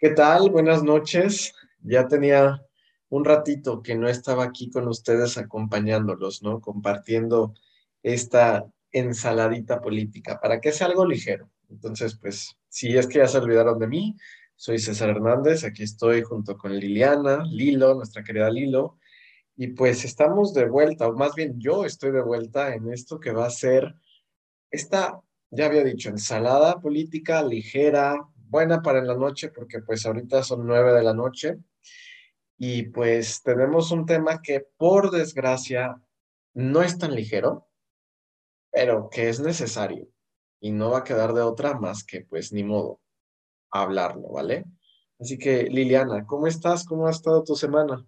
¿Qué 0.00 0.10
tal? 0.10 0.50
Buenas 0.50 0.84
noches. 0.84 1.54
Ya 1.82 2.06
tenía 2.06 2.64
un 3.08 3.24
ratito 3.24 3.82
que 3.82 3.96
no 3.96 4.08
estaba 4.08 4.44
aquí 4.44 4.70
con 4.70 4.86
ustedes 4.86 5.36
acompañándolos, 5.38 6.40
¿no? 6.40 6.60
Compartiendo 6.60 7.54
esta 8.04 8.64
ensaladita 8.92 9.80
política 9.80 10.38
para 10.40 10.60
que 10.60 10.70
sea 10.70 10.86
algo 10.86 11.04
ligero. 11.04 11.50
Entonces, 11.68 12.16
pues, 12.16 12.56
si 12.68 12.96
es 12.96 13.08
que 13.08 13.18
ya 13.18 13.26
se 13.26 13.38
olvidaron 13.38 13.80
de 13.80 13.88
mí, 13.88 14.16
soy 14.54 14.78
César 14.78 15.08
Hernández, 15.08 15.64
aquí 15.64 15.82
estoy 15.82 16.22
junto 16.22 16.56
con 16.56 16.76
Liliana, 16.76 17.42
Lilo, 17.42 17.96
nuestra 17.96 18.22
querida 18.22 18.50
Lilo, 18.50 18.98
y 19.56 19.66
pues 19.66 20.04
estamos 20.04 20.54
de 20.54 20.68
vuelta, 20.68 21.08
o 21.08 21.14
más 21.14 21.34
bien 21.34 21.58
yo 21.58 21.84
estoy 21.84 22.12
de 22.12 22.22
vuelta 22.22 22.72
en 22.72 22.92
esto 22.92 23.18
que 23.18 23.32
va 23.32 23.46
a 23.46 23.50
ser 23.50 23.96
esta, 24.70 25.20
ya 25.50 25.66
había 25.66 25.82
dicho, 25.82 26.08
ensalada 26.08 26.80
política 26.80 27.42
ligera, 27.42 28.16
buena 28.48 28.82
para 28.82 29.02
la 29.02 29.14
noche, 29.14 29.50
porque 29.50 29.80
pues 29.80 30.06
ahorita 30.06 30.42
son 30.42 30.66
nueve 30.66 30.92
de 30.92 31.02
la 31.02 31.14
noche, 31.14 31.58
y 32.56 32.84
pues 32.84 33.42
tenemos 33.42 33.92
un 33.92 34.04
tema 34.04 34.42
que 34.42 34.66
por 34.76 35.10
desgracia 35.10 36.00
no 36.54 36.82
es 36.82 36.98
tan 36.98 37.14
ligero, 37.14 37.68
pero 38.70 39.08
que 39.08 39.28
es 39.28 39.40
necesario 39.40 40.08
y 40.60 40.72
no 40.72 40.90
va 40.90 40.98
a 40.98 41.04
quedar 41.04 41.32
de 41.34 41.42
otra 41.42 41.78
más 41.78 42.04
que 42.04 42.22
pues 42.22 42.52
ni 42.52 42.64
modo 42.64 43.00
hablarlo, 43.70 44.28
¿vale? 44.28 44.64
Así 45.20 45.38
que 45.38 45.64
Liliana, 45.64 46.26
¿cómo 46.26 46.46
estás? 46.46 46.84
¿Cómo 46.84 47.06
ha 47.06 47.10
estado 47.10 47.44
tu 47.44 47.54
semana? 47.54 48.04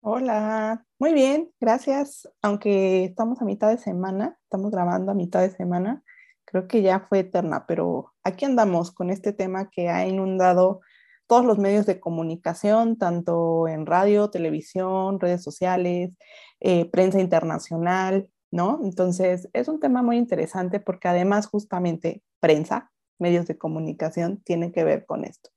Hola, 0.00 0.86
muy 0.98 1.12
bien, 1.12 1.52
gracias. 1.60 2.28
Aunque 2.42 3.04
estamos 3.04 3.40
a 3.40 3.44
mitad 3.44 3.70
de 3.70 3.78
semana, 3.78 4.38
estamos 4.44 4.70
grabando 4.70 5.12
a 5.12 5.14
mitad 5.14 5.40
de 5.40 5.50
semana, 5.50 6.04
creo 6.46 6.66
que 6.66 6.80
ya 6.80 7.00
fue 7.00 7.20
eterna, 7.20 7.66
pero 7.66 8.14
aquí 8.24 8.46
andamos 8.46 8.90
con 8.90 9.10
este 9.10 9.32
tema 9.32 9.68
que 9.68 9.90
ha 9.90 10.06
inundado 10.06 10.80
todos 11.26 11.44
los 11.44 11.58
medios 11.58 11.86
de 11.86 12.00
comunicación, 12.00 12.96
tanto 12.96 13.68
en 13.68 13.84
radio, 13.84 14.30
televisión, 14.30 15.20
redes 15.20 15.42
sociales, 15.42 16.12
eh, 16.60 16.88
prensa 16.90 17.20
internacional, 17.20 18.28
¿no? 18.50 18.80
Entonces, 18.84 19.48
es 19.52 19.68
un 19.68 19.80
tema 19.80 20.02
muy 20.02 20.16
interesante 20.16 20.80
porque 20.80 21.08
además 21.08 21.46
justamente 21.48 22.22
prensa, 22.40 22.92
medios 23.18 23.46
de 23.46 23.58
comunicación, 23.58 24.40
tiene 24.42 24.72
que 24.72 24.84
ver 24.84 25.04
con 25.04 25.24
esto. 25.24 25.50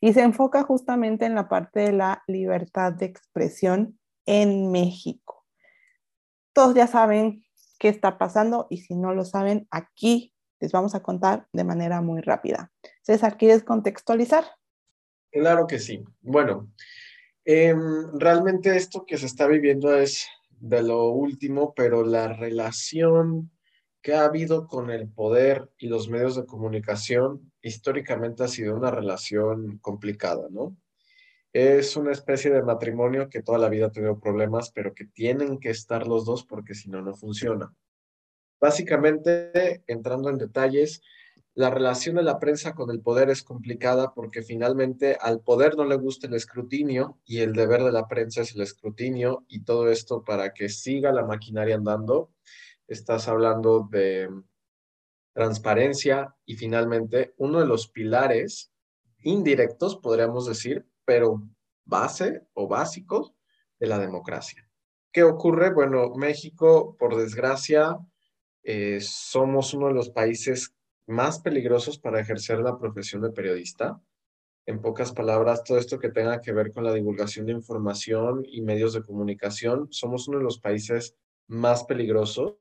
Y 0.00 0.12
se 0.12 0.22
enfoca 0.22 0.64
justamente 0.64 1.26
en 1.26 1.34
la 1.34 1.48
parte 1.48 1.80
de 1.80 1.92
la 1.92 2.22
libertad 2.26 2.92
de 2.92 3.06
expresión 3.06 3.98
en 4.26 4.70
México. 4.72 5.44
Todos 6.52 6.74
ya 6.74 6.86
saben 6.86 7.44
qué 7.78 7.88
está 7.88 8.18
pasando 8.18 8.66
y 8.68 8.78
si 8.78 8.94
no 8.94 9.14
lo 9.14 9.24
saben, 9.24 9.68
aquí 9.70 10.33
les 10.60 10.72
vamos 10.72 10.94
a 10.94 11.02
contar 11.02 11.46
de 11.52 11.64
manera 11.64 12.00
muy 12.00 12.20
rápida. 12.20 12.72
César, 13.02 13.36
¿quieres 13.36 13.64
contextualizar? 13.64 14.44
Claro 15.30 15.66
que 15.66 15.78
sí. 15.78 16.04
Bueno, 16.20 16.70
em, 17.44 18.18
realmente 18.18 18.76
esto 18.76 19.04
que 19.06 19.18
se 19.18 19.26
está 19.26 19.46
viviendo 19.46 19.96
es 19.96 20.26
de 20.50 20.82
lo 20.82 21.08
último, 21.08 21.74
pero 21.74 22.04
la 22.04 22.28
relación 22.28 23.50
que 24.00 24.14
ha 24.14 24.24
habido 24.24 24.66
con 24.66 24.90
el 24.90 25.08
poder 25.08 25.70
y 25.78 25.88
los 25.88 26.08
medios 26.08 26.36
de 26.36 26.44
comunicación 26.44 27.52
históricamente 27.62 28.44
ha 28.44 28.48
sido 28.48 28.76
una 28.76 28.90
relación 28.90 29.78
complicada, 29.78 30.46
¿no? 30.50 30.76
Es 31.54 31.96
una 31.96 32.12
especie 32.12 32.50
de 32.50 32.62
matrimonio 32.62 33.28
que 33.30 33.42
toda 33.42 33.58
la 33.58 33.68
vida 33.68 33.86
ha 33.86 33.92
tenido 33.92 34.18
problemas, 34.20 34.70
pero 34.72 34.92
que 34.92 35.06
tienen 35.06 35.58
que 35.58 35.70
estar 35.70 36.06
los 36.06 36.24
dos 36.24 36.44
porque 36.44 36.74
si 36.74 36.90
no, 36.90 37.00
no 37.00 37.14
funciona. 37.14 37.72
Básicamente, 38.60 39.82
entrando 39.86 40.30
en 40.30 40.38
detalles, 40.38 41.02
la 41.54 41.70
relación 41.70 42.16
de 42.16 42.24
la 42.24 42.40
prensa 42.40 42.74
con 42.74 42.90
el 42.90 43.00
poder 43.00 43.30
es 43.30 43.44
complicada 43.44 44.12
porque 44.12 44.42
finalmente 44.42 45.16
al 45.20 45.40
poder 45.40 45.76
no 45.76 45.84
le 45.84 45.94
gusta 45.94 46.26
el 46.26 46.34
escrutinio 46.34 47.20
y 47.24 47.40
el 47.40 47.52
deber 47.52 47.84
de 47.84 47.92
la 47.92 48.08
prensa 48.08 48.42
es 48.42 48.56
el 48.56 48.62
escrutinio 48.62 49.44
y 49.46 49.62
todo 49.62 49.88
esto 49.88 50.24
para 50.24 50.52
que 50.52 50.68
siga 50.68 51.12
la 51.12 51.24
maquinaria 51.24 51.76
andando. 51.76 52.32
Estás 52.88 53.28
hablando 53.28 53.88
de 53.88 54.28
transparencia 55.32 56.34
y 56.44 56.56
finalmente 56.56 57.34
uno 57.36 57.60
de 57.60 57.66
los 57.66 57.86
pilares 57.88 58.72
indirectos, 59.22 59.96
podríamos 59.96 60.46
decir, 60.46 60.86
pero 61.04 61.40
base 61.84 62.42
o 62.54 62.66
básicos 62.66 63.32
de 63.78 63.86
la 63.86 63.98
democracia. 63.98 64.68
¿Qué 65.12 65.22
ocurre? 65.22 65.72
Bueno, 65.72 66.10
México, 66.16 66.96
por 66.98 67.16
desgracia, 67.16 67.96
eh, 68.64 68.98
somos 69.00 69.74
uno 69.74 69.88
de 69.88 69.94
los 69.94 70.08
países 70.08 70.74
más 71.06 71.38
peligrosos 71.38 71.98
para 71.98 72.20
ejercer 72.20 72.60
la 72.60 72.78
profesión 72.78 73.22
de 73.22 73.30
periodista. 73.30 74.00
En 74.66 74.80
pocas 74.80 75.12
palabras, 75.12 75.62
todo 75.62 75.76
esto 75.76 75.98
que 75.98 76.08
tenga 76.08 76.40
que 76.40 76.52
ver 76.52 76.72
con 76.72 76.84
la 76.84 76.94
divulgación 76.94 77.44
de 77.44 77.52
información 77.52 78.42
y 78.46 78.62
medios 78.62 78.94
de 78.94 79.02
comunicación, 79.02 79.88
somos 79.90 80.26
uno 80.28 80.38
de 80.38 80.44
los 80.44 80.58
países 80.58 81.14
más 81.46 81.84
peligrosos. 81.84 82.56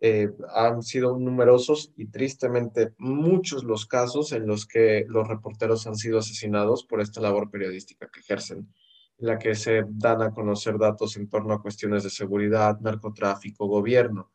Eh, 0.00 0.30
han 0.54 0.82
sido 0.82 1.18
numerosos 1.18 1.92
y 1.96 2.06
tristemente 2.06 2.94
muchos 2.98 3.64
los 3.64 3.84
casos 3.84 4.32
en 4.32 4.46
los 4.46 4.64
que 4.64 5.04
los 5.08 5.26
reporteros 5.26 5.86
han 5.86 5.96
sido 5.96 6.20
asesinados 6.20 6.84
por 6.84 7.00
esta 7.00 7.20
labor 7.20 7.50
periodística 7.50 8.08
que 8.08 8.20
ejercen, 8.20 8.72
en 9.18 9.26
la 9.26 9.38
que 9.38 9.54
se 9.56 9.82
dan 9.88 10.22
a 10.22 10.30
conocer 10.30 10.78
datos 10.78 11.16
en 11.16 11.28
torno 11.28 11.52
a 11.52 11.60
cuestiones 11.60 12.04
de 12.04 12.10
seguridad, 12.10 12.78
narcotráfico, 12.80 13.66
gobierno. 13.66 14.30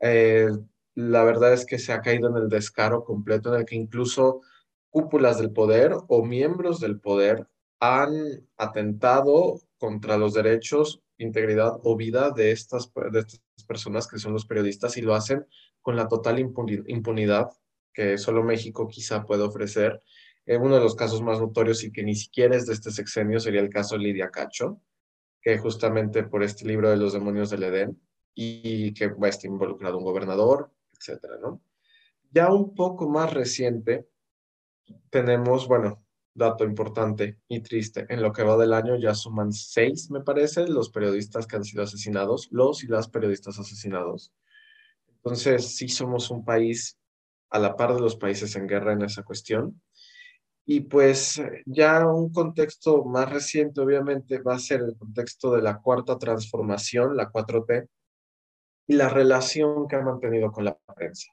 Eh, 0.00 0.48
la 0.94 1.24
verdad 1.24 1.52
es 1.52 1.66
que 1.66 1.78
se 1.78 1.92
ha 1.92 2.00
caído 2.00 2.28
en 2.28 2.36
el 2.36 2.48
descaro 2.48 3.04
completo 3.04 3.52
en 3.52 3.60
el 3.60 3.66
que 3.66 3.76
incluso 3.76 4.40
cúpulas 4.90 5.38
del 5.38 5.52
poder 5.52 5.94
o 6.08 6.24
miembros 6.24 6.80
del 6.80 7.00
poder 7.00 7.46
han 7.80 8.12
atentado 8.56 9.60
contra 9.78 10.16
los 10.16 10.32
derechos, 10.32 11.02
integridad 11.18 11.78
o 11.82 11.96
vida 11.96 12.30
de 12.30 12.50
estas, 12.52 12.90
de 13.12 13.20
estas 13.20 13.40
personas 13.66 14.06
que 14.06 14.18
son 14.18 14.32
los 14.32 14.46
periodistas 14.46 14.96
y 14.96 15.02
lo 15.02 15.14
hacen 15.14 15.46
con 15.82 15.96
la 15.96 16.08
total 16.08 16.38
impunidad 16.38 17.50
que 17.92 18.18
solo 18.18 18.42
México 18.42 18.88
quizá 18.88 19.24
puede 19.24 19.42
ofrecer. 19.42 20.00
Eh, 20.44 20.56
uno 20.56 20.76
de 20.76 20.82
los 20.82 20.94
casos 20.94 21.22
más 21.22 21.40
notorios 21.40 21.82
y 21.84 21.92
que 21.92 22.02
ni 22.02 22.14
siquiera 22.14 22.56
es 22.56 22.66
de 22.66 22.74
este 22.74 22.90
sexenio 22.90 23.40
sería 23.40 23.60
el 23.60 23.70
caso 23.70 23.96
Lidia 23.96 24.30
Cacho, 24.30 24.80
que 25.40 25.58
justamente 25.58 26.22
por 26.22 26.42
este 26.42 26.66
libro 26.66 26.90
de 26.90 26.96
los 26.96 27.12
demonios 27.12 27.50
del 27.50 27.64
Edén 27.64 28.00
y 28.38 28.92
que 28.92 29.08
va 29.08 29.28
a 29.28 29.30
estar 29.30 29.50
involucrado 29.50 29.96
un 29.96 30.04
gobernador, 30.04 30.70
etcétera, 30.92 31.38
¿no? 31.40 31.62
Ya 32.30 32.52
un 32.52 32.74
poco 32.74 33.08
más 33.08 33.32
reciente 33.32 34.06
tenemos, 35.10 35.66
bueno, 35.66 36.04
dato 36.34 36.64
importante 36.64 37.38
y 37.48 37.60
triste, 37.60 38.04
en 38.10 38.20
lo 38.20 38.30
que 38.32 38.42
va 38.42 38.58
del 38.58 38.74
año 38.74 38.96
ya 38.96 39.14
suman 39.14 39.52
seis, 39.52 40.10
me 40.10 40.20
parece, 40.20 40.68
los 40.68 40.90
periodistas 40.90 41.46
que 41.46 41.56
han 41.56 41.64
sido 41.64 41.82
asesinados, 41.82 42.48
los 42.50 42.84
y 42.84 42.88
las 42.88 43.08
periodistas 43.08 43.58
asesinados. 43.58 44.34
Entonces, 45.08 45.74
sí 45.74 45.88
somos 45.88 46.30
un 46.30 46.44
país 46.44 46.98
a 47.48 47.58
la 47.58 47.74
par 47.74 47.94
de 47.94 48.02
los 48.02 48.16
países 48.16 48.54
en 48.54 48.66
guerra 48.66 48.92
en 48.92 49.02
esa 49.02 49.22
cuestión. 49.22 49.80
Y 50.66 50.80
pues 50.80 51.40
ya 51.64 52.06
un 52.06 52.30
contexto 52.32 53.04
más 53.04 53.32
reciente, 53.32 53.80
obviamente, 53.80 54.42
va 54.42 54.56
a 54.56 54.58
ser 54.58 54.82
el 54.82 54.94
contexto 54.98 55.52
de 55.52 55.62
la 55.62 55.78
cuarta 55.80 56.18
transformación, 56.18 57.16
la 57.16 57.30
4T, 57.30 57.88
y 58.86 58.94
la 58.94 59.08
relación 59.08 59.88
que 59.88 59.96
ha 59.96 60.02
mantenido 60.02 60.50
con 60.52 60.64
la 60.64 60.76
prensa. 60.94 61.32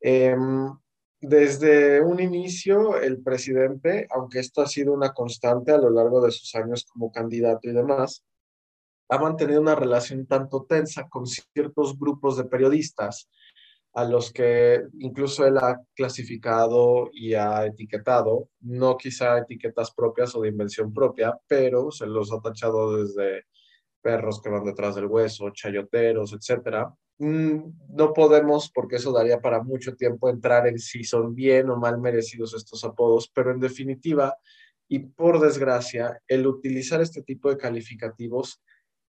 Em, 0.00 0.70
desde 1.20 2.02
un 2.02 2.20
inicio, 2.20 3.00
el 3.00 3.22
presidente, 3.22 4.06
aunque 4.10 4.40
esto 4.40 4.60
ha 4.62 4.66
sido 4.66 4.92
una 4.92 5.12
constante 5.12 5.72
a 5.72 5.78
lo 5.78 5.90
largo 5.90 6.20
de 6.20 6.30
sus 6.30 6.54
años 6.54 6.84
como 6.84 7.10
candidato 7.10 7.68
y 7.68 7.72
demás, 7.72 8.24
ha 9.08 9.18
mantenido 9.18 9.60
una 9.60 9.74
relación 9.74 10.26
tanto 10.26 10.66
tensa 10.68 11.08
con 11.08 11.26
ciertos 11.26 11.98
grupos 11.98 12.36
de 12.36 12.44
periodistas, 12.44 13.28
a 13.94 14.04
los 14.04 14.32
que 14.32 14.82
incluso 14.98 15.46
él 15.46 15.56
ha 15.58 15.80
clasificado 15.94 17.10
y 17.12 17.34
ha 17.34 17.64
etiquetado, 17.64 18.48
no 18.60 18.96
quizá 18.96 19.38
etiquetas 19.38 19.92
propias 19.92 20.34
o 20.34 20.40
de 20.42 20.48
invención 20.48 20.92
propia, 20.92 21.38
pero 21.46 21.92
se 21.92 22.06
los 22.06 22.32
ha 22.32 22.40
tachado 22.40 22.96
desde 22.96 23.44
perros 24.04 24.42
que 24.42 24.50
van 24.50 24.64
detrás 24.64 24.94
del 24.94 25.06
hueso, 25.06 25.48
chayoteros, 25.50 26.34
etcétera. 26.34 26.94
Mm, 27.18 27.56
no 27.88 28.12
podemos, 28.12 28.70
porque 28.70 28.96
eso 28.96 29.12
daría 29.12 29.40
para 29.40 29.62
mucho 29.62 29.96
tiempo, 29.96 30.28
entrar 30.28 30.66
en 30.66 30.78
si 30.78 31.04
son 31.04 31.34
bien 31.34 31.70
o 31.70 31.76
mal 31.76 31.98
merecidos 31.98 32.54
estos 32.54 32.84
apodos, 32.84 33.30
pero 33.34 33.50
en 33.50 33.60
definitiva, 33.60 34.36
y 34.88 34.98
por 34.98 35.40
desgracia, 35.40 36.20
el 36.28 36.46
utilizar 36.46 37.00
este 37.00 37.22
tipo 37.22 37.48
de 37.48 37.56
calificativos 37.56 38.62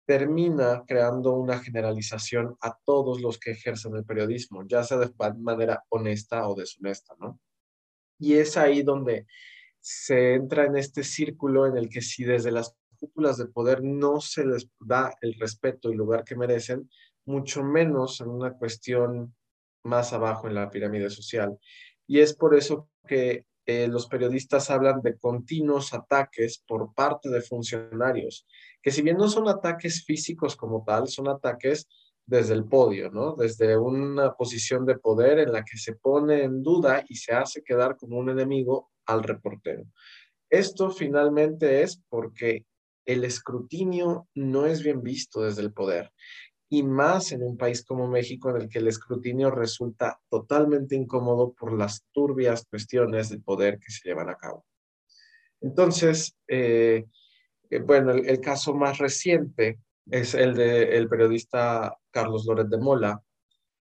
termina 0.06 0.84
creando 0.86 1.36
una 1.36 1.60
generalización 1.60 2.58
a 2.60 2.78
todos 2.84 3.22
los 3.22 3.40
que 3.40 3.52
ejercen 3.52 3.96
el 3.96 4.04
periodismo, 4.04 4.68
ya 4.68 4.84
sea 4.84 4.98
de 4.98 5.10
manera 5.38 5.86
honesta 5.88 6.50
o 6.50 6.56
deshonesta, 6.56 7.16
¿no? 7.18 7.40
Y 8.20 8.34
es 8.34 8.58
ahí 8.58 8.84
donde 8.84 9.26
se 9.80 10.34
entra 10.34 10.66
en 10.66 10.76
este 10.76 11.04
círculo 11.04 11.66
en 11.66 11.78
el 11.78 11.88
que 11.88 12.02
si 12.02 12.26
desde 12.26 12.52
las 12.52 12.76
cúpulas 13.02 13.38
de 13.38 13.48
poder 13.48 13.84
no 13.84 14.22
se 14.22 14.46
les 14.46 14.70
da 14.80 15.14
el 15.22 15.34
respeto 15.40 15.92
y 15.92 15.96
lugar 15.96 16.24
que 16.24 16.36
merecen, 16.36 16.88
mucho 17.26 17.64
menos 17.64 18.22
en 18.22 18.30
una 18.30 18.54
cuestión 18.54 19.36
más 19.84 20.14
abajo 20.14 20.48
en 20.48 20.54
la 20.54 20.70
pirámide 20.70 21.10
social. 21.10 21.58
Y 22.08 22.20
es 22.20 22.36
por 22.36 22.56
eso 22.56 22.90
que 23.08 23.46
eh, 23.66 23.88
los 23.88 24.08
periodistas 24.08 24.70
hablan 24.70 25.02
de 25.02 25.18
continuos 25.18 25.94
ataques 25.94 26.64
por 26.68 26.94
parte 26.94 27.30
de 27.30 27.42
funcionarios, 27.42 28.46
que 28.82 28.92
si 28.92 29.02
bien 29.02 29.18
no 29.18 29.28
son 29.28 29.48
ataques 29.48 30.04
físicos 30.06 30.56
como 30.56 30.84
tal, 30.84 31.08
son 31.08 31.28
ataques 31.28 31.88
desde 32.26 32.54
el 32.54 32.66
podio, 32.66 33.10
¿no? 33.10 33.36
Desde 33.36 33.78
una 33.78 34.34
posición 34.34 34.86
de 34.86 35.00
poder 35.00 35.40
en 35.40 35.52
la 35.52 35.64
que 35.64 35.78
se 35.78 35.96
pone 35.96 36.44
en 36.44 36.62
duda 36.62 37.04
y 37.10 37.16
se 37.16 37.34
hace 37.34 37.64
quedar 37.64 37.98
como 37.98 38.18
un 38.18 38.30
enemigo 38.30 38.92
al 39.06 39.24
reportero. 39.24 39.86
Esto 40.50 40.92
finalmente 40.92 41.82
es 41.82 42.02
porque 42.10 42.66
el 43.06 43.24
escrutinio 43.24 44.28
no 44.36 44.66
es 44.66 44.84
bien 44.84 45.02
visto 45.02 45.42
desde 45.42 45.62
el 45.62 45.74
poder 45.74 46.12
y 46.74 46.84
más 46.84 47.34
en 47.34 47.44
un 47.44 47.58
país 47.58 47.84
como 47.84 48.08
México 48.08 48.50
en 48.50 48.62
el 48.62 48.70
que 48.70 48.80
el 48.80 48.88
escrutinio 48.88 49.52
resulta 49.52 50.22
totalmente 50.30 50.96
incómodo 50.96 51.52
por 51.52 51.74
las 51.74 52.06
turbias 52.14 52.66
cuestiones 52.66 53.30
de 53.30 53.40
poder 53.40 53.78
que 53.78 53.92
se 53.92 54.08
llevan 54.08 54.30
a 54.30 54.38
cabo. 54.38 54.66
Entonces, 55.60 56.34
eh, 56.48 57.04
eh, 57.70 57.80
bueno, 57.80 58.12
el, 58.12 58.40
caso 58.40 58.74
más 58.74 59.00
reciente 59.00 59.80
es 60.10 60.34
el 60.34 60.56
del 60.56 61.10
periodista 61.10 61.94
Carlos 62.10 62.46
Loret 62.46 62.68
de 62.68 62.78
Mola, 62.78 63.22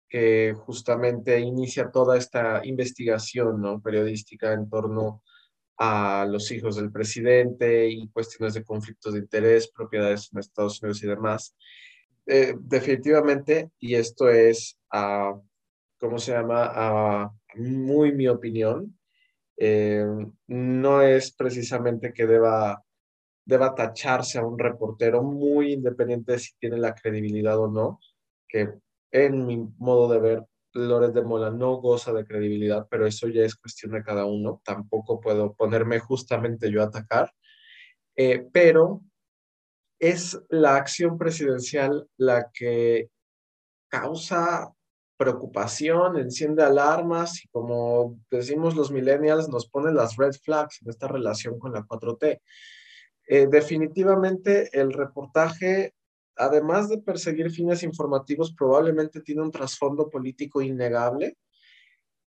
que 0.06 0.54
justamente 0.54 1.40
inicia 1.40 1.90
toda 1.90 2.18
esta 2.18 2.60
investigación 2.64 3.62
¿no? 3.62 3.80
periodística 3.80 4.52
en 4.52 4.68
torno 4.68 5.22
a 5.26 5.33
los 5.78 6.50
hijos 6.50 6.76
del 6.76 6.92
presidente 6.92 7.88
y 7.88 8.08
cuestiones 8.08 8.54
de 8.54 8.64
conflictos 8.64 9.14
de 9.14 9.20
interés, 9.20 9.70
propiedades 9.70 10.30
en 10.32 10.38
Estados 10.38 10.82
Unidos 10.82 11.02
y 11.02 11.06
demás. 11.06 11.56
Eh, 12.26 12.54
definitivamente, 12.58 13.70
y 13.78 13.94
esto 13.94 14.28
es, 14.28 14.78
uh, 14.92 15.40
¿cómo 15.98 16.18
se 16.18 16.32
llama? 16.32 17.32
muy 17.56 18.12
mi 18.12 18.26
opinión, 18.28 18.98
eh, 19.56 20.04
no 20.48 21.02
es 21.02 21.32
precisamente 21.32 22.12
que 22.12 22.26
deba, 22.26 22.82
deba 23.44 23.74
tacharse 23.74 24.38
a 24.38 24.46
un 24.46 24.58
reportero 24.58 25.22
muy 25.22 25.72
independiente 25.74 26.32
de 26.32 26.38
si 26.38 26.52
tiene 26.58 26.78
la 26.78 26.94
credibilidad 26.94 27.58
o 27.58 27.68
no, 27.68 28.00
que 28.48 28.70
en 29.12 29.46
mi 29.46 29.56
modo 29.78 30.08
de 30.08 30.18
ver, 30.18 30.44
Lores 30.74 31.14
de 31.14 31.22
Mola 31.22 31.50
no 31.50 31.76
goza 31.76 32.12
de 32.12 32.26
credibilidad, 32.26 32.86
pero 32.90 33.06
eso 33.06 33.28
ya 33.28 33.42
es 33.42 33.54
cuestión 33.54 33.92
de 33.92 34.02
cada 34.02 34.26
uno. 34.26 34.60
Tampoco 34.64 35.20
puedo 35.20 35.54
ponerme 35.54 36.00
justamente 36.00 36.70
yo 36.70 36.82
a 36.82 36.86
atacar. 36.86 37.32
Eh, 38.16 38.46
pero 38.52 39.00
es 39.98 40.40
la 40.50 40.76
acción 40.76 41.16
presidencial 41.16 42.08
la 42.16 42.50
que 42.52 43.08
causa 43.88 44.72
preocupación, 45.16 46.18
enciende 46.18 46.62
alarmas 46.62 47.44
y 47.44 47.48
como 47.48 48.18
decimos 48.30 48.74
los 48.74 48.90
millennials, 48.90 49.48
nos 49.48 49.68
pone 49.68 49.92
las 49.92 50.16
red 50.16 50.32
flags 50.32 50.82
en 50.82 50.90
esta 50.90 51.06
relación 51.08 51.58
con 51.58 51.72
la 51.72 51.82
4T. 51.82 52.40
Eh, 53.26 53.46
definitivamente 53.46 54.68
el 54.78 54.92
reportaje, 54.92 55.94
además 56.36 56.88
de 56.88 56.98
perseguir 56.98 57.50
fines 57.50 57.82
informativos, 57.82 58.54
probablemente 58.54 59.20
tiene 59.20 59.42
un 59.42 59.50
trasfondo 59.50 60.10
político 60.10 60.62
innegable, 60.62 61.36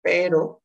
pero 0.01 0.62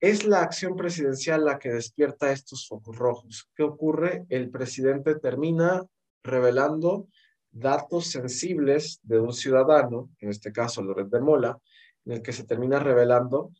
es 0.00 0.24
la 0.24 0.42
acción 0.42 0.76
presidencial 0.76 1.44
la 1.44 1.58
que 1.58 1.70
despierta 1.70 2.30
estos 2.30 2.66
focos 2.68 2.96
rojos. 2.96 3.48
¿Qué 3.54 3.64
ocurre? 3.64 4.26
El 4.28 4.50
presidente 4.50 5.16
termina 5.16 5.84
revelando 6.22 7.08
datos 7.50 8.08
sensibles 8.08 9.00
de 9.02 9.18
un 9.18 9.32
ciudadano, 9.32 10.10
en 10.20 10.30
este 10.30 10.52
caso 10.52 10.82
Loret 10.82 11.08
de 11.08 11.20
Mola, 11.20 11.58
en 12.04 12.12
el 12.12 12.22
que 12.22 12.32
se 12.32 12.44
termina 12.44 12.78
revelando 12.78 13.50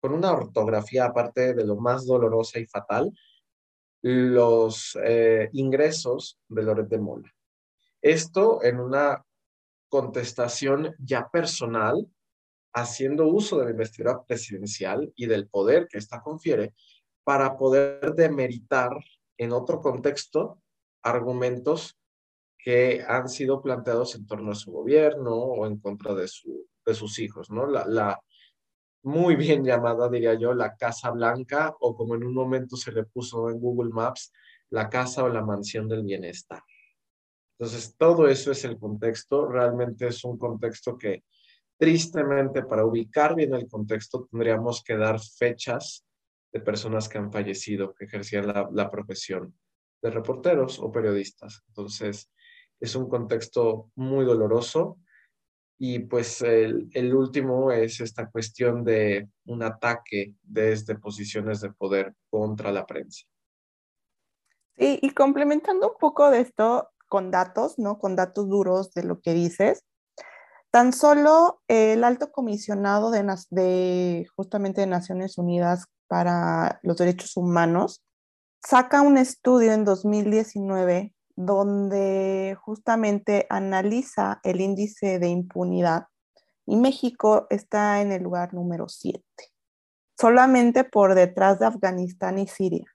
con 0.00 0.12
una 0.12 0.32
ortografía 0.32 1.06
aparte 1.06 1.54
de 1.54 1.64
lo 1.64 1.76
más 1.76 2.06
dolorosa 2.06 2.58
y 2.58 2.66
fatal, 2.66 3.12
los 4.02 4.98
eh, 5.02 5.48
ingresos 5.52 6.38
de 6.48 6.62
Loret 6.62 6.88
de 6.88 6.98
Mola. 6.98 7.35
Esto 8.06 8.62
en 8.62 8.78
una 8.78 9.26
contestación 9.88 10.94
ya 11.00 11.28
personal, 11.28 12.08
haciendo 12.72 13.26
uso 13.26 13.58
de 13.58 13.64
la 13.64 13.70
investidura 13.72 14.22
presidencial 14.22 15.12
y 15.16 15.26
del 15.26 15.48
poder 15.48 15.88
que 15.88 15.98
ésta 15.98 16.22
confiere 16.22 16.72
para 17.24 17.56
poder 17.56 18.14
demeritar 18.14 18.92
en 19.36 19.50
otro 19.50 19.80
contexto 19.80 20.62
argumentos 21.02 21.98
que 22.56 23.04
han 23.04 23.28
sido 23.28 23.60
planteados 23.60 24.14
en 24.14 24.24
torno 24.24 24.52
a 24.52 24.54
su 24.54 24.70
gobierno 24.70 25.34
o 25.34 25.66
en 25.66 25.80
contra 25.80 26.14
de, 26.14 26.28
su, 26.28 26.64
de 26.84 26.94
sus 26.94 27.18
hijos, 27.18 27.50
¿no? 27.50 27.66
La, 27.66 27.86
la, 27.88 28.20
muy 29.02 29.34
bien 29.34 29.64
llamada, 29.64 30.08
diría 30.08 30.34
yo, 30.34 30.54
la 30.54 30.76
Casa 30.76 31.10
Blanca, 31.10 31.74
o 31.80 31.96
como 31.96 32.14
en 32.14 32.22
un 32.22 32.34
momento 32.34 32.76
se 32.76 32.92
le 32.92 33.02
puso 33.02 33.50
en 33.50 33.58
Google 33.58 33.90
Maps, 33.90 34.32
la 34.70 34.88
casa 34.88 35.24
o 35.24 35.28
la 35.28 35.44
mansión 35.44 35.88
del 35.88 36.04
bienestar. 36.04 36.62
Entonces, 37.58 37.96
todo 37.96 38.28
eso 38.28 38.52
es 38.52 38.64
el 38.64 38.78
contexto, 38.78 39.46
realmente 39.46 40.08
es 40.08 40.24
un 40.24 40.36
contexto 40.36 40.98
que 40.98 41.24
tristemente 41.78 42.62
para 42.62 42.84
ubicar 42.84 43.34
bien 43.34 43.54
el 43.54 43.68
contexto 43.68 44.28
tendríamos 44.30 44.82
que 44.82 44.96
dar 44.96 45.20
fechas 45.20 46.04
de 46.52 46.60
personas 46.60 47.08
que 47.08 47.18
han 47.18 47.32
fallecido, 47.32 47.94
que 47.94 48.04
ejercían 48.04 48.46
la, 48.46 48.68
la 48.72 48.90
profesión 48.90 49.54
de 50.02 50.10
reporteros 50.10 50.78
o 50.78 50.92
periodistas. 50.92 51.62
Entonces, 51.68 52.30
es 52.80 52.94
un 52.94 53.08
contexto 53.08 53.90
muy 53.94 54.24
doloroso. 54.24 54.98
Y 55.78 55.98
pues 55.98 56.40
el, 56.40 56.88
el, 56.94 57.14
último 57.14 57.70
es 57.70 58.00
esta 58.00 58.30
cuestión 58.30 58.82
de 58.82 59.28
un 59.44 59.62
ataque 59.62 60.34
desde 60.42 60.98
posiciones 60.98 61.60
de 61.60 61.70
poder 61.70 62.14
contra 62.30 62.72
la 62.72 62.86
prensa. 62.86 63.26
Sí, 64.78 64.98
y 65.02 65.10
complementando 65.10 65.90
un 65.90 65.98
poco 65.98 66.30
de 66.30 66.40
esto 66.40 66.90
con 67.08 67.30
datos, 67.30 67.78
¿no? 67.78 67.98
Con 67.98 68.16
datos 68.16 68.48
duros 68.48 68.92
de 68.92 69.04
lo 69.04 69.20
que 69.20 69.32
dices, 69.32 69.84
tan 70.70 70.92
solo 70.92 71.62
el 71.68 72.04
alto 72.04 72.30
comisionado 72.32 73.10
de, 73.10 74.26
justamente 74.36 74.82
de 74.82 74.86
Naciones 74.86 75.38
Unidas 75.38 75.86
para 76.08 76.80
los 76.82 76.96
Derechos 76.98 77.36
Humanos 77.36 78.02
saca 78.62 79.00
un 79.00 79.16
estudio 79.16 79.72
en 79.72 79.84
2019 79.84 81.14
donde 81.36 82.56
justamente 82.60 83.46
analiza 83.48 84.40
el 84.42 84.60
índice 84.60 85.18
de 85.18 85.28
impunidad 85.28 86.06
y 86.66 86.76
México 86.76 87.46
está 87.48 88.00
en 88.00 88.12
el 88.12 88.22
lugar 88.22 88.52
número 88.52 88.88
7, 88.88 89.22
solamente 90.18 90.84
por 90.84 91.14
detrás 91.14 91.58
de 91.58 91.66
Afganistán 91.66 92.38
y 92.38 92.48
Siria. 92.48 92.86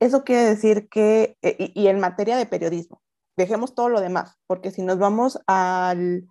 Eso 0.00 0.24
quiere 0.24 0.44
decir 0.44 0.88
que, 0.88 1.36
eh, 1.42 1.72
y, 1.74 1.88
en 1.88 2.00
materia 2.00 2.36
de 2.36 2.46
periodismo, 2.46 3.02
dejemos 3.40 3.74
todo 3.74 3.88
lo 3.88 4.00
demás, 4.00 4.38
porque 4.46 4.70
si 4.70 4.82
nos 4.82 4.98
vamos 4.98 5.40
al, 5.46 6.28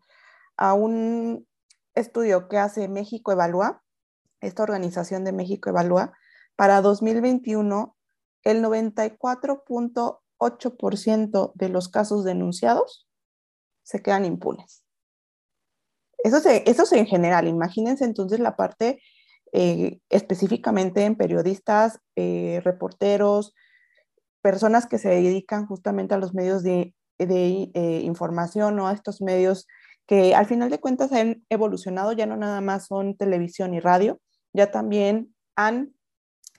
a 0.57 0.73
un 0.73 1.47
estudio 1.95 2.47
que 2.47 2.57
hace 2.57 2.87
México 2.87 3.31
Evalúa, 3.31 3.83
esta 4.41 4.63
organización 4.63 5.23
de 5.23 5.33
México 5.33 5.69
Evalúa, 5.69 6.13
para 6.55 6.81
2021 6.81 7.95
el 8.43 8.63
94.8% 8.63 11.51
de 11.55 11.69
los 11.69 11.89
casos 11.89 12.23
denunciados 12.23 13.07
se 13.83 14.01
quedan 14.01 14.25
impunes. 14.25 14.83
Eso 16.23 16.37
es, 16.37 16.63
eso 16.65 16.83
es 16.83 16.91
en 16.91 17.05
general. 17.05 17.47
Imagínense 17.47 18.03
entonces 18.05 18.39
la 18.39 18.55
parte 18.55 19.01
eh, 19.51 19.99
específicamente 20.09 21.05
en 21.05 21.15
periodistas, 21.15 21.99
eh, 22.15 22.61
reporteros, 22.63 23.55
personas 24.41 24.85
que 24.85 24.99
se 24.99 25.09
dedican 25.09 25.65
justamente 25.65 26.13
a 26.13 26.17
los 26.17 26.33
medios 26.33 26.63
de, 26.63 26.93
de 27.19 27.69
eh, 27.73 28.01
información 28.03 28.79
o 28.79 28.87
a 28.87 28.93
estos 28.93 29.21
medios 29.21 29.67
que 30.07 30.33
al 30.33 30.47
final 30.47 30.71
de 30.71 30.79
cuentas 30.79 31.11
han 31.11 31.43
evolucionado, 31.49 32.13
ya 32.13 32.25
no 32.25 32.35
nada 32.35 32.61
más 32.61 32.87
son 32.87 33.15
televisión 33.15 33.75
y 33.75 33.79
radio, 33.79 34.19
ya 34.53 34.71
también 34.71 35.35
han 35.55 35.93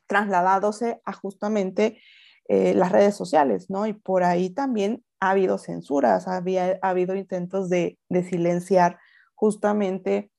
trasladadose 0.06 1.00
a 1.04 1.12
justamente 1.12 2.00
eh, 2.48 2.74
las 2.74 2.92
redes 2.92 3.16
sociales, 3.16 3.70
¿no? 3.70 3.86
Y 3.86 3.92
por 3.92 4.24
ahí 4.24 4.50
también 4.50 5.04
ha 5.20 5.30
habido 5.30 5.58
censuras, 5.58 6.26
había, 6.26 6.78
ha 6.82 6.90
habido 6.90 7.14
intentos 7.14 7.68
de, 7.68 7.98
silenciar 8.28 8.98
justamente 9.34 10.30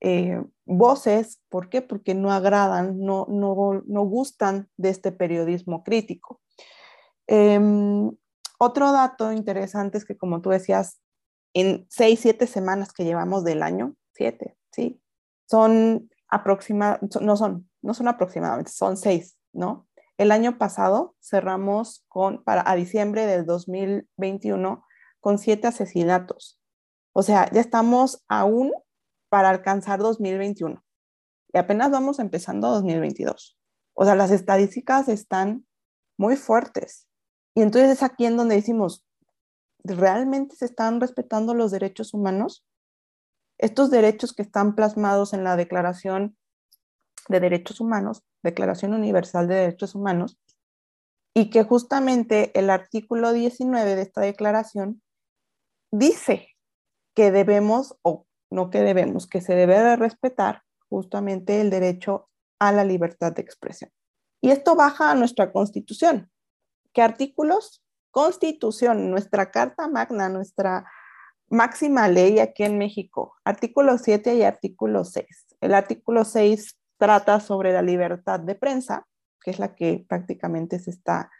eh, 0.00 0.42
voces, 0.64 1.40
¿por 1.48 1.68
qué? 1.68 1.82
Porque 1.82 2.14
no 2.14 2.32
agradan, 2.32 2.98
no, 3.00 3.26
no, 3.28 3.82
no 3.86 4.02
gustan 4.02 4.68
de 4.76 4.88
este 4.90 5.12
periodismo 5.12 5.84
crítico. 5.84 6.40
Em, 7.26 8.10
otro 8.62 8.92
dato 8.92 9.32
interesante 9.32 9.96
es 9.96 10.04
que, 10.04 10.18
como 10.18 10.42
tú 10.42 10.50
decías, 10.50 11.00
en 11.54 11.86
seis, 11.88 12.20
siete 12.20 12.46
semanas 12.46 12.92
que 12.92 13.04
llevamos 13.04 13.42
del 13.42 13.62
año, 13.62 13.94
siete, 14.12 14.56
sí, 14.70 15.00
son 15.46 16.10
aproximadamente, 16.28 17.18
no 17.20 17.36
son, 17.38 17.70
no 17.80 17.94
son 17.94 18.08
aproximadamente, 18.08 18.70
son 18.70 18.98
seis, 18.98 19.38
¿no? 19.52 19.88
El 20.18 20.30
año 20.30 20.58
pasado 20.58 21.16
cerramos 21.22 22.04
con, 22.08 22.44
para, 22.44 22.62
a 22.70 22.76
diciembre 22.76 23.24
del 23.24 23.46
2021 23.46 24.84
con 25.20 25.38
siete 25.38 25.66
asesinatos. 25.66 26.60
O 27.12 27.22
sea, 27.22 27.50
ya 27.50 27.62
estamos 27.62 28.22
aún 28.28 28.72
para 29.30 29.48
alcanzar 29.48 30.00
2021 30.00 30.84
y 31.54 31.58
apenas 31.58 31.90
vamos 31.90 32.18
empezando 32.18 32.68
2022. 32.68 33.58
O 33.94 34.04
sea, 34.04 34.14
las 34.14 34.30
estadísticas 34.30 35.08
están 35.08 35.66
muy 36.18 36.36
fuertes. 36.36 37.08
Y 37.54 37.62
entonces 37.62 37.90
es 37.90 38.02
aquí 38.02 38.26
en 38.26 38.36
donde 38.36 38.56
decimos, 38.56 39.04
¿realmente 39.82 40.56
se 40.56 40.64
están 40.64 41.00
respetando 41.00 41.54
los 41.54 41.70
derechos 41.70 42.14
humanos? 42.14 42.64
Estos 43.58 43.90
derechos 43.90 44.32
que 44.32 44.42
están 44.42 44.74
plasmados 44.74 45.32
en 45.32 45.44
la 45.44 45.56
Declaración 45.56 46.36
de 47.28 47.40
Derechos 47.40 47.80
Humanos, 47.80 48.22
Declaración 48.42 48.94
Universal 48.94 49.48
de 49.48 49.54
Derechos 49.56 49.94
Humanos, 49.94 50.38
y 51.34 51.50
que 51.50 51.62
justamente 51.62 52.58
el 52.58 52.70
artículo 52.70 53.32
19 53.32 53.94
de 53.94 54.02
esta 54.02 54.22
declaración 54.22 55.02
dice 55.92 56.48
que 57.14 57.30
debemos, 57.30 57.96
o 58.02 58.26
no 58.50 58.70
que 58.70 58.80
debemos, 58.80 59.26
que 59.26 59.40
se 59.40 59.54
debe 59.54 59.78
de 59.78 59.96
respetar 59.96 60.62
justamente 60.88 61.60
el 61.60 61.70
derecho 61.70 62.28
a 62.58 62.72
la 62.72 62.84
libertad 62.84 63.32
de 63.32 63.42
expresión. 63.42 63.90
Y 64.42 64.50
esto 64.50 64.74
baja 64.74 65.10
a 65.10 65.14
nuestra 65.14 65.52
constitución. 65.52 66.30
¿Qué 66.92 67.02
artículos? 67.02 67.82
Constitución, 68.10 69.10
nuestra 69.10 69.52
Carta 69.52 69.86
Magna, 69.86 70.28
nuestra 70.28 70.84
máxima 71.48 72.08
ley 72.08 72.40
aquí 72.40 72.64
en 72.64 72.78
México, 72.78 73.34
artículo 73.44 73.98
7 73.98 74.34
y 74.34 74.42
artículo 74.42 75.04
6. 75.04 75.26
El 75.60 75.74
artículo 75.74 76.24
6 76.24 76.76
trata 76.98 77.38
sobre 77.40 77.72
la 77.72 77.82
libertad 77.82 78.40
de 78.40 78.56
prensa, 78.56 79.06
que 79.40 79.52
es 79.52 79.60
la 79.60 79.74
que 79.74 80.04
prácticamente 80.08 80.80
se 80.80 80.90
está 80.90 81.30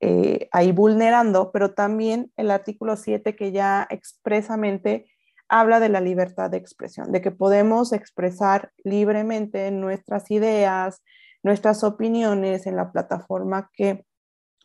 eh, 0.00 0.48
ahí 0.52 0.70
vulnerando, 0.70 1.50
pero 1.52 1.74
también 1.74 2.32
el 2.36 2.50
artículo 2.52 2.96
7 2.96 3.34
que 3.34 3.50
ya 3.50 3.86
expresamente 3.90 5.10
habla 5.48 5.80
de 5.80 5.88
la 5.88 6.00
libertad 6.00 6.50
de 6.50 6.58
expresión, 6.58 7.10
de 7.10 7.20
que 7.20 7.32
podemos 7.32 7.92
expresar 7.92 8.72
libremente 8.84 9.70
nuestras 9.72 10.30
ideas, 10.30 11.02
nuestras 11.42 11.82
opiniones 11.82 12.66
en 12.66 12.76
la 12.76 12.92
plataforma 12.92 13.70
que 13.72 14.05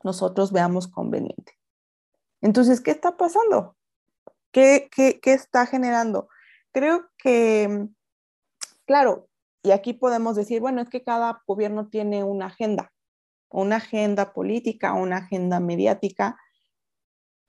nosotros 0.03 0.51
veamos 0.51 0.88
conveniente. 0.88 1.58
Entonces, 2.41 2.81
¿qué 2.81 2.91
está 2.91 3.17
pasando? 3.17 3.75
¿Qué, 4.51 4.89
qué, 4.93 5.20
qué 5.22 5.34
está 5.34 5.65
generando? 5.65 6.27
Creo 6.72 7.10
que, 7.17 7.88
claro, 8.86 9.29
y 9.63 9.72
aquí 9.72 9.93
podemos 9.93 10.36
decir, 10.36 10.60
bueno, 10.60 10.81
es 10.81 10.89
que 10.89 11.03
cada 11.03 11.43
gobierno 11.46 11.88
tiene 11.88 12.24
una 12.24 12.48
agenda, 12.48 12.91
una 13.50 13.77
agenda 13.77 14.34
política, 14.34 14.93
una 14.93 15.17
agenda 15.17 15.60
mediática, 15.60 16.38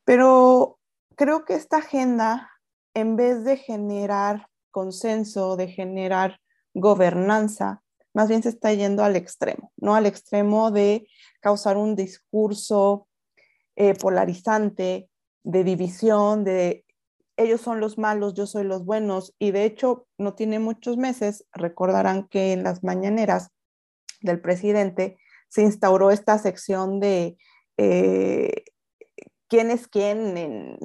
pero 0.05 0.79
creo 1.17 1.45
que 1.45 1.55
esta 1.55 1.79
agenda, 1.79 2.51
en 2.95 3.17
vez 3.17 3.45
de 3.45 3.57
generar 3.57 4.49
consenso, 4.71 5.57
de 5.57 5.69
generar 5.69 6.41
gobernanza, 6.75 7.82
más 8.15 8.29
bien 8.29 8.43
se 8.43 8.51
está 8.51 8.73
yendo 8.73 9.05
al 9.05 9.17
extremo, 9.17 9.73
¿no? 9.77 9.95
Al 9.95 10.07
extremo 10.07 10.71
de 10.71 11.07
causar 11.41 11.77
un 11.77 11.97
discurso 11.97 13.09
eh, 13.77 13.95
polarizante, 13.95 15.09
de 15.45 15.65
división, 15.65 16.45
de 16.45 16.85
ellos 17.37 17.61
son 17.61 17.81
los 17.81 17.99
malos, 17.99 18.35
yo 18.35 18.47
soy 18.47 18.65
los 18.65 18.85
buenos. 18.85 19.35
Y 19.39 19.51
de 19.51 19.65
hecho, 19.65 20.07
no 20.19 20.35
tiene 20.35 20.59
muchos 20.59 20.97
meses, 20.97 21.47
recordarán 21.53 22.29
que 22.29 22.53
en 22.53 22.63
las 22.63 22.85
mañaneras 22.85 23.51
del 24.21 24.41
presidente 24.41 25.19
se 25.49 25.63
instauró 25.63 26.11
esta 26.11 26.39
sección 26.39 27.01
de 27.01 27.37
eh, 27.77 28.65
quién 29.49 29.71
es 29.71 29.89
quién 29.89 30.37
en, 30.37 30.79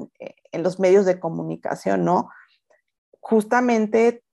en, 0.51 0.63
los 0.63 0.79
medios 0.79 1.05
de 1.05 1.19
comunicación, 1.19 2.03
¿no? 2.03 2.29
Justamente 3.19 4.23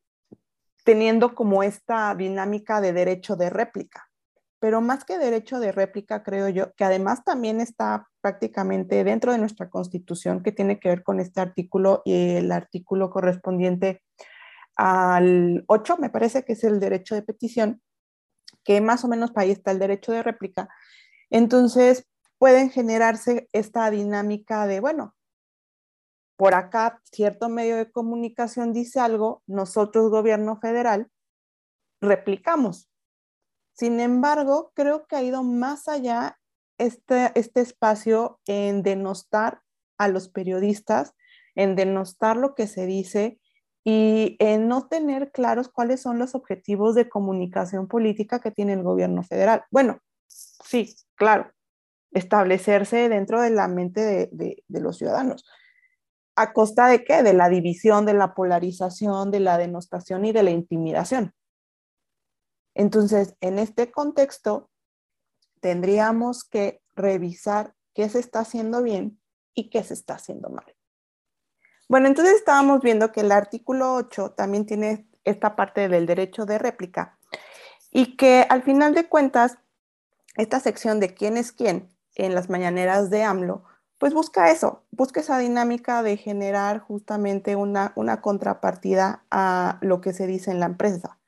teniendo 0.84 1.34
como 1.34 1.62
esta 1.62 2.14
dinámica 2.14 2.80
de 2.80 2.92
derecho 2.92 3.36
de 3.36 3.50
réplica. 3.50 4.08
Pero 4.60 4.80
más 4.80 5.04
que 5.04 5.18
derecho 5.18 5.60
de 5.60 5.72
réplica, 5.72 6.22
creo 6.22 6.48
yo, 6.48 6.72
que 6.74 6.84
además 6.84 7.24
también 7.24 7.60
está 7.60 8.08
prácticamente 8.20 9.02
dentro 9.04 9.32
de 9.32 9.38
nuestra 9.38 9.68
constitución 9.68 10.42
que 10.42 10.52
tiene 10.52 10.78
que 10.78 10.88
ver 10.88 11.02
con 11.02 11.20
este 11.20 11.40
artículo 11.40 12.02
y 12.04 12.36
el 12.36 12.52
artículo 12.52 13.10
correspondiente 13.10 14.02
al 14.76 15.64
8, 15.66 15.98
me 15.98 16.10
parece 16.10 16.44
que 16.44 16.54
es 16.54 16.64
el 16.64 16.80
derecho 16.80 17.14
de 17.14 17.22
petición, 17.22 17.82
que 18.64 18.80
más 18.80 19.04
o 19.04 19.08
menos 19.08 19.32
ahí 19.36 19.50
está 19.50 19.70
el 19.70 19.78
derecho 19.78 20.12
de 20.12 20.22
réplica. 20.22 20.68
Entonces, 21.30 22.06
pueden 22.38 22.70
generarse 22.70 23.48
esta 23.52 23.90
dinámica 23.90 24.66
de, 24.66 24.80
bueno, 24.80 25.13
por 26.36 26.54
acá 26.54 27.00
cierto 27.04 27.48
medio 27.48 27.76
de 27.76 27.90
comunicación 27.90 28.72
dice 28.72 29.00
algo, 29.00 29.42
nosotros, 29.46 30.10
gobierno 30.10 30.56
federal, 30.56 31.08
replicamos. 32.00 32.90
Sin 33.72 34.00
embargo, 34.00 34.72
creo 34.74 35.06
que 35.06 35.16
ha 35.16 35.22
ido 35.22 35.42
más 35.42 35.88
allá 35.88 36.38
este, 36.78 37.32
este 37.34 37.60
espacio 37.60 38.40
en 38.46 38.82
denostar 38.82 39.62
a 39.98 40.08
los 40.08 40.28
periodistas, 40.28 41.14
en 41.54 41.76
denostar 41.76 42.36
lo 42.36 42.54
que 42.54 42.66
se 42.66 42.86
dice 42.86 43.40
y 43.84 44.36
en 44.40 44.66
no 44.66 44.88
tener 44.88 45.30
claros 45.30 45.68
cuáles 45.68 46.00
son 46.00 46.18
los 46.18 46.34
objetivos 46.34 46.94
de 46.94 47.08
comunicación 47.08 47.86
política 47.86 48.40
que 48.40 48.50
tiene 48.50 48.72
el 48.72 48.82
gobierno 48.82 49.22
federal. 49.22 49.64
Bueno, 49.70 50.00
sí, 50.26 50.96
claro, 51.14 51.52
establecerse 52.12 53.08
dentro 53.08 53.40
de 53.40 53.50
la 53.50 53.68
mente 53.68 54.00
de, 54.00 54.64
de 54.66 54.80
los 54.80 54.98
ciudadanos. 54.98 55.44
¿A 56.36 56.52
costa 56.52 56.88
de 56.88 57.04
qué? 57.04 57.22
De 57.22 57.32
la 57.32 57.48
división, 57.48 58.06
de 58.06 58.14
la 58.14 58.34
polarización, 58.34 59.30
de 59.30 59.40
la 59.40 59.58
denostación 59.58 60.24
y 60.24 60.32
de 60.32 60.42
la 60.42 60.50
intimidación. 60.50 61.32
Entonces, 62.74 63.36
en 63.40 63.58
este 63.58 63.90
contexto, 63.92 64.70
tendríamos 65.60 66.44
que 66.44 66.82
revisar 66.94 67.74
qué 67.94 68.08
se 68.08 68.18
está 68.18 68.40
haciendo 68.40 68.82
bien 68.82 69.20
y 69.54 69.70
qué 69.70 69.84
se 69.84 69.94
está 69.94 70.14
haciendo 70.14 70.50
mal. 70.50 70.74
Bueno, 71.88 72.08
entonces 72.08 72.34
estábamos 72.34 72.80
viendo 72.80 73.12
que 73.12 73.20
el 73.20 73.30
artículo 73.30 73.94
8 73.94 74.32
también 74.32 74.66
tiene 74.66 75.08
esta 75.22 75.54
parte 75.54 75.88
del 75.88 76.06
derecho 76.06 76.46
de 76.46 76.58
réplica 76.58 77.18
y 77.90 78.16
que 78.16 78.46
al 78.48 78.62
final 78.62 78.94
de 78.94 79.08
cuentas, 79.08 79.58
esta 80.36 80.58
sección 80.58 80.98
de 80.98 81.14
quién 81.14 81.36
es 81.36 81.52
quién 81.52 81.88
en 82.16 82.34
las 82.34 82.50
mañaneras 82.50 83.10
de 83.10 83.22
AMLO, 83.22 83.64
pues 83.98 84.14
busca 84.14 84.50
eso, 84.50 84.82
busca 84.90 85.20
esa 85.20 85.38
dinámica 85.38 86.02
de 86.02 86.16
generar 86.16 86.80
justamente 86.80 87.56
una, 87.56 87.92
una 87.96 88.20
contrapartida 88.20 89.24
a 89.30 89.78
lo 89.80 90.00
que 90.00 90.12
se 90.12 90.26
dice 90.26 90.50
en 90.50 90.60
la 90.60 90.66
empresa. 90.66 91.18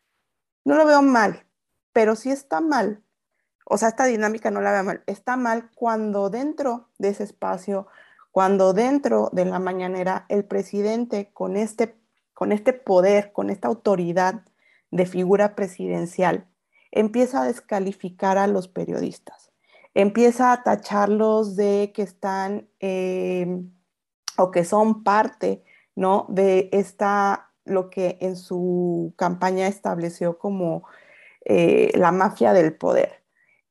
No 0.64 0.76
lo 0.76 0.84
veo 0.86 1.02
mal, 1.02 1.46
pero 1.92 2.16
sí 2.16 2.30
está 2.30 2.60
mal 2.60 3.02
o 3.68 3.78
sea, 3.78 3.88
esta 3.88 4.04
dinámica 4.04 4.52
no 4.52 4.60
la 4.60 4.70
veo 4.70 4.84
mal, 4.84 5.02
está 5.06 5.36
mal 5.36 5.70
cuando 5.74 6.30
dentro 6.30 6.88
de 6.98 7.08
ese 7.08 7.24
espacio, 7.24 7.88
cuando 8.30 8.72
dentro 8.72 9.28
de 9.32 9.44
la 9.44 9.58
mañanera 9.58 10.24
el 10.28 10.44
presidente 10.44 11.30
con 11.32 11.56
este, 11.56 11.96
con 12.32 12.52
este 12.52 12.72
poder, 12.72 13.32
con 13.32 13.50
esta 13.50 13.66
autoridad 13.66 14.44
de 14.92 15.06
figura 15.06 15.56
presidencial, 15.56 16.46
empieza 16.92 17.42
a 17.42 17.46
descalificar 17.46 18.38
a 18.38 18.46
los 18.46 18.68
periodistas, 18.68 19.45
empieza 20.00 20.52
a 20.52 20.62
tacharlos 20.62 21.56
de 21.56 21.92
que 21.94 22.02
están 22.02 22.68
em, 22.80 23.72
o 24.38 24.50
que 24.50 24.64
son 24.64 25.04
parte, 25.04 25.64
¿no? 25.94 26.26
De 26.28 26.68
esta, 26.72 27.50
lo 27.64 27.90
que 27.90 28.18
en 28.20 28.36
su 28.36 29.14
campaña 29.16 29.66
estableció 29.68 30.38
como 30.38 30.84
eh, 31.44 31.92
la 31.94 32.12
mafia 32.12 32.52
del 32.52 32.76
poder 32.76 33.26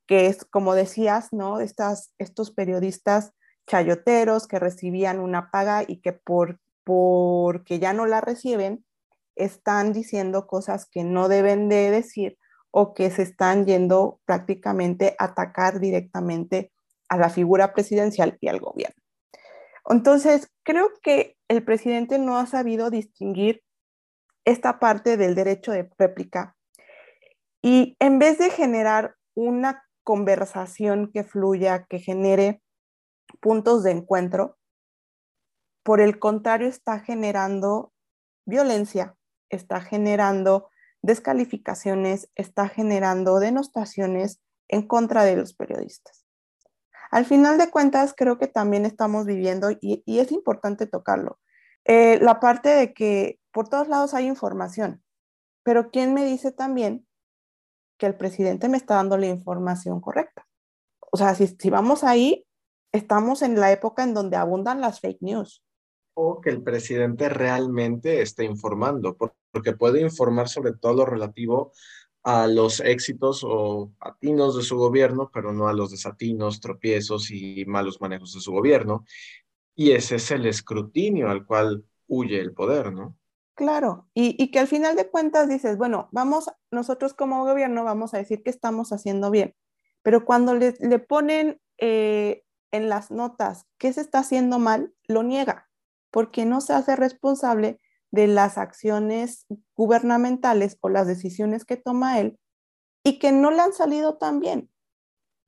que 0.07 0.27
es, 0.27 0.45
como 0.45 0.75
decías, 0.75 1.33
¿no? 1.33 1.59
Estas, 1.59 2.13
estos 2.17 2.51
periodistas 2.51 3.33
chayoteros 3.67 4.47
que 4.47 4.59
recibían 4.59 5.19
una 5.19 5.49
paga 5.51 5.83
y 5.87 5.97
que 5.97 6.13
por, 6.13 6.59
porque 6.83 7.79
ya 7.79 7.93
no 7.93 8.05
la 8.05 8.21
reciben, 8.21 8.85
están 9.35 9.93
diciendo 9.93 10.47
cosas 10.47 10.85
que 10.85 11.03
no 11.03 11.27
deben 11.27 11.67
de 11.69 11.91
decir 11.91 12.37
o 12.77 12.93
que 12.93 13.09
se 13.09 13.21
están 13.21 13.65
yendo 13.65 14.19
prácticamente 14.25 15.15
a 15.17 15.25
atacar 15.25 15.79
directamente 15.79 16.73
a 17.07 17.15
la 17.15 17.29
figura 17.29 17.73
presidencial 17.73 18.37
y 18.41 18.49
al 18.49 18.59
gobierno. 18.59 19.01
Entonces, 19.87 20.51
creo 20.61 20.89
que 21.01 21.37
el 21.47 21.63
presidente 21.63 22.19
no 22.19 22.37
ha 22.37 22.47
sabido 22.47 22.89
distinguir 22.89 23.63
esta 24.43 24.77
parte 24.77 25.15
del 25.15 25.35
derecho 25.35 25.71
de 25.71 25.89
réplica 25.97 26.57
y 27.61 27.95
en 28.01 28.19
vez 28.19 28.39
de 28.39 28.49
generar 28.49 29.15
una 29.35 29.85
conversación 30.03 31.09
que 31.13 31.23
fluya, 31.23 31.85
que 31.89 31.99
genere 31.99 32.61
puntos 33.39 33.83
de 33.83 33.91
encuentro. 33.91 34.57
Por 35.81 36.01
el 36.01 36.19
contrario, 36.19 36.67
está 36.67 36.99
generando 36.99 37.93
violencia, 38.45 39.15
está 39.49 39.79
generando 39.79 40.67
descalificaciones, 41.05 42.29
está 42.35 42.67
generando 42.67 43.39
denostaciones 43.39 44.41
en 44.67 44.87
contra 44.87 45.23
de 45.23 45.35
los 45.35 45.53
periodistas. 45.53 46.25
Al 47.11 47.25
final 47.25 47.57
de 47.57 47.69
cuentas, 47.69 48.13
creo 48.15 48.37
que 48.37 48.47
también 48.47 48.85
estamos 48.85 49.25
viviendo, 49.25 49.69
y, 49.79 50.03
es 50.05 50.31
importante 50.31 50.87
tocarlo, 50.87 51.39
eh, 51.85 52.19
la 52.21 52.39
parte 52.39 52.69
de 52.69 52.93
que 52.93 53.39
por 53.51 53.69
todos 53.69 53.87
lados 53.87 54.13
hay 54.13 54.25
información, 54.25 55.03
pero 55.63 55.91
¿quién 55.91 56.13
me 56.13 56.25
dice 56.25 56.51
también 56.51 57.05
que 57.97 58.05
el 58.05 58.15
presidente 58.15 58.69
me 58.69 58.77
está 58.77 58.95
dando 58.95 59.17
la 59.17 59.27
información 59.27 60.01
correcta. 60.01 60.47
O 61.11 61.17
sea, 61.17 61.35
si, 61.35 61.47
si 61.47 61.69
vamos 61.69 62.03
ahí, 62.03 62.45
estamos 62.91 63.41
en 63.41 63.59
la 63.59 63.71
época 63.71 64.03
en 64.03 64.13
donde 64.13 64.37
abundan 64.37 64.81
las 64.81 64.99
fake 64.99 65.21
news. 65.21 65.64
O 66.15 66.41
que 66.41 66.49
el 66.49 66.63
presidente 66.63 67.29
realmente 67.29 68.21
esté 68.21 68.43
informando, 68.43 69.15
porque 69.15 69.73
puede 69.73 70.01
informar 70.01 70.49
sobre 70.49 70.73
todo 70.73 70.93
lo 70.95 71.05
relativo 71.05 71.71
a 72.25 72.47
los 72.47 72.79
éxitos 72.79 73.43
o 73.43 73.91
atinos 73.99 74.57
de 74.57 74.63
su 74.63 74.77
gobierno, 74.77 75.29
pero 75.31 75.53
no 75.53 75.67
a 75.67 75.73
los 75.73 75.91
desatinos, 75.91 76.59
tropiezos 76.59 77.29
y 77.29 77.63
malos 77.65 78.01
manejos 78.01 78.33
de 78.33 78.41
su 78.41 78.51
gobierno. 78.51 79.05
Y 79.75 79.91
ese 79.91 80.15
es 80.15 80.31
el 80.31 80.47
escrutinio 80.47 81.29
al 81.29 81.45
cual 81.45 81.85
huye 82.07 82.39
el 82.39 82.53
poder, 82.53 82.91
¿no? 82.91 83.15
Claro, 83.55 84.09
y, 84.13 84.51
que 84.51 84.59
al 84.59 84.67
final 84.67 84.97
de 84.97 85.07
cuentas 85.09 85.47
dices, 85.47 85.77
bueno, 85.77 86.09
vamos, 86.11 86.49
nosotros 86.71 87.13
como 87.13 87.45
gobierno 87.45 87.85
vamos 87.85 88.13
a 88.13 88.17
decir 88.17 88.43
que 88.43 88.49
estamos 88.49 88.91
haciendo 88.91 89.31
bien, 89.31 89.55
pero 90.01 90.25
cuando 90.25 90.55
le, 90.55 90.73
le 90.81 90.99
ponen 90.99 91.61
eh, 91.77 92.43
en 92.71 92.89
las 92.89 93.11
notas 93.11 93.65
qué 93.77 93.93
se 93.93 94.01
está 94.01 94.19
haciendo 94.19 94.59
mal, 94.59 94.93
lo 95.07 95.23
niega, 95.23 95.64
porque 96.15 96.45
no 96.45 96.61
se 96.61 96.71
hace 96.71 96.95
responsable 96.95 97.77
de 98.09 98.27
las 98.27 98.57
acciones 98.57 99.47
gubernamentales 99.75 100.77
o 100.79 100.87
las 100.87 101.07
decisiones 101.07 101.65
que 101.65 101.75
toma 101.75 102.21
él 102.21 102.39
y 103.03 103.19
que 103.19 103.33
no 103.33 103.51
le 103.51 103.59
han 103.59 103.73
salido 103.73 104.17
tan 104.17 104.39
bien. 104.39 104.71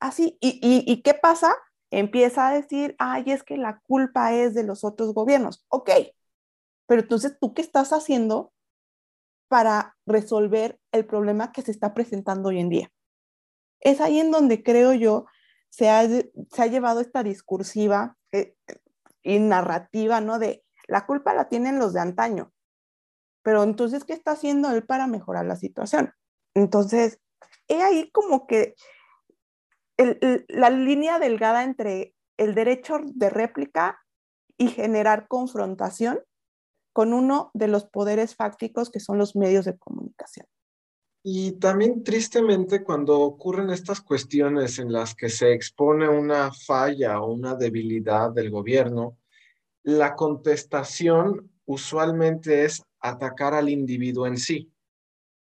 Así, 0.02 0.38
¿y, 0.42 0.60
y, 0.62 1.02
qué 1.04 1.14
pasa? 1.14 1.56
Empieza 1.90 2.50
a 2.50 2.54
decir, 2.54 2.98
ay, 3.00 3.32
es 3.32 3.44
que 3.44 3.56
la 3.56 3.80
culpa 3.88 4.34
es 4.34 4.56
de 4.56 4.64
los 4.64 4.84
otros 4.84 5.14
gobiernos. 5.14 5.66
Ok, 5.70 5.90
pero 6.86 7.02
entonces, 7.04 7.38
¿tú 7.40 7.54
qué 7.54 7.62
estás 7.62 7.94
haciendo 7.94 8.52
para 9.48 9.96
resolver 10.06 10.82
el 10.92 11.06
problema 11.06 11.54
que 11.54 11.62
se 11.62 11.72
está 11.72 11.94
presentando 11.94 12.50
hoy 12.50 12.60
en 12.60 12.68
día? 12.68 12.92
Es 13.80 14.02
ahí 14.02 14.20
en 14.20 14.32
donde 14.32 14.64
creo 14.64 14.92
yo 14.92 15.28
se 15.70 15.90
ha, 15.90 16.06
se 16.06 16.30
ha 16.58 16.68
llevado 16.68 17.00
esta 17.00 17.24
discursiva 17.24 18.18
eh, 18.34 18.58
y 19.28 19.40
narrativa, 19.40 20.22
¿no? 20.22 20.40
De 20.40 20.64
la 20.88 21.06
culpa 21.06 21.34
la 21.34 21.50
tienen 21.50 21.80
los 21.80 21.92
de 21.92 22.00
antaño, 22.00 22.54
pero 23.44 23.64
entonces, 23.64 24.06
¿qué 24.06 24.14
está 24.14 24.32
haciendo 24.32 24.72
él 24.72 24.86
para 24.86 25.06
mejorar 25.06 25.46
la 25.46 25.58
situación? 25.58 26.14
Entonces, 26.54 27.20
he 27.68 27.84
ahí 27.84 28.10
como 28.12 28.48
que 28.48 28.76
la 29.98 30.70
línea 30.70 31.20
delgada 31.20 31.64
entre 31.64 32.16
el 32.38 32.56
derecho 32.56 33.00
de 33.04 33.30
réplica 33.30 34.00
y 34.58 34.70
generar 34.70 35.28
confrontación 35.28 36.20
con 36.94 37.14
uno 37.14 37.52
de 37.54 37.68
los 37.68 37.86
poderes 37.86 38.36
fácticos 38.36 38.90
que 38.90 39.00
son 39.00 39.18
los 39.18 39.36
medios 39.36 39.66
de 39.66 39.78
comunicación. 39.78 40.48
Y 41.24 41.54
también 41.54 42.04
tristemente 42.04 42.84
cuando 42.84 43.20
ocurren 43.20 43.70
estas 43.70 44.02
cuestiones 44.02 44.80
en 44.80 44.92
las 44.92 45.14
que 45.14 45.30
se 45.30 45.54
expone 45.54 46.08
una 46.08 46.52
falla 46.54 47.22
o 47.22 47.34
una 47.34 47.56
debilidad 47.56 48.32
del 48.32 48.50
gobierno, 48.50 49.18
la 49.84 50.16
contestación 50.16 51.52
usualmente 51.66 52.66
es 52.66 52.84
atacar 53.00 53.54
al 53.54 53.70
individuo 53.70 54.26
en 54.28 54.38
sí, 54.38 54.72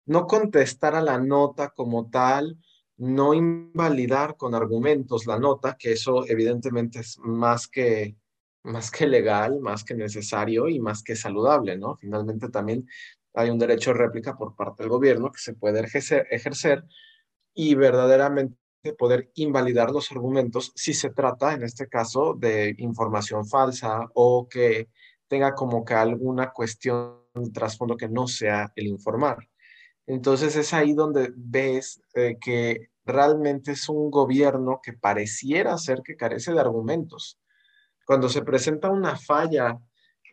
no 0.07 0.27
contestar 0.27 0.95
a 0.95 1.03
la 1.03 1.19
nota 1.19 1.71
como 1.71 2.09
tal, 2.11 2.59
no 2.97 3.35
invalidar 3.35 4.37
con 4.37 4.55
argumentos 4.55 5.27
la 5.27 5.39
nota, 5.39 5.77
que 5.79 5.93
eso 5.93 6.27
evidentemente 6.29 7.01
es 7.01 7.19
más 7.19 7.67
que, 7.67 8.17
más 8.63 8.91
que 8.91 9.07
legal, 9.07 9.61
más 9.61 9.85
que 9.85 9.95
necesario 9.95 10.69
y 10.69 10.79
más 10.79 11.03
que 11.03 11.17
saludable, 11.17 11.77
¿no? 11.77 11.97
Finalmente 11.97 12.49
también 12.49 12.89
hay 13.35 13.51
un 13.51 13.59
derecho 13.59 13.93
de 13.93 13.99
réplica 13.99 14.37
por 14.37 14.55
parte 14.55 14.83
del 14.83 14.91
gobierno 14.91 15.31
que 15.31 15.39
se 15.39 15.55
puede 15.55 15.81
ejercer, 15.81 16.85
y 17.55 17.75
verdaderamente 17.75 18.57
poder 18.99 19.31
invalidar 19.35 19.91
los 19.91 20.11
argumentos 20.11 20.73
si 20.75 20.93
se 20.93 21.11
trata, 21.11 21.55
en 21.55 21.63
este 21.63 21.89
caso, 21.89 22.35
de 22.35 22.75
información 22.79 23.47
falsa 23.47 24.09
o 24.15 24.49
que 24.49 24.89
tenga 25.29 25.55
como 25.55 25.85
que 25.85 25.95
alguna 25.95 26.53
cuestión 26.53 27.21
de 27.35 27.51
trasfondo 27.51 27.97
que 27.97 28.09
no 28.09 28.27
sea 28.27 28.73
el 28.77 28.89
informar. 28.89 29.49
Entonces 30.07 30.57
es 30.57 30.75
ahí 30.75 30.93
donde 30.93 31.33
ves 31.35 32.03
eh, 32.15 32.37
que 32.41 32.91
realmente 33.07 33.73
es 33.73 33.89
un 33.89 34.11
gobierno 34.11 34.81
que 34.83 34.93
pareciera 34.93 35.79
ser 35.79 36.03
que 36.03 36.17
carece 36.17 36.53
de 36.53 36.61
argumentos. 36.61 37.39
Cuando 38.05 38.29
se 38.29 38.43
presenta 38.43 38.91
una 38.91 39.17
falla 39.17 39.79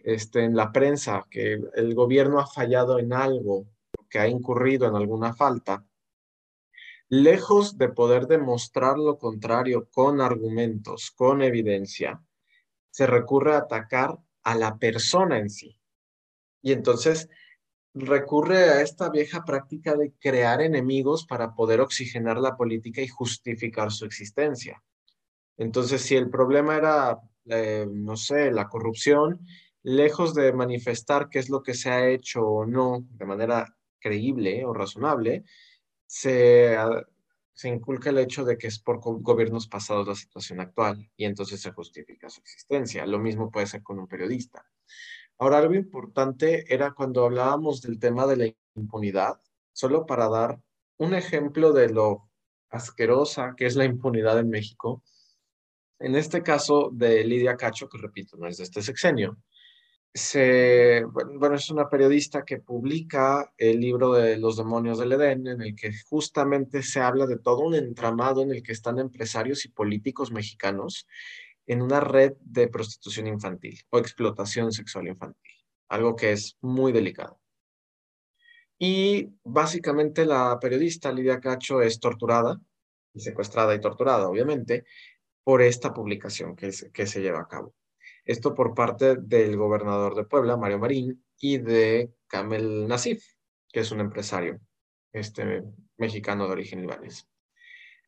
este, 0.04 0.44
en 0.44 0.56
la 0.56 0.72
prensa, 0.72 1.26
que 1.30 1.60
el 1.76 1.96
gobierno 1.96 2.40
ha 2.40 2.48
fallado 2.48 3.00
en 3.00 3.14
algo, 3.14 3.68
que 4.10 4.20
ha 4.20 4.28
incurrido 4.28 4.88
en 4.88 4.96
alguna 4.96 5.34
falta, 5.34 5.86
lejos 7.10 7.78
de 7.78 7.90
poder 7.90 8.28
demostrar 8.28 8.98
lo 8.98 9.18
contrario 9.18 9.90
con 9.92 10.22
argumentos, 10.22 11.12
con 11.12 11.42
evidencia, 11.42 12.22
se 12.90 13.06
recurre 13.06 13.56
a 13.56 13.60
atacar 13.60 14.18
a 14.44 14.56
la 14.56 14.78
persona 14.78 15.38
en 15.38 15.50
sí. 15.50 15.78
Y 16.62 16.72
entonces 16.72 17.30
recurre 17.94 18.64
a 18.70 18.82
esta 18.82 19.10
vieja 19.10 19.44
práctica 19.44 19.96
de 19.96 20.14
crear 20.20 20.62
enemigos 20.62 21.26
para 21.26 21.54
poder 21.54 21.82
oxigenar 21.82 22.38
la 22.38 22.56
política 22.56 23.02
y 23.02 23.08
justificar 23.08 23.92
su 23.92 24.06
existencia. 24.06 24.82
Entonces, 25.58 26.02
si 26.02 26.16
el 26.16 26.30
problema 26.30 26.78
era, 26.78 27.20
eh, 27.46 27.86
no 27.92 28.16
sé, 28.16 28.52
la 28.52 28.70
corrupción, 28.70 29.46
lejos 29.84 30.34
de 30.34 30.54
manifestar 30.54 31.30
qué 31.30 31.40
es 31.40 31.50
lo 31.50 31.64
que 31.64 31.74
se 31.74 31.90
ha 31.90 32.08
hecho 32.08 32.46
o 32.46 32.66
no 32.66 33.06
de 33.10 33.26
manera 33.26 33.76
creíble 34.00 34.66
o 34.66 34.74
razonable, 34.74 35.44
se, 36.06 36.76
se 37.54 37.70
inculca 37.70 38.10
el 38.10 38.18
hecho 38.18 38.44
de 38.44 38.58
que 38.58 38.68
es 38.68 38.80
por 38.80 39.00
gobiernos 39.00 39.68
pasados 39.68 40.08
la 40.08 40.16
situación 40.16 40.60
actual 40.60 41.10
y 41.16 41.26
entonces 41.26 41.62
se 41.62 41.72
justifica 41.72 42.30
su 42.30 42.42
existencia. 42.42 43.06
Lo 43.06 43.20
mismo 43.20 43.52
puede 43.52 43.68
ser 43.68 43.84
con 43.84 44.00
un 44.00 44.08
periodista. 44.08 44.66
Ahora, 45.38 45.58
algo 45.58 45.74
importante 45.74 46.72
era 46.72 46.92
cuando 46.92 47.26
hablábamos 47.26 47.82
del 47.82 48.00
tema 48.00 48.28
de 48.28 48.38
la 48.38 48.54
impunidad, 48.76 49.42
solo 49.74 50.06
para 50.06 50.30
dar 50.30 50.62
un 50.98 51.16
ejemplo 51.16 51.74
de 51.74 51.90
lo 51.90 52.30
asquerosa 52.70 53.56
que 53.58 53.66
es 53.66 53.76
la 53.76 53.86
impunidad 53.86 54.38
en 54.38 54.50
México. 54.50 55.04
En 56.00 56.16
este 56.16 56.44
caso 56.44 56.90
de 56.94 57.24
Lidia 57.24 57.58
Cacho, 57.58 57.90
que 57.90 57.98
repito, 57.98 58.38
no 58.38 58.48
es 58.48 58.58
de 58.58 58.64
este 58.64 58.82
sexenio, 58.82 59.38
se, 60.14 61.04
bueno, 61.06 61.56
es 61.56 61.70
una 61.70 61.90
periodista 61.90 62.44
que 62.44 62.58
publica 62.60 63.54
el 63.58 63.80
libro 63.80 64.14
de 64.14 64.38
Los 64.38 64.58
demonios 64.58 65.00
del 65.00 65.14
Edén, 65.14 65.48
en 65.48 65.62
el 65.62 65.76
que 65.76 65.92
justamente 66.10 66.84
se 66.84 67.00
habla 67.00 67.28
de 67.28 67.38
todo 67.38 67.60
un 67.62 67.76
entramado 67.76 68.42
en 68.42 68.52
el 68.52 68.62
que 68.62 68.74
están 68.74 69.00
empresarios 69.00 69.66
y 69.66 69.70
políticos 69.70 70.32
mexicanos 70.32 71.08
en 71.66 71.82
una 71.82 72.02
red 72.02 72.34
de 72.42 72.68
prostitución 72.68 73.28
infantil 73.28 73.80
o 73.90 74.00
explotación 74.00 74.72
sexual 74.74 75.08
infantil, 75.08 75.54
algo 75.88 76.16
que 76.16 76.34
es 76.34 76.58
muy 76.62 76.92
delicado. 76.92 77.40
Y 78.78 79.30
básicamente 79.44 80.26
la 80.26 80.58
periodista 80.60 81.12
Lidia 81.12 81.40
Cacho 81.40 81.82
es 81.82 82.00
torturada, 82.00 82.60
y 83.14 83.20
secuestrada 83.20 83.76
y 83.76 83.80
torturada, 83.80 84.28
obviamente, 84.28 84.86
por 85.44 85.62
esta 85.62 85.94
publicación 85.94 86.56
que, 86.56 86.72
que 86.92 87.08
se 87.08 87.22
lleva 87.22 87.42
a 87.42 87.48
cabo. 87.48 87.74
Esto 88.24 88.54
por 88.54 88.74
parte 88.74 89.16
del 89.16 89.58
gobernador 89.58 90.16
de 90.16 90.26
Puebla, 90.26 90.58
Mario 90.58 90.80
Marín, 90.80 91.24
y 91.42 91.58
de 91.58 92.14
Kamel 92.28 92.88
Nasif, 92.88 93.26
que 93.74 93.82
es 93.82 93.92
un 93.92 94.00
empresario 94.00 94.60
este, 95.12 95.64
mexicano 95.98 96.46
de 96.46 96.54
origen 96.54 96.82
libanés. 96.82 97.28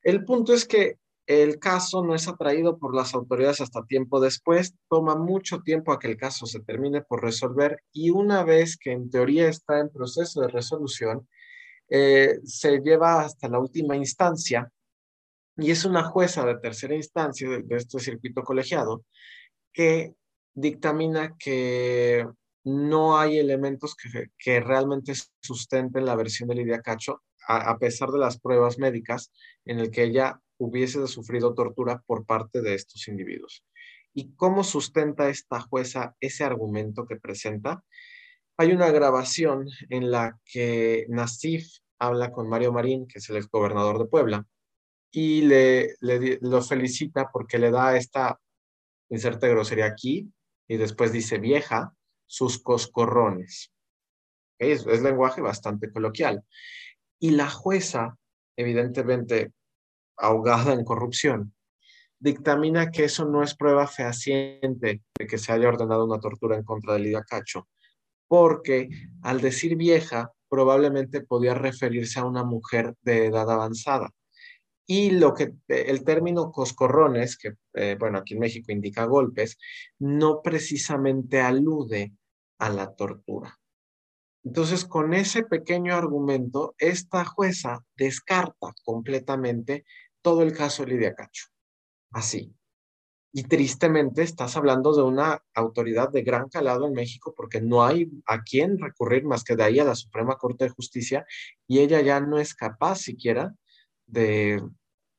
El 0.03 0.23
punto 0.23 0.53
es 0.53 0.65
que 0.65 0.97
el 1.25 1.57
caso 1.57 2.03
no 2.03 2.13
es 2.15 2.27
atraído 2.27 2.77
por 2.77 2.93
las 2.93 3.13
autoridades 3.13 3.61
hasta 3.61 3.85
tiempo 3.85 4.19
después, 4.19 4.75
toma 4.89 5.15
mucho 5.15 5.61
tiempo 5.61 5.91
a 5.91 5.99
que 5.99 6.07
el 6.07 6.17
caso 6.17 6.45
se 6.45 6.59
termine 6.59 7.01
por 7.01 7.23
resolver 7.23 7.81
y 7.93 8.09
una 8.09 8.43
vez 8.43 8.77
que 8.77 8.91
en 8.91 9.09
teoría 9.09 9.47
está 9.47 9.79
en 9.79 9.89
proceso 9.89 10.41
de 10.41 10.49
resolución, 10.49 11.27
eh, 11.89 12.39
se 12.43 12.79
lleva 12.79 13.21
hasta 13.21 13.47
la 13.47 13.59
última 13.59 13.95
instancia 13.95 14.69
y 15.55 15.71
es 15.71 15.85
una 15.85 16.03
jueza 16.03 16.45
de 16.45 16.57
tercera 16.57 16.95
instancia 16.95 17.47
de 17.49 17.75
este 17.75 17.99
circuito 17.99 18.43
colegiado 18.43 19.05
que 19.73 20.13
dictamina 20.53 21.35
que 21.37 22.27
no 22.63 23.17
hay 23.17 23.39
elementos 23.39 23.95
que, 23.95 24.27
que 24.37 24.59
realmente 24.59 25.13
sustenten 25.41 26.05
la 26.05 26.15
versión 26.15 26.49
de 26.49 26.55
Lidia 26.55 26.81
Cacho, 26.81 27.23
a, 27.47 27.77
pesar 27.77 28.09
de 28.09 28.19
las 28.19 28.39
pruebas 28.39 28.77
médicas 28.77 29.31
en 29.65 29.79
el 29.79 29.91
que 29.91 30.03
ella 30.03 30.39
hubiese 30.57 31.05
sufrido 31.07 31.53
tortura 31.53 32.01
por 32.05 32.25
parte 32.25 32.61
de 32.61 32.75
estos 32.75 33.07
individuos. 33.07 33.65
¿Y 34.13 34.33
cómo 34.35 34.63
sustenta 34.63 35.29
esta 35.29 35.59
jueza 35.59 36.15
ese 36.19 36.43
argumento 36.43 37.05
que 37.05 37.17
presenta? 37.17 37.83
Hay 38.57 38.71
una 38.71 38.91
grabación 38.91 39.67
en 39.89 40.11
la 40.11 40.39
que 40.45 41.05
Nasif 41.09 41.67
habla 41.99 42.31
con 42.31 42.47
Mario 42.47 42.71
Marín, 42.71 43.07
que 43.07 43.19
es 43.19 43.29
el 43.29 43.37
exgobernador 43.37 43.97
de 43.97 44.05
Puebla, 44.05 44.45
y 45.11 45.41
le, 45.41 45.95
le, 45.99 46.39
lo 46.41 46.61
felicita 46.61 47.29
porque 47.31 47.59
le 47.59 47.71
da 47.71 47.97
esta 47.97 48.39
inserte 49.09 49.49
grosería 49.49 49.85
aquí 49.85 50.31
y 50.67 50.77
después 50.77 51.11
dice 51.11 51.37
vieja, 51.39 51.93
sus 52.25 52.61
coscorrones. 52.61 53.71
Es, 54.59 54.85
es 54.87 55.01
lenguaje 55.01 55.41
bastante 55.41 55.91
coloquial. 55.91 56.43
Y 57.19 57.31
la 57.31 57.49
jueza 57.49 58.17
evidentemente 58.55 59.51
ahogada 60.17 60.73
en 60.73 60.83
corrupción, 60.83 61.53
dictamina 62.19 62.91
que 62.91 63.05
eso 63.05 63.25
no 63.25 63.43
es 63.43 63.55
prueba 63.55 63.87
fehaciente 63.87 65.01
de 65.17 65.27
que 65.27 65.37
se 65.37 65.51
haya 65.51 65.67
ordenado 65.67 66.05
una 66.05 66.19
tortura 66.19 66.55
en 66.55 66.63
contra 66.63 66.93
de 66.93 66.99
Lidia 66.99 67.23
Cacho, 67.23 67.67
porque 68.27 68.89
al 69.21 69.41
decir 69.41 69.75
vieja, 69.75 70.31
probablemente 70.49 71.21
podía 71.21 71.55
referirse 71.55 72.19
a 72.19 72.25
una 72.25 72.43
mujer 72.43 72.95
de 73.01 73.25
edad 73.25 73.49
avanzada. 73.49 74.09
Y 74.85 75.11
lo 75.11 75.33
que 75.33 75.53
el 75.67 76.03
término 76.03 76.51
coscorrones, 76.51 77.37
que 77.37 77.53
eh, 77.73 77.95
bueno, 77.99 78.19
aquí 78.19 78.33
en 78.33 78.41
México 78.41 78.71
indica 78.71 79.05
golpes, 79.05 79.57
no 79.99 80.41
precisamente 80.41 81.39
alude 81.39 82.13
a 82.59 82.69
la 82.69 82.93
tortura. 82.93 83.59
Entonces, 84.43 84.83
con 84.83 85.13
ese 85.13 85.43
pequeño 85.43 85.95
argumento, 85.95 86.75
esta 86.77 87.23
jueza 87.23 87.85
descarta 87.95 88.73
completamente 88.83 89.85
todo 90.21 90.41
el 90.41 90.53
caso 90.53 90.83
de 90.83 90.91
Lidia 90.91 91.15
Cacho. 91.15 91.47
Así. 92.11 92.53
Y 93.35 93.43
tristemente 93.43 94.21
estás 94.21 94.55
hablando 94.57 94.93
de 94.93 95.01
una 95.01 95.43
autoridad 95.55 96.11
de 96.11 96.21
gran 96.21 96.49
calado 96.49 96.85
en 96.85 96.93
México 96.93 97.33
porque 97.35 97.61
no 97.61 97.83
hay 97.83 98.11
a 98.27 98.43
quién 98.43 98.77
recurrir 98.77 99.23
más 99.23 99.43
que 99.43 99.55
de 99.55 99.63
ahí 99.63 99.79
a 99.79 99.85
la 99.85 99.95
Suprema 99.95 100.35
Corte 100.35 100.65
de 100.65 100.69
Justicia 100.69 101.25
y 101.67 101.79
ella 101.79 102.01
ya 102.01 102.19
no 102.19 102.37
es 102.37 102.53
capaz 102.53 102.97
siquiera 102.97 103.55
de 104.05 104.61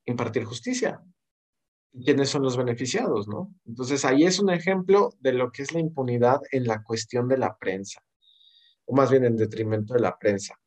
impartir 0.05 0.45
justicia. 0.45 1.03
¿Quiénes 2.05 2.29
son 2.29 2.43
los 2.43 2.57
beneficiados, 2.57 3.29
no? 3.29 3.55
Entonces 3.65 4.05
ahí 4.05 4.25
es 4.25 4.41
un 4.41 4.51
ejemplo 4.51 5.13
de 5.21 5.33
lo 5.33 5.53
que 5.53 5.63
es 5.63 5.73
la 5.73 5.81
impunidad 5.81 6.41
en 6.51 6.67
la 6.67 6.83
cuestión 6.83 7.29
de 7.29 7.39
la 7.39 7.57
prensa, 7.57 8.03
o 8.85 8.97
más 8.97 9.11
bien 9.11 9.25
en 9.25 9.37
detrimento 9.37 9.95
de 9.95 10.01
la 10.01 10.19
prensa. 10.19 10.59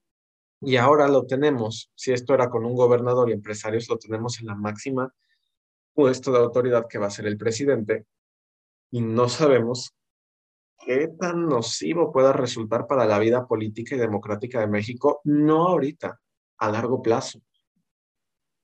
Y 0.61 0.77
ahora 0.77 1.07
lo 1.07 1.25
tenemos, 1.25 1.91
si 1.95 2.13
esto 2.13 2.33
era 2.33 2.49
con 2.49 2.65
un 2.65 2.75
gobernador 2.75 3.29
y 3.29 3.33
empresarios, 3.33 3.89
lo 3.89 3.97
tenemos 3.97 4.39
en 4.39 4.47
la 4.47 4.55
máxima 4.55 5.13
puesto 5.93 6.31
de 6.31 6.37
autoridad 6.37 6.85
que 6.87 6.99
va 6.99 7.07
a 7.07 7.11
ser 7.11 7.25
el 7.25 7.37
presidente 7.37 8.05
y 8.91 9.01
no 9.01 9.29
sabemos 9.29 9.95
qué 10.85 11.07
tan 11.19 11.47
nocivo 11.47 12.11
pueda 12.11 12.33
resultar 12.33 12.87
para 12.87 13.05
la 13.05 13.19
vida 13.19 13.47
política 13.47 13.95
y 13.95 13.99
democrática 13.99 14.59
de 14.59 14.67
México, 14.67 15.21
no 15.23 15.67
ahorita, 15.67 16.19
a 16.59 16.71
largo 16.71 17.01
plazo. 17.01 17.41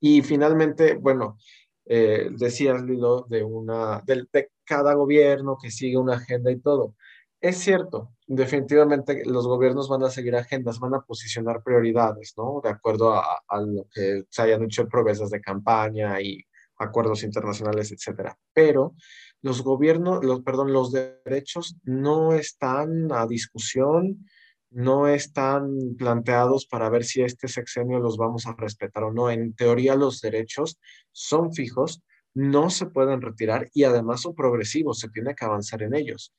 Y 0.05 0.21
finalmente, 0.21 0.95
bueno, 0.95 1.37
eh, 1.85 2.27
decías, 2.31 2.83
Lilo, 2.83 3.25
de, 3.29 3.41
una, 3.41 4.01
de, 4.05 4.25
de 4.33 4.51
cada 4.65 4.95
gobierno 4.95 5.57
que 5.61 5.71
sigue 5.71 5.95
una 5.95 6.15
agenda 6.15 6.51
y 6.51 6.59
todo. 6.59 6.95
Es 7.39 7.59
cierto, 7.59 8.11
definitivamente 8.27 9.23
los 9.25 9.47
gobiernos 9.47 9.87
van 9.87 10.03
a 10.03 10.09
seguir 10.09 10.35
agendas, 10.35 10.79
van 10.79 10.95
a 10.95 11.05
posicionar 11.05 11.63
prioridades, 11.63 12.33
¿no? 12.35 12.59
De 12.61 12.69
acuerdo 12.69 13.13
a, 13.13 13.43
a 13.47 13.61
lo 13.61 13.87
que 13.93 14.23
se 14.29 14.41
hayan 14.41 14.63
hecho 14.63 14.89
promesas 14.89 15.29
de 15.29 15.39
campaña 15.39 16.19
y 16.19 16.43
acuerdos 16.79 17.23
internacionales, 17.23 17.93
etcétera. 17.93 18.37
Pero 18.51 18.95
los 19.41 19.63
gobiernos, 19.63 20.21
los, 20.21 20.41
perdón, 20.41 20.73
los 20.73 20.91
derechos 20.91 21.77
no 21.83 22.33
están 22.33 23.09
a 23.13 23.25
discusión, 23.25 24.25
no 24.73 25.07
están 25.07 25.95
planteados 25.97 26.65
para 26.65 26.89
ver 26.89 27.03
si 27.03 27.21
este 27.21 27.47
sexenio 27.47 27.99
los 27.99 28.17
vamos 28.17 28.47
a 28.47 28.55
respetar 28.57 29.03
o 29.03 29.13
no. 29.13 29.29
En 29.29 29.53
teoría 29.53 29.95
los 29.95 30.21
derechos 30.21 30.79
son 31.11 31.53
fijos, 31.53 32.01
no 32.33 32.69
se 32.69 32.87
pueden 32.87 33.21
retirar 33.21 33.69
y 33.73 33.83
además 33.83 34.21
son 34.21 34.35
progresivos, 34.35 34.99
se 34.99 35.09
tiene 35.09 35.35
que 35.35 35.45
avanzar 35.45 35.83
en 35.83 35.95
ellos. 35.95 36.33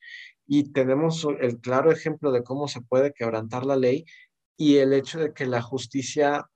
Y 0.45 0.71
tenemos 0.71 1.25
el 1.39 1.59
claro 1.59 1.91
ejemplo 1.91 2.31
de 2.31 2.43
cómo 2.43 2.67
se 2.67 2.81
puede 2.81 3.13
quebrantar 3.13 3.65
la 3.65 3.77
ley 3.77 4.05
y 4.57 4.77
el 4.77 4.93
hecho 4.93 5.19
de 5.19 5.33
que 5.33 5.45
la 5.45 5.61
justicia 5.61 6.49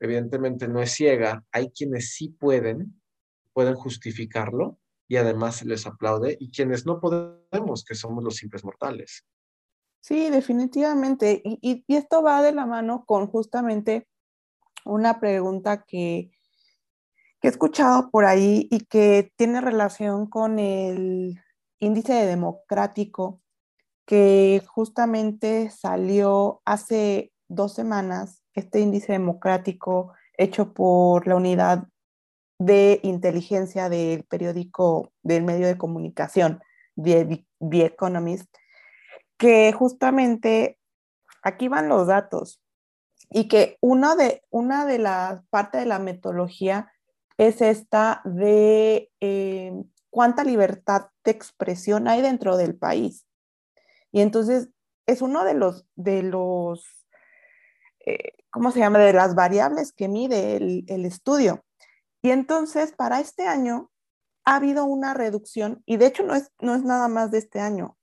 evidentemente 0.00 0.66
no 0.66 0.80
es 0.80 0.92
ciega, 0.92 1.44
hay 1.52 1.70
quienes 1.70 2.12
sí 2.14 2.28
pueden 2.28 3.00
pueden 3.52 3.74
justificarlo 3.74 4.78
y 5.08 5.16
además 5.16 5.56
se 5.56 5.66
les 5.66 5.86
aplaude 5.86 6.36
y 6.40 6.50
quienes 6.50 6.86
no 6.86 7.00
podemos, 7.00 7.84
que 7.84 7.94
somos 7.94 8.22
los 8.22 8.36
simples 8.36 8.64
mortales. 8.64 9.24
Sí, 10.00 10.30
definitivamente. 10.30 11.42
Y, 11.44 11.84
esto 11.88 12.22
va 12.22 12.42
de 12.42 12.52
la 12.52 12.66
mano 12.66 13.04
con 13.04 13.26
justamente 13.26 14.08
una 14.84 15.20
pregunta 15.20 15.84
que, 15.84 16.30
que 17.40 17.48
he 17.48 17.50
escuchado 17.50 18.10
por 18.10 18.24
ahí 18.24 18.68
y 18.70 18.86
que 18.86 19.32
tiene 19.36 19.60
relación 19.60 20.26
con 20.26 20.58
el 20.58 21.38
índice 21.78 22.14
democrático 22.26 23.40
que 24.06 24.62
justamente 24.66 25.70
salió 25.70 26.62
hace 26.64 27.32
dos 27.48 27.74
semanas, 27.74 28.42
este 28.54 28.80
índice 28.80 29.12
democrático 29.12 30.12
hecho 30.36 30.72
por 30.72 31.26
la 31.26 31.36
unidad 31.36 31.86
de 32.58 33.00
inteligencia 33.02 33.88
del 33.88 34.24
periódico, 34.24 35.12
del 35.22 35.44
medio 35.44 35.66
de 35.66 35.78
comunicación, 35.78 36.60
The, 37.02 37.46
Economist, 37.60 38.52
que 39.40 39.72
justamente 39.72 40.78
aquí 41.42 41.68
van 41.68 41.88
los 41.88 42.06
datos 42.06 42.62
y 43.30 43.48
que 43.48 43.78
una 43.80 44.14
de, 44.14 44.44
una 44.50 44.84
de 44.84 44.98
las 44.98 45.42
partes 45.46 45.80
de 45.80 45.86
la 45.86 45.98
metodología 45.98 46.92
es 47.38 47.62
esta 47.62 48.20
de 48.24 49.10
eh, 49.20 49.72
cuánta 50.10 50.44
libertad 50.44 51.06
de 51.24 51.30
expresión 51.30 52.06
hay 52.06 52.20
dentro 52.20 52.58
del 52.58 52.76
país. 52.76 53.26
Y 54.12 54.20
entonces 54.20 54.68
es 55.06 55.22
uno 55.22 55.44
de 55.44 55.54
los, 55.54 55.86
de 55.96 56.22
los 56.22 57.00
eh, 58.04 58.34
¿cómo 58.50 58.72
se 58.72 58.80
llama? 58.80 58.98
De 58.98 59.14
las 59.14 59.34
variables 59.34 59.92
que 59.92 60.08
mide 60.08 60.56
el, 60.56 60.84
el 60.88 61.06
estudio. 61.06 61.64
Y 62.22 62.30
entonces, 62.30 62.92
para 62.92 63.20
este 63.20 63.46
año 63.46 63.90
ha 64.44 64.56
habido 64.56 64.84
una 64.84 65.14
reducción, 65.14 65.82
y 65.86 65.96
de 65.96 66.06
hecho 66.06 66.24
no 66.24 66.34
es, 66.34 66.50
no 66.60 66.74
es 66.74 66.82
nada 66.82 67.08
más 67.08 67.30
de 67.30 67.38
este 67.38 67.60
año. 67.60 67.96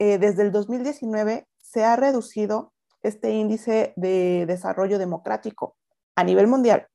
Eh, 0.00 0.18
desde 0.18 0.42
el 0.44 0.50
2019 0.50 1.46
se 1.58 1.84
ha 1.84 1.94
reducido 1.94 2.72
este 3.02 3.32
índice 3.32 3.92
de 3.96 4.46
desarrollo 4.46 4.98
democrático 4.98 5.76
a 6.16 6.24
nivel 6.24 6.46
mundial. 6.46 6.88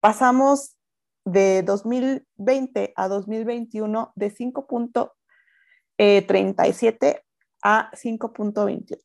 Pasamos 0.00 0.76
de 1.24 1.62
2020 1.62 2.92
a 2.94 3.08
2021 3.08 4.12
de 4.14 4.34
5.37 4.34 7.22
a 7.62 7.90
5.28. 7.92 8.98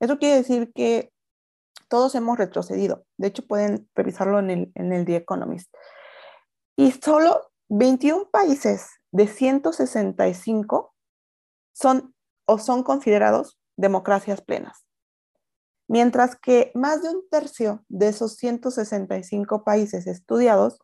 Eso 0.00 0.18
quiere 0.18 0.36
decir 0.36 0.72
que 0.74 1.12
todos 1.88 2.14
hemos 2.14 2.38
retrocedido. 2.38 3.04
De 3.18 3.28
hecho, 3.28 3.46
pueden 3.46 3.86
revisarlo 3.94 4.38
en 4.38 4.50
el, 4.50 4.72
en 4.74 4.94
el 4.94 5.04
The 5.04 5.16
Economist. 5.16 5.70
Y 6.74 6.92
solo 6.92 7.50
21 7.68 8.30
países 8.30 8.88
de 9.12 9.26
165 9.26 10.94
son 11.74 12.15
o 12.46 12.58
son 12.58 12.82
considerados 12.82 13.58
democracias 13.76 14.40
plenas. 14.40 14.86
Mientras 15.88 16.36
que 16.36 16.72
más 16.74 17.02
de 17.02 17.10
un 17.10 17.28
tercio 17.30 17.84
de 17.88 18.08
esos 18.08 18.36
165 18.36 19.62
países 19.62 20.06
estudiados 20.06 20.78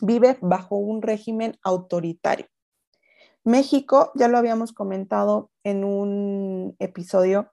vive 0.00 0.38
bajo 0.40 0.76
un 0.76 1.02
régimen 1.02 1.58
autoritario. 1.62 2.46
México, 3.44 4.12
ya 4.14 4.28
lo 4.28 4.38
habíamos 4.38 4.72
comentado 4.72 5.50
en 5.64 5.84
un 5.84 6.76
episodio, 6.78 7.52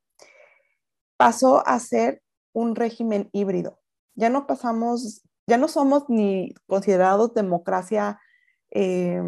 pasó 1.18 1.68
a 1.68 1.80
ser 1.80 2.22
un 2.54 2.76
régimen 2.76 3.30
híbrido. 3.34 3.80
Ya 4.16 4.30
no 4.30 4.46
pasamos 4.48 5.24
ya 5.50 5.58
no 5.58 5.68
somos 5.68 6.04
ni 6.10 6.54
considerados 6.68 7.34
democracia, 7.34 8.22
eh, 8.70 9.20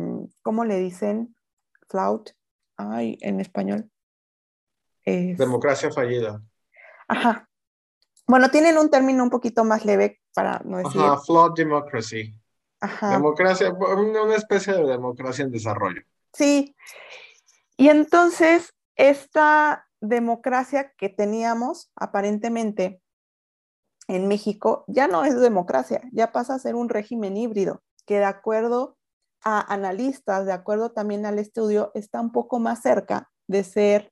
¿cómo 0.44 0.66
le 0.66 0.78
dicen? 0.78 1.36
Flout, 1.90 2.30
ay, 2.90 3.18
en 3.22 3.40
español. 3.40 3.90
Democracia 5.06 5.92
fallida. 5.92 6.42
Ajá. 7.08 7.50
Bueno, 8.28 8.50
tienen 8.50 8.78
un 8.78 8.90
término 8.90 9.24
un 9.24 9.30
poquito 9.30 9.64
más 9.64 9.84
leve 9.84 10.22
para 10.34 10.62
no 10.64 10.78
decir. 10.78 11.02
Ajá, 11.02 11.18
flawed 11.18 11.54
democracy. 11.56 12.34
Ajá. 12.80 13.10
Democracia, 13.12 13.72
una 13.72 14.36
especie 14.36 14.74
de 14.74 14.86
democracia 14.86 15.44
en 15.44 15.52
desarrollo. 15.52 16.02
Sí. 16.34 16.76
Y 17.78 17.90
entonces, 17.90 18.74
esta 18.96 19.88
democracia 20.00 20.94
que 20.98 21.10
teníamos 21.10 21.92
aparentemente 21.96 23.02
en 24.08 24.28
México 24.28 24.84
ya 24.88 25.08
no 25.08 25.24
es 25.24 25.40
democracia, 25.40 26.02
ya 26.12 26.32
pasa 26.32 26.56
a 26.56 26.60
ser 26.60 26.76
un 26.76 26.90
régimen 26.90 27.38
híbrido, 27.38 27.84
que 28.06 28.18
de 28.20 28.26
acuerdo 28.26 28.98
a 29.44 29.74
analistas, 29.74 30.46
de 30.46 30.54
acuerdo 30.54 30.92
también 30.92 31.26
al 31.26 31.40
estudio, 31.40 31.92
está 31.94 32.22
un 32.22 32.32
poco 32.32 32.60
más 32.60 32.82
cerca 32.82 33.30
de 33.48 33.64
ser 33.64 34.12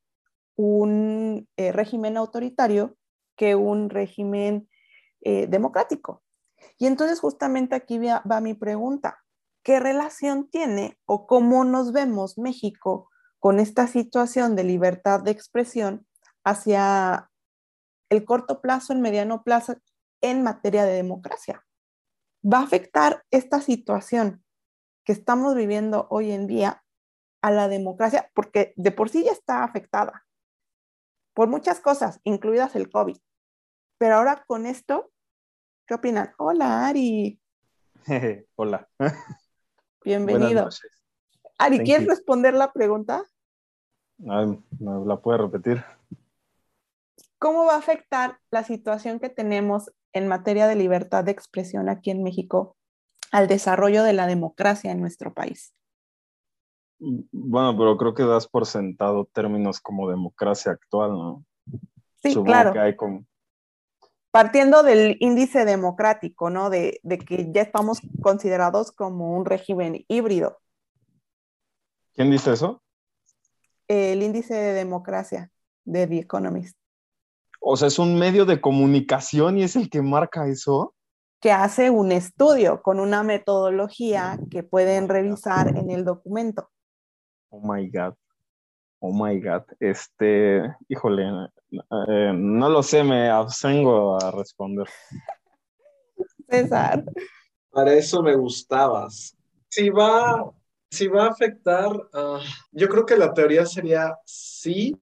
un 0.55 1.47
eh, 1.57 1.71
régimen 1.71 2.17
autoritario 2.17 2.97
que 3.35 3.55
un 3.55 3.89
régimen 3.89 4.69
eh, 5.21 5.47
democrático. 5.47 6.23
Y 6.77 6.87
entonces 6.87 7.19
justamente 7.19 7.75
aquí 7.75 7.99
va, 7.99 8.21
va 8.29 8.41
mi 8.41 8.53
pregunta. 8.53 9.19
¿Qué 9.63 9.79
relación 9.79 10.49
tiene 10.49 10.97
o 11.05 11.27
cómo 11.27 11.63
nos 11.63 11.91
vemos 11.91 12.37
México 12.37 13.09
con 13.39 13.59
esta 13.59 13.87
situación 13.87 14.55
de 14.55 14.63
libertad 14.65 15.21
de 15.21 15.31
expresión 15.31 16.05
hacia 16.43 17.29
el 18.09 18.25
corto 18.25 18.61
plazo, 18.61 18.93
el 18.93 18.99
mediano 18.99 19.43
plazo 19.43 19.77
en 20.21 20.43
materia 20.43 20.85
de 20.85 20.93
democracia. 20.93 21.65
Va 22.43 22.59
a 22.59 22.63
afectar 22.63 23.23
esta 23.31 23.61
situación 23.61 24.43
que 25.09 25.13
estamos 25.13 25.55
viviendo 25.55 26.05
hoy 26.11 26.29
en 26.29 26.45
día 26.45 26.83
a 27.41 27.49
la 27.49 27.67
democracia, 27.67 28.29
porque 28.35 28.75
de 28.75 28.91
por 28.91 29.09
sí 29.09 29.23
ya 29.23 29.31
está 29.31 29.63
afectada 29.63 30.27
por 31.33 31.47
muchas 31.47 31.79
cosas, 31.79 32.19
incluidas 32.23 32.75
el 32.75 32.91
COVID. 32.91 33.17
Pero 33.97 34.17
ahora 34.17 34.43
con 34.45 34.67
esto, 34.67 35.11
¿qué 35.87 35.95
opinan? 35.95 36.31
Hola, 36.37 36.85
Ari. 36.85 37.41
Hola. 38.55 38.87
Bienvenido. 40.05 40.69
Ari, 41.57 41.79
¿quieres 41.79 42.05
responder 42.05 42.53
la 42.53 42.71
pregunta? 42.71 43.25
¿Me 44.19 44.61
la 44.79 45.19
puede 45.19 45.39
repetir? 45.39 45.83
¿Cómo 47.39 47.65
va 47.65 47.73
a 47.73 47.79
afectar 47.79 48.37
la 48.51 48.63
situación 48.63 49.19
que 49.19 49.29
tenemos 49.29 49.91
en 50.13 50.27
materia 50.27 50.67
de 50.67 50.75
libertad 50.75 51.23
de 51.23 51.31
expresión 51.31 51.89
aquí 51.89 52.11
en 52.11 52.21
México 52.21 52.75
al 53.31 53.47
desarrollo 53.47 54.03
de 54.03 54.13
la 54.13 54.27
democracia 54.27 54.91
en 54.91 55.01
nuestro 55.01 55.33
país? 55.33 55.73
Bueno, 56.99 57.77
pero 57.77 57.97
creo 57.97 58.13
que 58.13 58.23
das 58.23 58.47
por 58.47 58.65
sentado 58.65 59.25
términos 59.25 59.79
como 59.79 60.09
democracia 60.09 60.73
actual, 60.73 61.11
¿no? 61.11 61.45
Sí, 62.21 62.35
claro. 62.43 62.73
Partiendo 64.31 64.83
del 64.83 65.17
índice 65.21 65.65
democrático, 65.65 66.49
¿no? 66.49 66.69
De, 66.69 66.99
de, 67.03 67.17
que 67.17 67.51
ya 67.51 67.61
estamos 67.61 67.99
considerados 68.21 68.91
como 68.91 69.35
un 69.35 69.45
régimen 69.45 70.05
híbrido. 70.07 70.59
¿Quién 72.13 72.29
dice 72.29 72.53
eso? 72.53 72.83
El 73.87 74.21
índice 74.21 74.53
de 74.53 74.73
democracia 74.73 75.51
de 75.85 76.05
The 76.05 76.19
Economist. 76.19 76.77
O 77.61 77.75
sea, 77.75 77.87
es 77.87 77.97
un 77.97 78.19
medio 78.19 78.45
de 78.45 78.61
comunicación 78.61 79.57
y 79.57 79.63
es 79.63 79.75
el 79.75 79.89
que 79.89 80.01
marca 80.01 80.47
eso 80.47 80.93
que 81.39 81.51
hace 81.51 81.89
un 81.89 82.11
estudio 82.11 82.81
con 82.81 82.99
una 82.99 83.23
metodología 83.23 84.37
que 84.51 84.63
pueden 84.63 85.07
revisar 85.07 85.69
en 85.69 85.89
el 85.89 86.03
documento. 86.03 86.69
Oh 87.49 87.61
my 87.61 87.89
God. 87.89 88.13
Oh 88.99 89.13
my 89.13 89.39
God. 89.39 89.63
Este, 89.79 90.61
híjole, 90.87 91.23
eh, 91.71 92.33
no 92.35 92.69
lo 92.69 92.83
sé, 92.83 93.03
me 93.03 93.29
abstengo 93.29 94.21
a 94.21 94.31
responder. 94.31 94.87
César. 96.49 97.05
Para 97.71 97.93
eso 97.93 98.21
me 98.21 98.35
gustabas. 98.35 99.37
Si 99.69 99.89
va, 99.89 100.51
si 100.89 101.07
va 101.07 101.25
a 101.25 101.29
afectar, 101.29 101.91
ah, 102.13 102.39
yo 102.71 102.89
creo 102.89 103.05
que 103.05 103.15
la 103.15 103.33
teoría 103.33 103.65
sería 103.65 104.17
sí, 104.25 104.99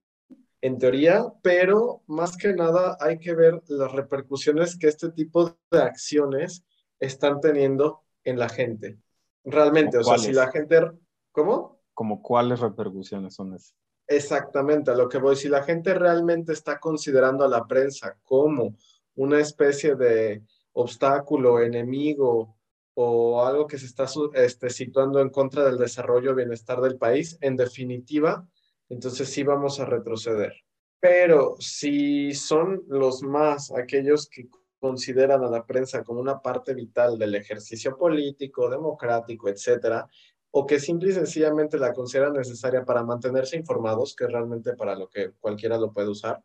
en 0.62 0.78
teoría, 0.78 1.26
pero 1.41 2.02
más 2.08 2.36
que 2.38 2.54
nada 2.54 2.98
hay 3.00 3.20
que 3.20 3.34
ver 3.36 3.62
las 3.67 3.91
repercusiones 3.91 4.78
que 4.78 4.88
este 4.88 5.12
tipo 5.12 5.56
de 5.72 5.82
acciones 5.82 6.65
están 7.00 7.39
teniendo 7.39 8.04
en 8.24 8.39
la 8.39 8.50
gente. 8.50 9.00
Realmente, 9.43 9.98
o 9.98 10.04
sea, 10.04 10.17
si 10.17 10.34
la 10.34 10.52
gente... 10.52 10.91
¿Cómo? 11.32 11.80
Como 11.93 12.22
cuáles 12.22 12.60
repercusiones 12.60 13.36
son 13.36 13.54
esas. 13.54 13.76
Exactamente, 14.08 14.91
a 14.91 14.96
lo 14.96 15.10
que 15.10 15.17
voy. 15.17 15.36
Si 15.36 15.50
la 15.50 15.63
gente 15.63 15.93
realmente 15.93 16.54
está 16.54 16.80
considerando 16.80 17.43
a 17.43 17.50
la 17.50 17.65
prensa 17.67 18.17
como 18.24 18.76
una 19.15 19.39
especie 19.39 19.96
de 19.96 20.43
obstáculo, 20.74 21.60
enemigo 21.60 22.58
o 22.93 23.46
algo 23.46 23.67
que 23.67 23.78
se 23.78 23.86
está 23.86 24.06
este, 24.34 24.70
situando 24.70 25.20
en 25.20 25.30
contra 25.30 25.65
del 25.65 25.78
desarrollo 25.78 26.32
y 26.32 26.36
bienestar 26.36 26.82
del 26.82 26.98
país, 26.98 27.38
en 27.41 27.56
definitiva, 27.56 28.48
entonces 28.89 29.30
sí 29.30 29.43
vamos 29.43 29.80
a 29.80 29.86
retroceder. 29.86 30.54
Pero 31.00 31.56
si 31.60 32.34
son 32.34 32.84
los 32.88 33.21
más 33.21 33.71
aquellos 33.71 34.28
que 34.28 34.47
consideran 34.80 35.43
a 35.43 35.50
la 35.50 35.65
prensa 35.65 36.04
como 36.04 36.19
una 36.19 36.41
parte 36.41 36.73
vital 36.73 37.17
del 37.17 37.36
ejercicio 37.36 37.97
político, 37.97 38.69
democrático, 38.69 39.50
etcétera, 39.50 40.08
o 40.52 40.65
que 40.65 40.80
simple 40.80 41.10
y 41.10 41.13
sencillamente 41.13 41.78
la 41.78 41.93
consideran 41.93 42.34
necesaria 42.34 42.84
para 42.84 43.04
mantenerse 43.04 43.58
informados, 43.58 44.15
que 44.15 44.26
es 44.26 44.32
realmente 44.32 44.73
para 44.73 44.95
lo 44.95 45.08
que 45.10 45.32
cualquiera 45.39 45.78
lo 45.78 45.91
puede 45.91 46.10
usar, 46.10 46.43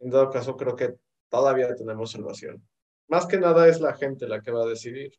en 0.00 0.10
todo 0.10 0.30
caso 0.30 0.56
creo 0.56 0.76
que 0.76 0.96
todavía 1.28 1.74
tenemos 1.74 2.12
salvación. 2.12 2.62
Más 3.08 3.26
que 3.26 3.38
nada 3.38 3.68
es 3.68 3.80
la 3.80 3.94
gente 3.94 4.28
la 4.28 4.40
que 4.40 4.52
va 4.52 4.62
a 4.62 4.68
decidir. 4.68 5.12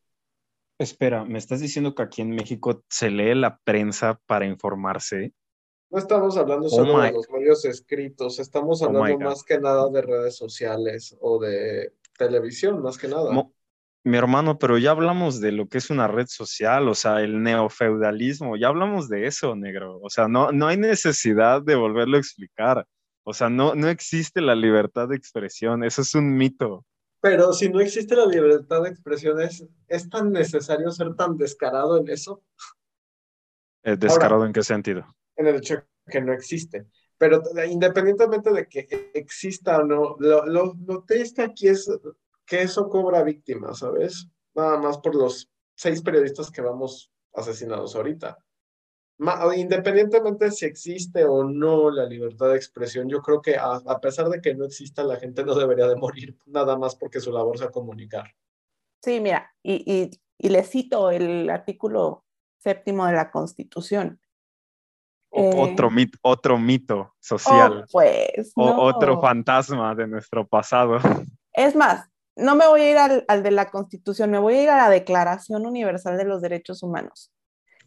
Espera, 0.78 1.26
¿me 1.26 1.38
estás 1.38 1.60
diciendo 1.60 1.94
que 1.94 2.04
aquí 2.04 2.22
en 2.22 2.32
México 2.32 2.84
se 2.90 3.10
lee 3.10 3.36
la 3.36 3.60
prensa 3.60 4.20
para 4.26 4.46
informarse? 4.46 5.34
No 5.92 6.00
estamos 6.00 6.38
hablando 6.38 6.68
oh 6.68 6.70
solo 6.70 7.02
de 7.02 7.12
los 7.12 7.30
medios 7.30 7.66
escritos, 7.66 8.40
estamos 8.40 8.82
oh 8.82 8.86
hablando 8.86 9.20
más 9.26 9.44
que 9.44 9.60
nada 9.60 9.90
de 9.90 10.02
redes 10.02 10.38
sociales 10.38 11.18
o 11.20 11.38
de 11.38 11.94
televisión, 12.18 12.82
más 12.82 12.98
que 12.98 13.10
nada. 13.10 13.30
mi 14.06 14.18
hermano, 14.18 14.58
pero 14.58 14.78
ya 14.78 14.92
hablamos 14.92 15.42
de 15.42 15.52
lo 15.52 15.68
que 15.68 15.80
es 15.80 15.90
una 15.90 16.08
red 16.08 16.28
social, 16.28 16.88
o 16.88 16.96
sea, 16.96 17.20
el 17.20 17.44
neofeudalismo, 17.44 18.56
ya 18.56 18.70
hablamos 18.70 19.10
de 19.10 19.28
eso, 19.28 19.54
negro. 19.58 20.00
O 20.02 20.10
sea, 20.10 20.30
no, 20.30 20.54
no 20.54 20.68
hay 20.68 20.78
necesidad 20.78 21.62
de 21.62 21.76
volverlo 21.76 22.16
a 22.16 22.22
explicar. 22.22 22.88
O 23.24 23.34
sea, 23.34 23.50
no, 23.50 23.76
no 23.76 23.90
existe 23.90 24.40
la 24.40 24.56
libertad 24.56 25.10
de 25.10 25.18
expresión, 25.18 25.84
eso 25.84 26.04
es 26.04 26.16
un 26.16 26.38
mito. 26.38 26.86
Pero 27.20 27.52
si 27.52 27.68
no 27.68 27.82
existe 27.82 28.16
la 28.16 28.26
libertad 28.26 28.82
de 28.84 28.90
expresión, 28.90 29.42
¿es, 29.42 29.68
¿es 29.90 30.10
tan 30.10 30.32
necesario 30.32 30.90
ser 30.90 31.16
tan 31.16 31.36
descarado 31.36 31.98
en 31.98 32.08
eso? 32.08 32.42
Eh, 33.84 33.98
¿Descarado 33.98 34.46
en 34.46 34.54
qué 34.54 34.64
sentido? 34.64 35.06
En 35.42 35.48
el 35.48 35.56
hecho 35.58 35.84
que 36.08 36.22
no 36.22 36.34
existe. 36.34 36.86
Pero 37.18 37.42
independientemente 37.70 38.52
de 38.52 38.68
que 38.68 39.12
exista 39.14 39.78
o 39.78 39.84
no, 39.84 40.16
lo, 40.20 40.46
lo, 40.46 41.04
triste 41.04 41.44
aquí 41.44 41.68
es 41.68 41.88
que 42.46 42.64
eso 42.64 42.90
cobra 42.90 43.24
víctimas, 43.24 43.80
¿sabes? 43.80 44.28
Nada 44.56 44.80
más 44.80 44.98
por 44.98 45.16
los 45.16 45.48
seis 45.76 46.02
periodistas 46.02 46.50
que 46.50 46.62
vamos 46.62 47.12
asesinados 47.34 47.96
ahorita. 47.96 48.38
independientemente 49.56 50.50
si 50.50 50.66
existe 50.66 51.24
o 51.24 51.44
no 51.44 51.92
la 51.92 52.06
libertad 52.06 52.50
de 52.50 52.56
expresión, 52.56 53.08
yo 53.08 53.22
creo 53.22 53.42
que 53.42 53.56
a, 53.56 53.76
a, 53.76 54.02
pesar 54.02 54.28
de 54.30 54.42
que 54.42 54.56
no 54.56 54.66
exista, 54.66 55.04
la 55.04 55.18
gente 55.18 55.44
no 55.44 55.54
debería 55.54 55.88
de 55.88 55.96
morir 55.96 56.36
nada 56.48 56.76
más 56.76 56.96
porque 56.96 57.20
su 57.20 57.32
labor 57.32 57.58
sea 57.58 57.70
comunicar. 57.70 58.34
Sí, 59.04 59.20
mira, 59.20 59.54
y, 59.62 59.84
y, 59.86 60.10
y 60.40 60.50
le 60.50 60.64
cito 60.64 61.12
el 61.12 61.50
artículo 61.50 62.26
séptimo 62.58 63.06
de 63.06 63.14
la 63.14 63.32
Constitución. 63.32 64.21
Eh, 65.34 65.52
otro, 65.56 65.90
mito, 65.90 66.18
otro 66.22 66.58
mito 66.58 67.16
social. 67.20 67.84
Oh, 67.84 67.92
pues. 67.92 68.52
O 68.56 68.66
otro 68.82 69.22
fantasma 69.22 69.96
de 69.96 70.08
nuestro 70.08 70.46
pasado. 70.46 70.98
Es 71.54 71.76
más, 71.76 72.10
no 72.36 72.56
me 72.56 72.68
voy 72.68 72.82
a 72.82 72.92
ir 72.92 73.24
al, 73.28 73.44
de 73.44 73.52
la 73.52 73.70
Constitución, 73.70 74.30
me 74.30 74.40
voy 74.40 74.56
a 74.56 74.64
ir 74.64 74.70
a 74.70 74.78
la 74.78 74.90
Declaración 74.90 75.66
Universal 75.66 76.18
de 76.18 76.26
los 76.26 76.42
Derechos 76.42 76.84
Humanos. 76.84 77.32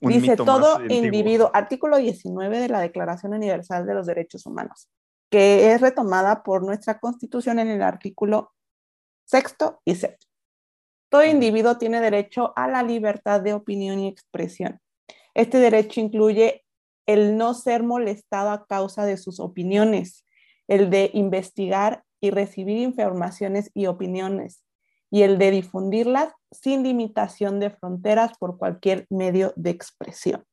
Dice 0.00 0.37
todo 0.37 0.85
individuo, 0.87 1.50
artículo 1.54 1.96
19 1.96 2.59
de 2.59 2.68
la 2.68 2.80
Declaración 2.80 3.33
Universal 3.33 3.87
de 3.87 3.94
los 3.94 4.07
Derechos 4.07 4.44
Humanos, 4.44 4.88
que 5.30 5.72
es 5.72 5.80
retomada 5.80 6.42
por 6.42 6.62
nuestra 6.62 6.98
Constitución 6.98 7.59
en 7.59 7.68
el 7.68 7.83
artículo 7.83 8.52
sexto 9.24 9.80
y 9.85 9.94
séptimo. 9.94 10.30
Todo 11.09 11.24
individuo 11.24 11.78
tiene 11.78 12.00
derecho 12.00 12.52
a 12.57 12.68
la 12.68 12.83
libertad 12.83 13.40
de 13.40 13.54
opinión 13.54 14.00
y 14.00 14.09
expresión. 14.09 14.80
Este 15.33 15.59
derecho 15.59 16.00
incluye 16.00 16.63
el 17.07 17.37
no 17.37 17.55
ser 17.55 17.83
molestado 17.83 18.51
a 18.51 18.67
causa 18.67 19.05
de 19.05 19.17
sus 19.17 19.40
opiniones, 19.40 20.25
el 20.69 20.90
de 20.90 21.11
investigar 21.12 22.05
y 22.21 22.31
recibir 22.31 22.79
informaciones 22.79 23.71
y 23.75 23.87
opiniones, 23.87 24.64
y 25.11 25.23
el 25.23 25.38
de 25.38 25.51
difundirlas 25.51 26.33
sin 26.51 26.83
limitación 26.83 27.61
de 27.61 27.71
fronteras 27.71 28.37
por 28.38 28.59
cualquier 28.59 29.07
medio 29.11 29.53
de 29.57 29.71
expresión. 29.71 30.45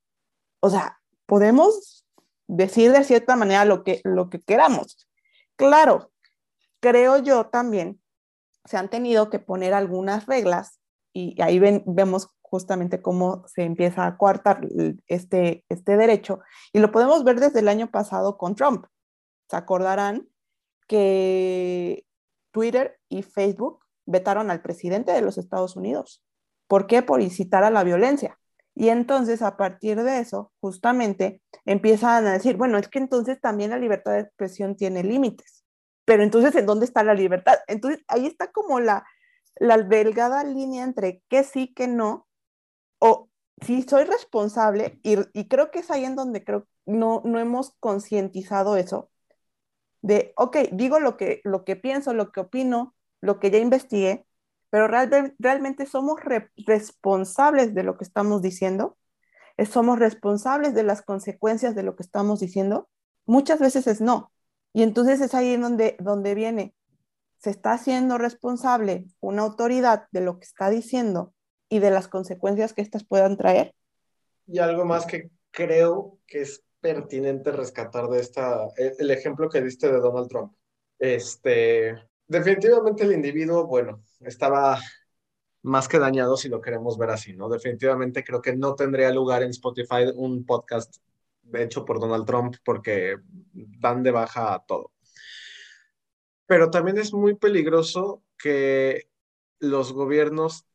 O 0.60 0.70
sea, 0.70 1.00
podemos 1.26 2.06
decir 2.48 2.92
de 2.92 3.04
cierta 3.04 3.36
manera 3.36 3.66
lo 3.66 3.84
que, 3.84 4.02
lo 4.04 4.30
que 4.30 4.40
queramos. 4.40 5.10
Claro, 5.56 6.12
creo 6.80 7.18
yo 7.20 7.48
también, 7.48 8.02
se 8.66 8.78
han 8.78 8.90
tenido 8.90 9.30
que 9.30 9.40
poner 9.40 9.74
algunas 9.74 10.26
reglas 10.26 10.80
y 11.14 11.42
ahí 11.42 11.60
ven, 11.60 11.84
vemos 11.88 12.28
justamente 12.52 13.02
cómo 13.02 13.48
se 13.48 13.64
empieza 13.64 14.06
a 14.06 14.18
coartar 14.18 14.68
este, 15.08 15.66
este 15.70 15.96
derecho. 15.98 16.42
Y 16.74 16.80
lo 16.80 16.92
podemos 16.92 17.24
ver 17.24 17.40
desde 17.40 17.60
el 17.62 17.70
año 17.70 17.90
pasado 17.90 18.38
con 18.38 18.56
Trump. 18.56 18.86
Se 19.50 19.56
acordarán 19.56 20.28
que 20.88 22.06
Twitter 22.52 23.00
y 23.08 23.24
Facebook 23.24 23.80
vetaron 24.06 24.52
al 24.52 24.62
presidente 24.62 25.14
de 25.14 25.22
los 25.22 25.38
Estados 25.38 25.78
Unidos. 25.78 26.24
¿Por 26.68 26.88
qué? 26.88 27.02
Por 27.02 27.22
incitar 27.22 27.64
a 27.64 27.72
la 27.72 27.86
violencia. 27.86 28.38
Y 28.76 28.90
entonces, 28.90 29.42
a 29.42 29.56
partir 29.56 30.04
de 30.04 30.20
eso, 30.20 30.52
justamente 30.60 31.42
empiezan 31.66 32.28
a 32.28 32.34
decir, 32.34 32.58
bueno, 32.58 32.78
es 32.78 32.90
que 32.90 33.00
entonces 33.00 33.40
también 33.40 33.70
la 33.70 33.78
libertad 33.78 34.12
de 34.12 34.22
expresión 34.22 34.76
tiene 34.76 35.04
límites. 35.04 35.64
Pero 36.04 36.24
entonces, 36.24 36.54
¿en 36.56 36.66
dónde 36.66 36.86
está 36.86 37.04
la 37.04 37.14
libertad? 37.14 37.60
Entonces, 37.68 38.04
ahí 38.10 38.26
está 38.26 38.52
como 38.52 38.82
la, 38.82 39.06
la 39.56 39.78
delgada 39.78 40.44
línea 40.44 40.84
entre 40.84 41.24
qué 41.30 41.44
sí, 41.44 41.74
qué 41.74 41.88
no, 41.88 42.28
o 43.02 43.30
si 43.62 43.84
soy 43.84 44.06
responsable, 44.06 45.00
y, 45.04 45.48
creo 45.48 45.72
que 45.72 45.80
es 45.80 45.92
ahí 45.92 46.06
en 46.06 46.16
donde 46.16 46.44
creo 46.44 46.68
no, 46.86 47.22
no 47.26 47.40
hemos 47.40 47.76
concientizado 47.80 48.78
eso, 48.78 49.10
de, 50.02 50.34
ok, 50.38 50.58
digo 50.72 51.00
lo 51.00 51.18
que, 51.18 51.42
lo 51.44 51.64
que 51.66 51.76
pienso, 51.76 52.14
lo 52.14 52.32
que 52.32 52.42
opino, 52.42 52.96
lo 53.22 53.40
que 53.40 53.52
ya 53.52 53.60
investigué, 53.60 54.26
pero 54.70 54.88
realmente 54.88 55.86
somos 55.86 56.20
responsables 56.66 57.74
de 57.76 57.84
lo 57.84 57.98
que 57.98 58.04
estamos 58.04 58.42
diciendo, 58.42 58.98
somos 59.70 60.00
responsables 60.00 60.74
de 60.74 60.84
las 60.84 61.02
consecuencias 61.02 61.76
de 61.76 61.84
lo 61.84 61.96
que 61.96 62.04
estamos 62.04 62.40
diciendo. 62.40 62.90
Muchas 63.26 63.60
veces 63.60 63.86
es 63.86 64.02
no. 64.02 64.32
Y 64.74 64.84
entonces 64.84 65.22
es 65.22 65.36
ahí 65.36 65.58
donde, 65.58 65.98
donde 66.00 66.34
viene, 66.34 66.74
se 67.38 67.50
está 67.50 67.74
haciendo 67.74 68.18
responsable 68.18 69.06
una 69.20 69.44
autoridad 69.44 70.08
de 70.12 70.22
lo 70.22 70.40
que 70.40 70.46
está 70.46 70.70
diciendo 70.70 71.34
y 71.71 71.79
de 71.79 71.89
las 71.89 72.10
consecuencias 72.10 72.73
que 72.73 72.81
éstas 72.81 73.05
puedan 73.05 73.38
traer. 73.38 73.73
Y 74.45 74.60
algo 74.60 74.84
más 74.84 75.05
que 75.05 75.31
creo 75.51 76.19
que 76.27 76.41
es 76.41 76.63
pertinente 76.81 77.53
rescatar 77.53 78.10
de 78.10 78.19
esta, 78.19 78.67
el 78.75 79.10
ejemplo 79.10 79.49
que 79.49 79.62
diste 79.62 79.89
de 79.89 80.01
Donald 80.01 80.27
Trump. 80.27 80.53
Este, 80.99 81.95
definitivamente 82.27 83.05
el 83.05 83.13
individuo, 83.13 83.65
bueno, 83.67 84.03
estaba 84.19 84.79
más 85.62 85.88
que 85.88 85.97
dañado 85.97 86.36
si 86.36 86.49
lo 86.49 86.60
queremos 86.60 86.97
ver 86.97 87.12
así, 87.12 87.34
¿no? 87.34 87.47
Definitivamente 87.47 88.25
creo 88.25 88.41
que 88.41 88.53
no 88.53 88.75
tendría 88.75 89.10
lugar 89.12 89.41
en 89.41 89.51
Spotify 89.51 90.12
un 90.13 90.45
podcast 90.45 90.97
hecho 91.53 91.86
por 91.86 92.01
Donald 92.01 92.25
Trump 92.25 92.55
porque 92.65 93.15
dan 93.53 94.03
de 94.03 94.12
baja 94.12 94.55
a 94.55 94.65
todo. 94.65 94.91
Pero 96.47 96.69
también 96.69 96.97
es 96.97 97.13
muy 97.13 97.36
peligroso 97.36 98.23
que 98.38 99.07
los 99.60 99.93
gobiernos 99.93 100.65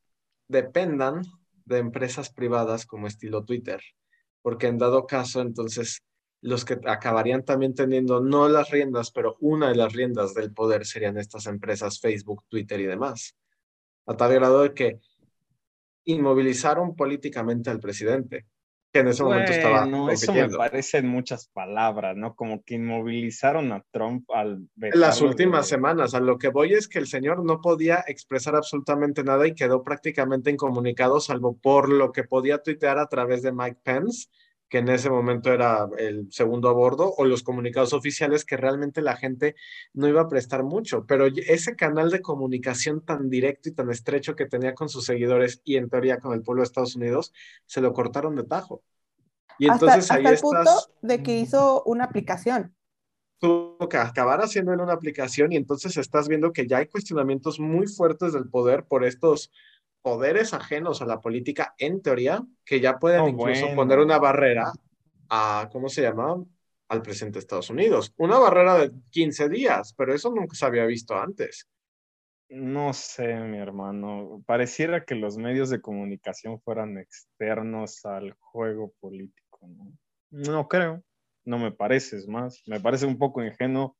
dependan 0.48 1.22
de 1.64 1.78
empresas 1.78 2.30
privadas 2.30 2.87
como 2.87 3.06
estilo 3.06 3.44
Twitter, 3.44 3.80
porque 4.42 4.68
en 4.68 4.78
dado 4.78 5.06
caso, 5.06 5.40
entonces, 5.40 6.02
los 6.40 6.64
que 6.64 6.78
acabarían 6.87 7.44
también 7.44 7.74
teniendo 7.74 8.20
no 8.20 8.48
las 8.48 8.70
riendas, 8.70 9.11
pero 9.11 9.37
una 9.40 9.68
de 9.68 9.76
las 9.76 9.92
riendas 9.92 10.35
del 10.35 10.52
poder 10.52 10.87
serían 10.87 11.18
estas 11.18 11.46
empresas 11.46 12.00
Facebook, 12.00 12.44
Twitter 12.48 12.80
y 12.80 12.87
demás, 12.87 13.35
a 14.06 14.16
tal 14.16 14.32
grado 14.35 14.62
de 14.62 14.74
que 14.74 15.00
inmovilizaron 16.04 16.94
políticamente 16.94 17.70
al 17.70 17.80
presidente 17.80 18.46
en 18.98 19.09
ese 19.09 19.22
momento 19.22 19.52
estaba. 19.52 19.87
No, 19.87 20.11
eso 20.11 20.32
me 20.32 20.48
parecen 20.48 21.06
muchas 21.06 21.48
palabras, 21.48 22.16
¿no? 22.16 22.35
Como 22.35 22.62
que 22.62 22.74
inmovilizaron 22.74 23.72
a 23.72 23.85
Trump 23.90 24.30
al. 24.30 24.68
Las 24.76 25.20
últimas 25.20 25.68
semanas, 25.68 26.14
a 26.14 26.20
lo 26.20 26.38
que 26.38 26.48
voy 26.48 26.74
es 26.74 26.88
que 26.88 26.98
el 26.98 27.06
señor 27.06 27.44
no 27.44 27.61
podía 27.61 28.04
expresar 28.06 28.56
absolutamente 28.56 29.24
nada 29.24 29.46
y 29.46 29.54
quedó 29.54 29.82
prácticamente 29.82 30.50
incomunicado, 30.50 31.20
salvo 31.20 31.56
por 31.56 31.88
lo 31.88 32.12
que 32.12 32.24
podía 32.24 32.59
tuitear 32.59 32.98
a 32.98 33.09
través 33.09 33.42
de 33.42 33.52
Mike 33.52 33.80
Pence, 33.82 34.28
que 34.68 34.79
en 34.79 34.88
ese 34.88 35.11
momento 35.11 35.52
era 35.52 35.88
el 35.98 36.33
segundo 36.33 36.68
a 36.68 36.72
bordo, 36.72 37.14
o 37.16 37.24
los 37.24 37.42
comunicados 37.42 37.92
oficiales 37.92 38.44
que 38.44 38.57
realmente 38.57 39.00
la 39.00 39.16
gente 39.16 39.55
no 39.92 40.09
iba 40.09 40.22
a 40.22 40.29
prestar 40.29 40.64
mucho. 40.64 41.07
Pero 41.07 41.26
ese 41.26 41.76
canal 41.76 42.11
de 42.11 42.20
comunicación 42.20 43.05
tan 43.05 43.31
directo 43.31 43.68
y 43.68 43.72
tan 43.72 43.90
estrecho 43.90 44.35
que 44.35 44.46
tenía 44.46 44.74
con 44.74 44.88
sus 44.88 45.05
seguidores 45.05 45.61
y 45.64 45.76
en 45.76 45.88
teoría 45.88 46.18
con 46.18 46.33
el 46.33 46.42
pueblo 46.42 46.62
de 46.62 46.66
Estados 46.66 46.96
Unidos, 46.96 47.33
se 47.66 47.81
lo 47.81 47.92
cortaron 47.92 48.35
de 48.35 48.44
tajo. 48.44 48.83
Y 49.59 49.70
entonces 49.70 50.11
ahí 50.11 50.24
hasta 50.24 50.31
el 50.31 50.40
punto 50.40 50.70
de 51.02 51.22
que 51.22 51.38
hizo 51.38 51.83
una 51.85 52.05
aplicación. 52.05 52.74
Tuvo 53.38 53.88
que 53.88 53.98
acabar 53.98 54.40
haciendo 54.40 54.72
una 54.72 54.92
aplicación 54.92 55.52
y 55.52 55.57
entonces 55.57 55.96
estás 55.96 56.26
viendo 56.26 56.52
que 56.52 56.66
ya 56.66 56.79
hay 56.79 56.87
cuestionamientos 56.87 57.61
muy 57.61 57.87
fuertes 57.87 58.33
del 58.33 58.48
poder 58.48 58.85
por 58.85 59.05
estos 59.05 59.50
poderes 60.07 60.55
ajenos 60.55 61.03
a 61.03 61.05
la 61.05 61.21
política, 61.21 61.75
en 61.79 62.01
teoría, 62.01 62.40
que 62.64 62.79
ya 62.79 62.97
pueden 62.97 63.27
incluso 63.27 63.75
poner 63.75 63.99
una 63.99 64.21
barrera 64.21 64.71
a, 65.29 65.69
¿cómo 65.73 65.88
se 65.88 66.03
llama? 66.03 66.45
Al 66.88 67.03
presidente 67.03 67.38
de 67.38 67.40
Estados 67.40 67.71
Unidos. 67.71 68.14
Una 68.16 68.38
barrera 68.38 68.79
de 68.79 68.92
15 69.11 69.49
días, 69.49 69.92
pero 69.95 70.14
eso 70.14 70.31
nunca 70.31 70.55
se 70.55 70.64
había 70.64 70.87
visto 70.87 71.16
antes. 71.16 71.69
No 72.49 72.92
sé, 72.92 73.35
mi 73.35 73.59
hermano. 73.59 74.45
Pareciera 74.47 75.05
que 75.05 75.16
los 75.16 75.38
medios 75.38 75.71
de 75.71 75.81
comunicación 75.81 76.61
fueran 76.61 76.99
externos 76.99 78.07
al 78.07 78.35
juego 78.38 78.92
político. 79.01 79.59
No, 80.31 80.53
no 80.53 80.69
creo. 80.69 81.03
No 81.45 81.59
me 81.59 81.73
parece, 81.73 82.16
es 82.16 82.29
más. 82.29 82.62
Me 82.69 82.79
parece 82.79 83.07
un 83.07 83.19
poco 83.19 83.42
ingenuo 83.42 83.97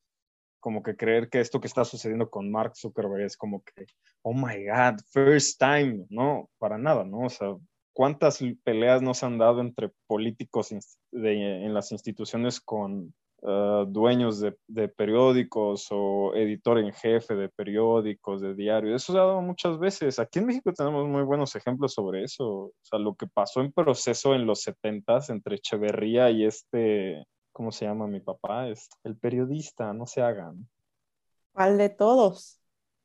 como 0.67 0.83
que 0.83 0.97
creer 0.97 1.29
que 1.29 1.39
esto 1.39 1.61
que 1.61 1.69
está 1.69 1.85
sucediendo 1.85 2.29
con 2.29 2.51
Mark 2.51 2.73
Zuckerberg 2.75 3.23
es 3.25 3.37
como 3.37 3.63
que, 3.63 3.87
oh 4.23 4.35
my 4.35 4.67
God, 4.67 4.99
first 5.13 5.61
time, 5.61 6.05
no, 6.11 6.51
para 6.59 6.77
nada, 6.77 7.05
¿no? 7.05 7.27
O 7.27 7.29
sea, 7.29 7.55
¿cuántas 7.93 8.41
peleas 8.65 9.01
nos 9.01 9.23
han 9.23 9.39
dado 9.39 9.61
entre 9.61 9.93
políticos 10.09 10.73
en 10.73 11.73
las 11.73 11.93
instituciones 11.93 12.61
con 12.61 13.15
uh, 13.43 13.85
dueños 13.87 14.41
de, 14.41 14.57
de, 14.67 14.89
periódicos 14.89 15.87
o 15.93 16.35
editor 16.35 16.81
en 16.81 16.93
jefe 16.93 17.37
de 17.37 17.49
periódicos, 17.49 18.41
de 18.41 18.57
diarios? 18.57 19.05
Eso 19.05 19.13
se 19.13 19.21
ha 19.21 19.23
dado 19.23 19.43
muchas 19.43 19.79
veces. 19.79 20.19
Aquí 20.19 20.41
en 20.41 20.47
México 20.47 20.73
tenemos 20.73 21.07
muy 21.07 21.23
buenos 21.23 21.55
ejemplos 21.55 21.95
sobre 21.95 22.25
eso. 22.25 22.45
O 22.45 22.73
sea, 22.83 22.99
lo 22.99 23.15
que 23.15 23.29
pasó 23.29 23.61
en 23.61 23.71
proceso 23.71 24.35
en 24.35 24.47
los 24.47 24.63
setentas 24.63 25.31
entre 25.31 25.55
Echeverría 25.55 26.29
y 26.33 26.45
este 26.45 27.25
¿cómo 27.57 27.73
se 27.73 27.87
llama 27.87 28.07
mi 28.07 28.21
papá? 28.21 28.69
Es 28.69 28.91
el 29.03 29.17
periodista, 29.17 29.95
no 29.95 30.07
se 30.07 30.21
hagan. 30.21 30.69
¿Cuál 31.53 31.79
de 31.79 31.89
todos? 31.89 32.61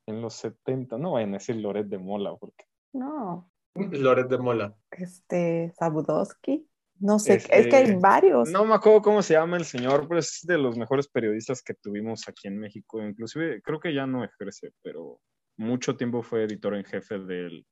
En 0.06 0.20
los 0.20 0.34
70, 0.34 0.98
no 0.98 1.12
vayan 1.12 1.30
a 1.30 1.38
decir 1.38 1.56
Loret 1.56 1.86
de 1.86 1.96
Mola, 1.96 2.36
porque. 2.36 2.66
No. 2.92 3.50
Loret 3.74 4.28
de 4.28 4.36
Mola. 4.36 4.76
Este, 4.90 5.72
Sabudowski. 5.78 6.68
No 6.98 7.18
sé, 7.18 7.36
es 7.36 7.46
que 7.46 7.76
hay 7.76 7.84
este, 7.84 7.96
varios. 7.96 8.50
No 8.50 8.66
me 8.66 8.74
acuerdo 8.74 9.00
cómo 9.00 9.22
se 9.22 9.32
llama 9.32 9.56
el 9.56 9.64
señor, 9.64 10.06
pero 10.06 10.20
es 10.20 10.40
de 10.42 10.58
los 10.58 10.76
mejores 10.76 11.08
periodistas 11.08 11.62
que 11.62 11.72
tuvimos 11.72 12.28
aquí 12.28 12.48
en 12.48 12.58
México. 12.58 13.02
Inclusive 13.02 13.62
creo 13.62 13.80
que 13.80 13.94
ya 13.94 14.06
no 14.06 14.22
ejerce, 14.22 14.72
pero 14.82 15.18
mucho 15.56 15.96
tiempo 15.96 16.22
fue 16.22 16.44
editor 16.44 16.74
en 16.74 16.84
jefe 16.84 17.18
del, 17.18 17.66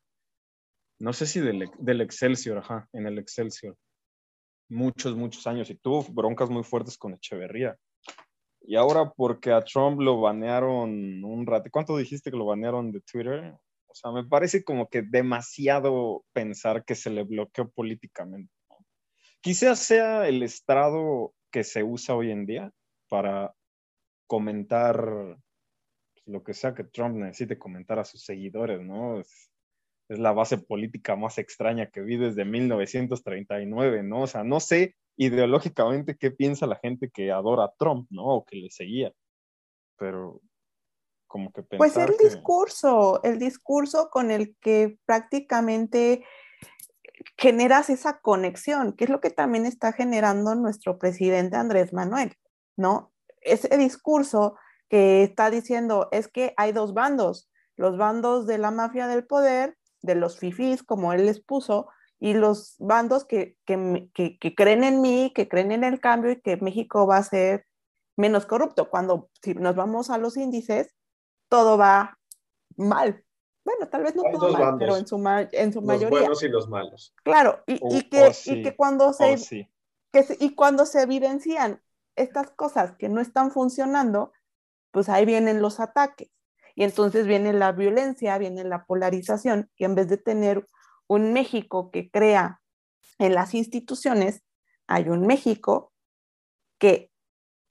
no 0.99 1.13
sé 1.13 1.27
si 1.27 1.41
del, 1.41 1.71
del 1.79 2.01
Excelsior, 2.01 2.57
ajá, 2.57 2.89
en 2.95 3.07
el 3.07 3.19
Excelsior 3.19 3.77
muchos, 4.71 5.17
muchos 5.17 5.47
años 5.47 5.69
y 5.71 5.75
tuvo 5.75 6.05
broncas 6.11 6.49
muy 6.49 6.63
fuertes 6.63 6.97
con 6.97 7.15
Echeverría. 7.15 7.77
Y 8.63 8.77
ahora 8.77 9.11
porque 9.11 9.53
a 9.53 9.63
Trump 9.63 10.01
lo 10.01 10.21
banearon 10.21 11.25
un 11.25 11.47
rato, 11.47 11.69
¿cuánto 11.71 11.97
dijiste 11.97 12.31
que 12.31 12.37
lo 12.37 12.47
banearon 12.47 12.93
de 12.93 13.01
Twitter? 13.01 13.55
O 13.87 13.95
sea, 13.95 14.13
me 14.13 14.25
parece 14.25 14.63
como 14.63 14.89
que 14.89 15.03
demasiado 15.03 16.25
pensar 16.33 16.85
que 16.85 16.95
se 16.95 17.11
le 17.11 17.25
bloqueó 17.25 17.69
políticamente. 17.71 18.53
Quizás 19.41 19.81
sea 19.81 20.29
el 20.29 20.43
estrado 20.43 21.35
que 21.51 21.65
se 21.65 21.83
usa 21.83 22.15
hoy 22.15 22.31
en 22.31 22.47
día 22.47 22.73
para 23.09 23.55
comentar 24.27 25.37
lo 26.27 26.45
que 26.45 26.55
sea 26.55 26.75
que 26.75 26.85
Trump 26.85 27.17
necesite 27.17 27.59
comentar 27.59 27.99
a 27.99 28.05
sus 28.05 28.23
seguidores, 28.23 28.81
¿no? 28.81 29.21
La 30.19 30.33
base 30.33 30.59
política 30.59 31.15
más 31.15 31.39
extraña 31.39 31.87
que 31.87 32.01
vi 32.01 32.17
desde 32.17 32.45
1939, 32.45 34.03
¿no? 34.03 34.23
O 34.23 34.27
sea, 34.27 34.43
no 34.43 34.59
sé 34.59 34.97
ideológicamente 35.17 36.17
qué 36.17 36.31
piensa 36.31 36.67
la 36.67 36.77
gente 36.77 37.11
que 37.11 37.31
adora 37.31 37.65
a 37.65 37.75
Trump, 37.79 38.09
¿no? 38.11 38.25
O 38.25 38.45
que 38.45 38.57
le 38.57 38.71
seguía, 38.71 39.13
pero 39.97 40.41
como 41.29 41.53
que 41.53 41.63
Pues 41.63 41.97
el 41.97 42.17
discurso, 42.17 43.23
el 43.23 43.39
discurso 43.39 44.11
con 44.11 44.33
el 44.33 44.57
que 44.61 44.99
prácticamente 45.07 46.25
generas 47.37 47.89
esa 47.89 48.21
conexión, 48.21 48.95
que 48.95 49.05
es 49.05 49.11
lo 49.11 49.21
que 49.21 49.31
también 49.31 49.65
está 49.65 49.93
generando 49.93 50.55
nuestro 50.57 50.99
presidente 50.99 51.57
Andrés 51.57 51.93
Manuel, 51.93 52.35
¿no? 52.77 53.13
Ese 53.43 53.77
discurso 53.79 54.57
que 54.89 55.23
está 55.23 55.51
diciendo 55.51 56.09
es 56.11 56.27
que 56.27 56.53
hay 56.57 56.73
dos 56.73 56.95
bandos, 56.95 57.49
los 57.77 57.97
bandos 57.97 58.49
de 58.49 58.59
la 58.59 58.73
mafia 58.73 59.07
del 59.07 59.25
poder 59.25 59.77
de 60.03 60.15
los 60.15 60.39
fifís, 60.39 60.83
como 60.83 61.13
él 61.13 61.27
les 61.27 61.41
puso, 61.41 61.89
y 62.19 62.35
los 62.35 62.77
bandos 62.79 63.25
que, 63.25 63.57
creen 63.65 64.85
en 64.85 65.01
mí, 65.01 65.33
que 65.35 65.49
creen 65.49 65.73
en 65.73 65.85
el 65.85 66.01
cambio 66.01 66.31
y 66.31 66.41
que 66.41 66.59
México 66.59 67.07
va 67.07 67.17
a 67.17 67.23
ser 67.23 67.67
menos 68.17 68.45
corrupto. 68.45 68.91
Cuando 68.91 69.31
si 69.43 69.55
nos 69.55 69.75
vamos 69.75 70.11
a 70.11 70.19
los 70.19 70.37
índices, 70.37 70.95
todo 71.49 71.79
va 71.79 72.19
mal. 72.77 73.25
Bueno, 73.65 73.89
tal 73.89 74.03
vez 74.03 74.15
no 74.15 74.23
todo 74.33 74.53
mal, 74.53 74.77
pero 74.79 74.97
en 74.97 75.07
su, 75.07 75.17
en 75.53 75.73
su 75.73 75.81
mayoría. 75.81 76.11
Los 76.11 76.21
buenos 76.21 76.43
y 76.43 76.49
los 76.49 76.69
malos. 76.69 77.15
Claro, 77.23 77.63
y, 77.67 77.79
oh, 77.81 77.89
que, 78.11 78.25
oh, 78.25 78.33
y 78.45 78.63
que, 78.63 78.77
cuando 78.77 79.13
se, 79.13 79.35
oh, 79.35 79.69
que, 80.13 80.37
y 80.41 80.55
cuando 80.55 80.87
se 80.87 81.03
evidencian 81.03 81.83
estas 82.17 82.51
cosas 82.51 82.93
que 82.99 83.09
no 83.09 83.21
están 83.21 83.51
funcionando, 83.51 84.33
pues 84.91 85.09
ahí 85.09 85.25
vienen 85.25 85.63
los 85.63 85.81
ataques. 85.81 86.31
Y 86.81 86.85
entonces 86.85 87.27
viene 87.27 87.53
la 87.53 87.73
violencia, 87.73 88.39
viene 88.39 88.65
la 88.65 88.87
polarización, 88.87 89.71
y 89.77 89.85
en 89.85 89.95
vez 89.95 90.09
de 90.09 90.17
tener 90.17 90.67
un 91.09 91.35
México 91.35 91.91
que 91.91 92.11
crea 92.11 92.63
en 93.19 93.35
las 93.35 93.53
instituciones, 93.53 94.43
hay 94.87 95.11
un 95.11 95.27
México 95.27 95.93
que 96.79 97.11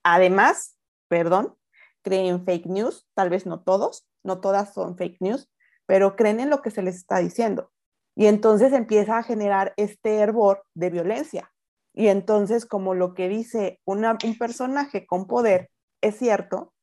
además, 0.03 0.77
perdón, 1.07 1.55
cree 2.03 2.27
en 2.27 2.45
fake 2.45 2.67
news, 2.67 3.07
tal 3.15 3.31
vez 3.31 3.47
no 3.47 3.63
todos, 3.63 4.07
no 4.21 4.41
todas 4.41 4.75
son 4.75 4.95
fake 4.95 5.17
news, 5.21 5.49
pero 5.87 6.15
creen 6.15 6.39
en 6.39 6.51
lo 6.51 6.61
que 6.61 6.69
se 6.69 6.83
les 6.83 6.95
está 6.95 7.17
diciendo. 7.17 7.71
Y 8.15 8.27
entonces 8.27 8.73
empieza 8.73 9.17
a 9.17 9.23
generar 9.23 9.73
este 9.75 10.17
hervor 10.17 10.65
de 10.75 10.91
violencia. 10.91 11.51
Y 11.95 12.09
entonces, 12.09 12.67
como 12.67 12.93
lo 12.93 13.15
que 13.15 13.27
dice 13.27 13.81
un 13.85 14.05
personaje 14.37 15.07
con 15.07 15.25
poder 15.25 15.71
es 15.99 16.15
cierto, 16.15 16.75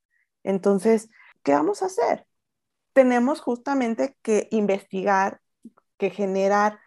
entonces 0.42 1.08
¿qué 1.47 1.53
vamos 1.53 1.82
a 1.82 1.86
hacer? 1.86 2.26
tenemos 2.97 3.42
justamente 3.42 4.16
que 4.22 4.49
investigar, 4.51 5.42
que 5.99 6.09
generar 6.09 6.80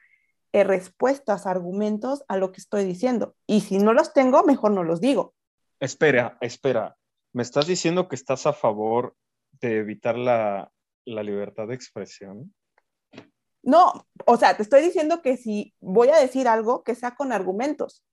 eh, 0.53 0.63
respuestas, 0.63 1.45
argumentos 1.45 2.25
a 2.27 2.37
lo 2.37 2.51
que 2.51 2.59
estoy 2.59 2.83
diciendo. 2.83 3.35
Y 3.45 3.61
si 3.61 3.77
no 3.77 3.93
los 3.93 4.11
tengo, 4.11 4.41
mejor 4.41 4.71
no 4.71 4.83
los 4.83 5.01
digo. 5.01 5.35
Espera, 5.79 6.39
espera. 6.41 6.97
¿Me 7.31 7.43
estás 7.43 7.67
diciendo 7.67 8.09
que 8.09 8.15
estás 8.15 8.47
a 8.47 8.53
favor 8.53 9.15
de 9.61 9.77
evitar 9.77 10.17
la, 10.17 10.71
la 11.05 11.21
libertad 11.21 11.67
de 11.67 11.75
expresión? 11.75 12.55
No, 13.61 14.07
o 14.25 14.35
sea, 14.35 14.57
te 14.57 14.63
estoy 14.63 14.81
diciendo 14.81 15.21
que 15.21 15.37
si 15.37 15.75
voy 15.79 16.09
a 16.09 16.17
decir 16.17 16.47
algo, 16.47 16.83
que 16.83 16.95
sea 16.95 17.13
con 17.13 17.31
argumentos. 17.31 18.03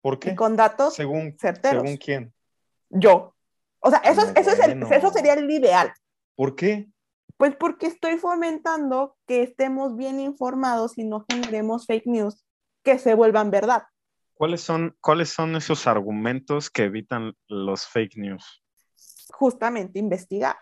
¿Por 0.00 0.18
qué? 0.18 0.30
Y 0.30 0.36
con 0.36 0.56
datos 0.56 0.94
según, 0.94 1.36
certeros. 1.38 1.82
¿Según 1.82 1.98
quién? 1.98 2.34
Yo. 2.88 3.34
O 3.82 3.90
sea, 3.90 3.98
eso, 4.00 4.24
No, 4.24 4.32
eso, 4.40 4.50
es 4.50 4.58
el- 4.60 4.82
eso 4.82 5.10
sería 5.10 5.34
el 5.34 5.50
ideal. 5.50 5.92
¿Por 6.36 6.54
qué? 6.56 6.88
Pues 7.36 7.56
porque 7.56 7.86
estoy 7.86 8.18
fomentando 8.18 9.16
que 9.26 9.42
estemos 9.42 9.96
bien 9.96 10.20
informados 10.20 10.96
y 10.98 11.04
no 11.04 11.24
generemos 11.28 11.86
fake 11.86 12.06
news 12.06 12.44
que 12.84 12.98
se 12.98 13.14
vuelvan 13.14 13.50
verdad. 13.50 13.82
¿Cuáles 14.34 14.60
son, 14.60 14.96
¿Cuáles 15.00 15.30
son 15.30 15.56
esos 15.56 15.86
argumentos 15.86 16.70
que 16.70 16.84
evitan 16.84 17.34
los 17.48 17.86
fake 17.86 18.16
news? 18.16 18.62
Justamente 19.32 19.98
investigar. 19.98 20.56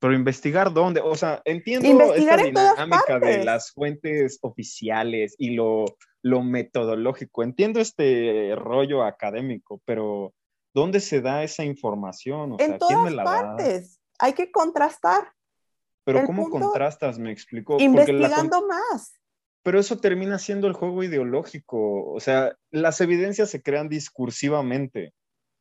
Pero 0.00 0.14
investigar 0.14 0.72
dónde, 0.72 1.00
o 1.00 1.16
sea, 1.16 1.42
entiendo 1.44 1.88
Investigar 1.88 2.38
esta 2.40 2.48
en 2.48 2.54
dinámica 2.76 3.18
de 3.18 3.44
las 3.44 3.72
fuentes 3.72 4.38
oficiales 4.42 5.34
y 5.38 5.50
lo, 5.50 5.84
lo 6.22 6.42
metodológico. 6.42 7.42
Entiendo 7.42 7.80
este 7.80 8.54
rollo 8.54 9.02
académico, 9.02 9.82
pero 9.84 10.32
¿dónde 10.78 11.00
se 11.00 11.20
da 11.20 11.42
esa 11.42 11.64
información? 11.64 12.52
O 12.52 12.56
sea, 12.56 12.66
en 12.66 12.78
¿quién 12.78 13.02
me 13.02 13.10
todas 13.10 13.14
la 13.14 13.24
da? 13.24 13.30
partes. 13.56 14.00
Hay 14.18 14.32
que 14.32 14.50
contrastar, 14.50 15.32
Pero 16.04 16.20
El 16.20 16.26
¿cómo 16.26 16.48
contrastas? 16.50 17.18
Me 17.18 17.30
la 17.32 17.76
con- 17.76 17.80
investigando 17.80 18.66
más. 18.66 19.12
Pero 19.62 19.78
eso 19.78 19.98
termina 19.98 20.38
siendo 20.38 20.66
el 20.66 20.72
juego 20.72 21.02
ideológico. 21.02 22.10
O 22.12 22.20
sea, 22.20 22.56
las 22.70 23.00
evidencias 23.02 23.50
se 23.50 23.62
crean 23.62 23.88
discursivamente. 23.90 25.12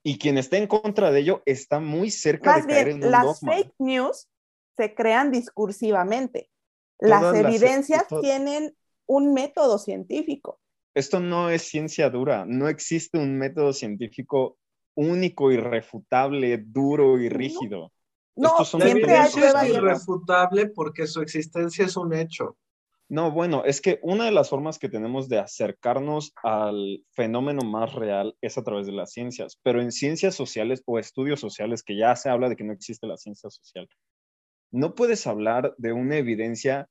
Y 0.04 0.18
quien 0.20 0.38
está 0.38 0.58
en 0.58 0.68
contra 0.68 1.12
de 1.12 1.20
ello 1.20 1.42
está 1.46 1.80
muy 1.82 2.10
cerca 2.12 2.52
Más 2.54 2.68
de 2.68 2.74
caer 2.74 2.88
en 2.90 3.04
un 3.04 3.12
las 3.12 3.24
dogma. 3.42 3.54
fake 3.56 3.74
news 3.80 4.30
se 4.78 4.94
crean 4.96 5.32
discursivamente. 5.32 6.50
Las 7.00 7.20
Todas 7.22 7.42
las- 7.42 7.52
evidencias 7.56 8.06
tienen 8.22 8.76
un 9.06 9.34
método 9.34 9.78
científico. 9.80 10.60
Esto 10.96 11.20
no 11.20 11.50
es 11.50 11.62
ciencia 11.64 12.10
dura. 12.10 12.46
No 12.48 12.70
existe 12.70 13.18
un 13.18 13.38
método 13.38 13.74
científico 13.74 14.58
único, 14.98 15.52
irrefutable, 15.52 16.58
duro 16.58 17.20
y 17.20 17.30
No. 17.30 17.38
rígido. 17.38 17.92
No, 18.36 18.50
Estos 18.50 18.68
son 18.68 18.82
siempre 18.82 19.16
hay 19.16 19.32
prueba 19.32 19.68
irrefutable 19.68 20.68
porque 20.68 21.08
su 21.08 21.22
existencia 21.22 21.86
es 21.86 21.96
un 21.96 22.14
hecho. 22.14 22.58
No, 23.10 23.32
bueno, 23.32 23.64
es 23.64 23.80
que 23.80 24.00
una 24.04 24.26
de 24.26 24.32
las 24.32 24.50
formas 24.50 24.80
que 24.80 24.90
tenemos 24.90 25.30
de 25.30 25.40
acercarnos 25.40 26.34
al 26.44 27.06
fenómeno 27.14 27.64
más 27.64 27.94
real 27.94 28.36
es 28.42 28.58
a 28.58 28.64
través 28.64 28.86
de 28.86 28.92
las 28.92 29.14
ciencias, 29.14 29.58
pero 29.64 29.82
en 29.82 29.94
ciencias 29.94 30.36
sociales 30.36 30.84
o 30.86 31.00
estudios 31.00 31.40
sociales, 31.40 31.84
que 31.84 31.98
ya 31.98 32.16
se 32.18 32.30
habla 32.30 32.50
de 32.50 32.58
que 32.58 32.66
no 32.66 32.74
existe 32.74 33.08
la 33.08 33.16
ciencia 33.16 33.50
social, 33.50 33.88
no 34.72 34.94
puedes 34.94 35.26
hablar 35.26 35.74
de 35.78 35.94
una 35.94 36.18
evidencia 36.18 36.90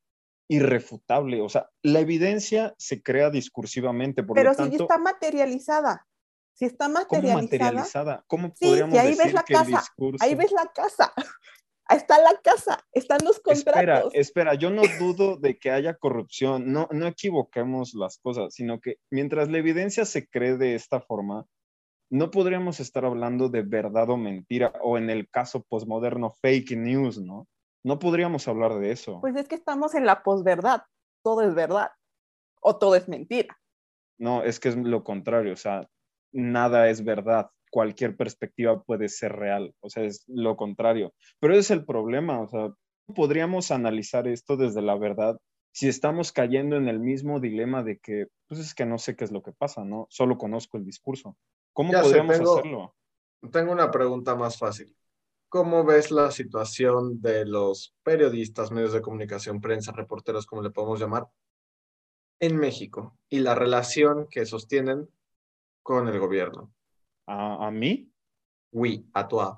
irrefutable. 0.49 1.43
O 1.43 1.49
sea, 1.49 1.69
la 1.83 2.01
evidencia 2.01 2.75
se 2.79 3.03
crea 3.03 3.31
discursivamente, 3.31 4.23
por 4.23 4.37
Pero 4.37 4.51
lo 4.51 4.55
si 4.55 4.63
ya 4.63 4.69
tanto, 4.71 4.85
está 4.85 4.99
materializada, 4.99 6.07
si 6.57 6.65
está 6.65 6.87
¿cómo 6.87 6.95
materializada, 6.95 7.43
materializada? 7.43 8.25
¿Cómo 8.27 8.49
Sí, 8.57 8.67
podríamos 8.67 8.95
y 8.95 8.99
ahí 8.99 9.09
ves 9.09 9.19
decir 9.19 9.35
la 9.35 9.43
que 9.43 9.55
casa, 9.55 9.79
discurso... 9.79 10.25
ahí 10.25 10.35
ves 10.35 10.53
la 10.53 10.67
casa, 10.75 11.13
ahí 11.85 11.97
está 11.99 12.19
la 12.19 12.41
casa, 12.43 12.81
están 12.93 13.19
los 13.25 13.37
Espera, 13.45 13.75
contratos. 13.75 14.15
espera, 14.15 14.55
yo 14.55 14.71
no 14.71 14.83
dudo 14.99 15.37
de 15.37 15.59
que 15.59 15.71
haya 15.71 15.95
corrupción, 15.95 16.73
no, 16.73 16.89
no 16.91 17.07
equivoquemos 17.07 17.93
las 17.95 18.19
cosas, 18.19 18.55
sino 18.55 18.81
que 18.81 18.97
mientras 19.11 19.51
la 19.51 19.59
evidencia 19.59 20.07
se 20.07 20.27
cree 20.27 20.57
de 20.57 20.75
esta 20.75 21.01
forma, 21.01 21.45
no 22.11 22.31
podríamos 22.31 22.81
estar 22.81 23.05
hablando 23.05 23.51
de 23.51 23.63
verdad 23.63 24.09
o 24.09 24.17
mentira, 24.17 24.73
o 24.83 24.97
en 24.97 25.11
el 25.11 25.29
caso 25.29 25.63
posmoderno, 25.69 26.31
fake 26.41 26.77
news, 26.77 27.21
¿no? 27.21 27.47
No 27.85 27.99
podríamos 27.99 28.49
hablar 28.49 28.79
de 28.79 28.93
eso. 28.93 29.21
Pues 29.21 29.37
es 29.37 29.47
que 29.47 29.57
estamos 29.57 29.95
en 29.95 30.07
la 30.07 30.23
posverdad, 30.23 30.83
todo 31.23 31.43
es 31.43 31.55
verdad 31.55 31.91
o 32.61 32.79
todo 32.79 32.97
es 32.97 33.09
mentira. 33.09 33.59
No, 34.19 34.43
es 34.43 34.59
que 34.59 34.71
es 34.71 34.77
lo 34.77 35.05
contrario, 35.05 35.53
o 35.53 35.57
sea, 35.57 35.87
nada 36.37 36.89
es 36.89 37.05
verdad, 37.05 37.51
cualquier 37.71 38.17
perspectiva 38.17 38.83
puede 38.83 39.09
ser 39.09 39.33
real, 39.33 39.75
o 39.81 39.91
sea, 39.91 40.05
es 40.05 40.25
lo 40.29 40.57
contrario. 40.57 41.13
Pero 41.41 41.55
ese 41.55 41.61
es 41.61 41.71
el 41.73 41.85
problema, 41.85 42.41
o 42.41 42.49
sea, 42.49 42.61
¿cómo 43.07 43.15
podríamos 43.15 43.71
analizar 43.71 44.27
esto 44.29 44.57
desde 44.57 44.83
la 44.83 44.97
verdad 44.97 45.39
si 45.73 45.89
estamos 45.89 46.33
cayendo 46.33 46.77
en 46.77 46.89
el 46.89 47.01
mismo 47.01 47.39
dilema 47.39 47.83
de 47.83 47.99
que, 47.99 48.29
pues 48.49 48.61
es 48.61 48.75
que 48.75 48.87
no 48.87 48.97
sé 48.99 49.15
qué 49.15 49.25
es 49.25 49.31
lo 49.33 49.43
que 49.43 49.53
pasa, 49.53 49.85
¿no? 49.85 50.07
Solo 50.09 50.39
conozco 50.39 50.79
el 50.79 50.85
discurso. 50.87 51.37
¿Cómo 51.75 51.93
Ya 51.93 51.99
sé, 51.99 52.05
podríamos 52.05 52.37
tengo- 52.39 52.59
hacerlo? 52.59 52.95
Tengo 53.53 53.73
una 53.73 53.91
pregunta 53.91 54.35
más 54.35 54.57
fácil. 54.59 54.97
¿Cómo 55.51 55.85
ves 55.85 56.11
la 56.11 56.31
situación 56.31 57.21
de 57.21 57.45
los 57.45 57.95
periodistas, 58.03 58.71
medios 58.73 58.95
de 58.95 59.03
comunicación, 59.03 59.61
prensa, 59.61 59.93
reporteros, 59.93 60.47
como 60.47 60.63
le 60.63 60.71
podemos 60.71 60.99
llamar, 60.99 61.27
en 62.41 62.57
México 62.57 63.17
y 63.29 63.41
la 63.41 63.55
relación 63.55 64.27
que 64.31 64.47
sostienen 64.47 65.09
con 65.87 66.09
el 66.09 66.19
gobierno? 66.19 66.73
¿A, 67.27 67.69
a 67.69 67.71
mí? 67.71 68.11
Oui, 68.73 69.09
a 69.15 69.27
toi. 69.29 69.55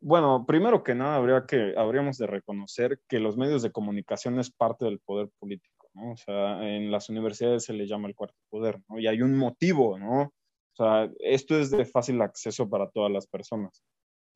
Bueno, 0.00 0.44
primero 0.46 0.82
que 0.82 0.94
nada, 0.94 1.16
habría 1.16 1.44
que, 1.44 1.74
habríamos 1.76 2.18
de 2.18 2.26
reconocer 2.28 3.00
que 3.08 3.18
los 3.18 3.36
medios 3.36 3.62
de 3.62 3.72
comunicación 3.72 4.38
es 4.38 4.50
parte 4.52 4.84
del 4.84 5.00
poder 5.00 5.28
político, 5.40 5.88
¿no? 5.94 6.12
O 6.12 6.16
sea, 6.16 6.62
en 6.68 6.90
las 6.92 7.08
universidades 7.08 7.64
se 7.64 7.72
le 7.72 7.86
llama 7.86 8.08
el 8.08 8.14
cuarto 8.14 8.36
poder, 8.48 8.80
¿no? 8.88 8.98
Y 9.00 9.08
hay 9.08 9.22
un 9.22 9.36
motivo, 9.36 9.98
¿no? 9.98 10.22
O 10.22 10.76
sea, 10.76 11.10
esto 11.18 11.56
es 11.58 11.70
de 11.70 11.84
fácil 11.84 12.20
acceso 12.22 12.68
para 12.68 12.88
todas 12.88 13.10
las 13.10 13.26
personas. 13.26 13.82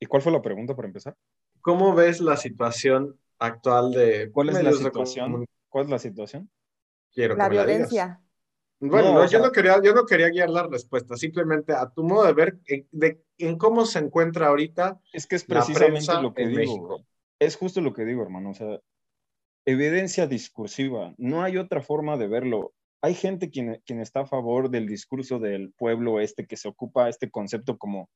¿Y 0.00 0.06
cuál 0.06 0.22
fue 0.22 0.32
la 0.32 0.42
pregunta 0.42 0.74
para 0.74 0.88
empezar? 0.88 1.14
¿Cómo 1.60 1.94
ves 1.94 2.20
la 2.20 2.36
situación 2.36 3.18
actual 3.38 3.92
de 3.92 4.30
¿Cuál 4.32 4.50
es 4.50 4.62
la 4.62 4.72
situación? 4.72 5.46
¿Cuál 5.68 5.84
es 5.84 5.90
la 5.90 5.98
situación? 5.98 6.50
Quiero 7.12 7.34
que 7.34 7.42
La 7.42 7.48
me 7.48 7.54
la 7.54 7.66
digas. 7.66 7.90
violencia. 7.90 8.25
Bueno, 8.78 9.14
No, 9.14 9.26
yo, 9.26 9.38
no 9.38 9.50
quería, 9.52 9.80
yo 9.82 9.94
no 9.94 10.04
quería 10.04 10.28
guiar 10.28 10.50
la 10.50 10.66
respuesta, 10.66 11.16
simplemente 11.16 11.72
a 11.72 11.88
tu 11.88 12.02
modo 12.04 12.26
de 12.26 12.32
ver 12.34 12.58
en, 12.66 12.86
de, 12.92 13.22
en 13.38 13.56
cómo 13.56 13.86
se 13.86 13.98
encuentra 14.00 14.48
ahorita 14.48 15.00
Es 15.12 15.26
que 15.26 15.36
es 15.36 15.44
precisamente 15.44 16.12
lo 16.20 16.34
que 16.34 16.46
digo. 16.46 16.58
México. 16.58 17.06
Es 17.38 17.56
justo 17.56 17.80
lo 17.80 17.92
que 17.92 18.04
digo, 18.04 18.22
hermano. 18.22 18.50
O 18.50 18.54
sea, 18.54 18.80
evidencia 19.66 20.26
discursiva. 20.26 21.14
No 21.18 21.42
hay 21.42 21.56
otra 21.58 21.82
forma 21.82 22.16
de 22.16 22.28
verlo. 22.28 22.72
Hay 23.02 23.14
gente 23.14 23.50
quien, 23.50 23.80
quien 23.84 24.00
está 24.00 24.20
a 24.20 24.26
favor 24.26 24.70
del 24.70 24.86
discurso 24.86 25.38
del 25.38 25.72
pueblo 25.72 26.20
este 26.20 26.46
que 26.46 26.56
se 26.56 26.68
ocupa 26.68 27.08
este 27.08 27.30
concepto 27.30 27.76
como, 27.76 28.08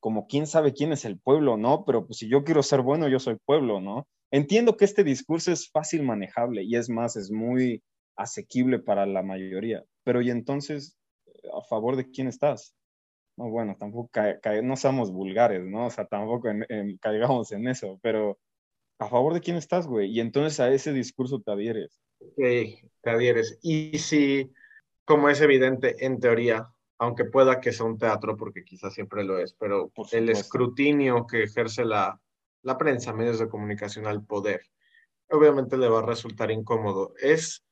como 0.00 0.26
quién 0.26 0.46
sabe 0.46 0.72
quién 0.72 0.92
es 0.92 1.04
el 1.04 1.18
pueblo, 1.18 1.56
¿no? 1.56 1.84
Pero 1.84 2.06
pues 2.06 2.18
si 2.18 2.28
yo 2.28 2.44
quiero 2.44 2.62
ser 2.62 2.80
bueno, 2.82 3.08
yo 3.08 3.18
soy 3.18 3.36
pueblo, 3.44 3.80
¿no? 3.80 4.06
Entiendo 4.30 4.76
que 4.76 4.84
este 4.84 5.04
discurso 5.04 5.52
es 5.52 5.70
fácil 5.70 6.02
manejable 6.02 6.64
y 6.64 6.76
es 6.76 6.88
más, 6.88 7.16
es 7.16 7.30
muy 7.30 7.82
asequible 8.16 8.78
para 8.78 9.06
la 9.06 9.22
mayoría. 9.22 9.84
Pero 10.04 10.22
y 10.22 10.30
entonces, 10.30 10.98
¿a 11.54 11.62
favor 11.62 11.96
de 11.96 12.10
quién 12.10 12.28
estás? 12.28 12.74
No, 13.36 13.50
bueno, 13.50 13.76
tampoco 13.78 14.08
ca- 14.12 14.40
ca- 14.40 14.62
no 14.62 14.76
seamos 14.76 15.12
vulgares, 15.12 15.64
¿no? 15.64 15.86
O 15.86 15.90
sea, 15.90 16.06
tampoco 16.06 16.48
en- 16.48 16.66
en- 16.70 16.96
caigamos 16.98 17.52
en 17.52 17.68
eso, 17.68 17.98
pero 18.02 18.38
¿a 18.98 19.08
favor 19.08 19.34
de 19.34 19.40
quién 19.40 19.56
estás, 19.56 19.86
güey? 19.86 20.10
Y 20.10 20.20
entonces 20.20 20.60
a 20.60 20.72
ese 20.72 20.92
discurso 20.92 21.40
te 21.40 21.52
adhieres. 21.52 22.00
que 22.36 22.80
te 23.02 23.10
adhieres. 23.10 23.58
Y 23.62 23.98
si, 23.98 24.50
como 25.04 25.28
es 25.28 25.40
evidente 25.40 26.04
en 26.04 26.18
teoría, 26.20 26.68
aunque 26.98 27.24
pueda 27.26 27.60
que 27.60 27.72
sea 27.72 27.86
un 27.86 27.98
teatro, 27.98 28.36
porque 28.36 28.64
quizás 28.64 28.94
siempre 28.94 29.24
lo 29.24 29.38
es, 29.38 29.54
pero 29.54 29.92
el 30.12 30.30
escrutinio 30.30 31.26
que 31.26 31.44
ejerce 31.44 31.84
la, 31.84 32.20
la 32.62 32.78
prensa, 32.78 33.12
medios 33.12 33.38
de 33.38 33.48
comunicación 33.48 34.06
al 34.06 34.24
poder, 34.24 34.62
obviamente 35.30 35.76
le 35.76 35.88
va 35.88 36.00
a 36.00 36.06
resultar 36.06 36.50
incómodo. 36.50 37.14
Es, 37.20 37.64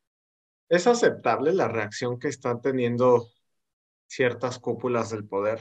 es 0.68 0.86
aceptable 0.86 1.52
la 1.52 1.68
reacción 1.68 2.18
que 2.18 2.28
están 2.28 2.60
teniendo 2.60 3.28
ciertas 4.08 4.58
cúpulas 4.58 5.10
del 5.10 5.26
poder 5.28 5.60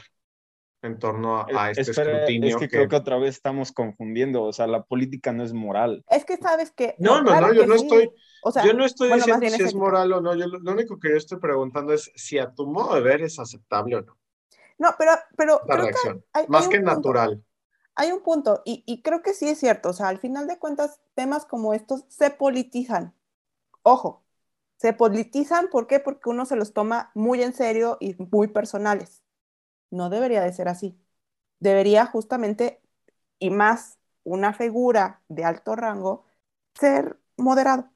en 0.83 0.99
torno 0.99 1.37
a, 1.39 1.51
a 1.53 1.69
Es- 1.69 1.71
este 1.71 1.91
espera, 1.91 1.91
escrutinio 1.91 2.57
es 2.57 2.67
que, 2.67 2.69
creo 2.69 2.87
que 2.89 2.95
otra 2.97 3.17
vez 3.17 3.35
estamos 3.35 3.71
confundiendo, 3.71 4.43
o 4.43 4.53
sea, 4.53 4.67
la 4.67 4.83
política 4.83 5.33
no 5.33 5.43
es 5.43 5.53
moral. 5.53 6.05
Es 6.07 6.25
que 6.25 6.37
sabes 6.37 6.71
que. 6.71 6.97
No, 6.97 7.21
no, 7.21 7.35
claro 7.35 7.47
no, 7.47 7.53
yo 7.53 7.63
que 7.63 7.67
no 7.67 7.75
sí. 7.75 7.75
estoy, 7.75 8.11
O 8.41 8.51
sea, 8.51 8.65
yo 8.65 8.73
no 8.73 8.85
estoy 8.85 9.09
bueno, 9.09 9.25
diciendo 9.25 9.47
si 9.49 9.63
es 9.63 9.75
moral 9.75 10.13
o 10.13 10.21
no, 10.21 10.35
yo 10.35 10.47
lo, 10.47 10.59
lo 10.59 10.71
único 10.73 10.99
que 10.99 11.09
yo 11.11 11.17
estoy 11.17 11.39
preguntando 11.39 11.93
es 11.93 12.11
si 12.15 12.39
a 12.39 12.51
tu 12.53 12.67
modo 12.67 12.95
de 12.95 13.01
ver 13.01 13.21
es 13.23 13.39
aceptable 13.39 13.97
o 13.97 14.01
no 14.01 14.17
No, 14.77 14.95
pero, 14.97 15.11
pero 15.35 15.61
la 15.63 15.75
creo 15.75 15.89
que 15.89 15.97
reacción, 15.97 16.23
hay, 16.33 16.47
más 16.47 16.67
hay 16.67 16.67
que 16.69 16.79
un 16.79 16.81
punto. 16.81 17.09
natural. 17.09 17.43
Hay 17.95 18.11
un 18.11 18.23
punto, 18.23 18.61
y, 18.65 18.83
y 18.87 19.01
creo 19.03 19.21
que 19.23 19.33
sí 19.33 19.49
es 19.49 19.59
cierto, 19.59 19.89
o 19.89 19.93
sea, 19.93 20.09
al 20.09 20.19
final 20.19 20.47
de 20.47 20.59
cuentas, 20.59 21.01
temas 21.15 21.45
como 21.45 21.73
estos 21.73 22.05
se 22.09 22.31
politizan. 22.31 23.15
Ojo, 23.83 24.22
se 24.83 24.91
politizan, 24.91 25.69
¿por 25.69 25.87
qué? 25.87 26.01
Porque 26.01 26.29
uno 26.29 26.45
se 26.45 26.57
los 26.57 26.73
toma 26.73 27.09
muy 27.15 27.41
en 27.41 27.53
serio 27.53 27.95
y 28.01 28.17
muy 28.17 28.49
personales. 28.49 29.23
No 29.89 30.09
debería 30.09 30.41
de 30.41 30.51
ser 30.51 30.67
así. 30.67 30.99
Debería 31.61 32.05
justamente, 32.05 32.81
y 33.39 33.49
más 33.49 33.97
una 34.25 34.51
figura 34.51 35.21
de 35.29 35.45
alto 35.45 35.77
rango, 35.77 36.25
ser 36.75 37.17
moderado. 37.37 37.91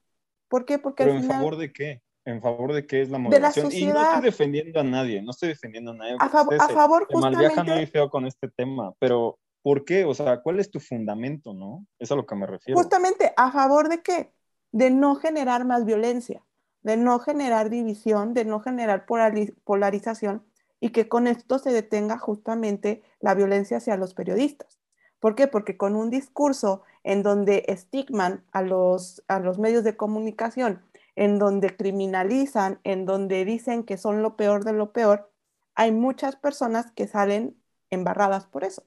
¿Por 0.47 0.63
qué? 0.63 0.79
Porque 0.79 1.03
¿Pero 1.03 1.17
en 1.17 1.25
favor 1.25 1.57
de 1.57 1.73
qué? 1.73 2.01
¿En 2.23 2.41
favor 2.41 2.71
de 2.71 2.87
qué 2.87 3.01
es 3.01 3.09
la 3.09 3.17
moderación? 3.17 3.69
Y 3.69 3.87
no 3.87 4.01
estoy 4.01 4.21
defendiendo 4.21 4.79
a 4.79 4.83
nadie, 4.83 5.21
no 5.21 5.31
estoy 5.31 5.49
defendiendo 5.49 5.91
a 5.91 5.95
nadie. 5.95 6.15
A, 6.17 6.25
a 6.25 6.69
favor, 6.69 7.05
justamente... 7.11 7.63
muy 7.63 7.85
feo 7.87 8.09
con 8.09 8.25
este 8.25 8.47
tema, 8.47 8.93
pero 8.97 9.37
¿por 9.61 9.83
qué? 9.83 10.05
O 10.05 10.13
sea, 10.13 10.41
¿cuál 10.41 10.61
es 10.61 10.71
tu 10.71 10.79
fundamento, 10.79 11.53
no? 11.53 11.85
Es 11.99 12.13
a 12.13 12.15
lo 12.15 12.25
que 12.25 12.35
me 12.35 12.47
refiero. 12.47 12.79
Justamente, 12.79 13.33
¿a 13.35 13.51
favor 13.51 13.89
de 13.89 14.01
qué? 14.01 14.31
De 14.71 14.89
no 14.89 15.15
generar 15.15 15.65
más 15.65 15.83
violencia, 15.83 16.46
de 16.83 16.97
no 16.97 17.19
generar 17.19 17.69
división, 17.69 18.33
de 18.33 18.45
no 18.45 18.59
generar 18.59 19.05
polarización 19.05 20.45
y 20.79 20.91
que 20.91 21.09
con 21.09 21.27
esto 21.27 21.59
se 21.59 21.71
detenga 21.71 22.17
justamente 22.17 23.03
la 23.19 23.33
violencia 23.33 23.77
hacia 23.77 23.97
los 23.97 24.13
periodistas. 24.13 24.79
¿Por 25.19 25.35
qué? 25.35 25.47
Porque 25.47 25.77
con 25.77 25.95
un 25.95 26.09
discurso 26.09 26.83
en 27.03 27.23
donde 27.23 27.65
estigman 27.67 28.45
a 28.51 28.61
los, 28.61 29.23
a 29.27 29.39
los 29.39 29.57
medios 29.59 29.83
de 29.83 29.97
comunicación, 29.97 30.81
en 31.15 31.39
donde 31.39 31.75
criminalizan, 31.75 32.79
en 32.83 33.05
donde 33.05 33.43
dicen 33.43 33.83
que 33.83 33.97
son 33.97 34.21
lo 34.21 34.35
peor 34.37 34.63
de 34.63 34.73
lo 34.73 34.93
peor, 34.93 35.31
hay 35.75 35.91
muchas 35.91 36.35
personas 36.35 36.91
que 36.91 37.07
salen 37.07 37.57
embarradas 37.89 38.45
por 38.45 38.63
eso. 38.63 38.83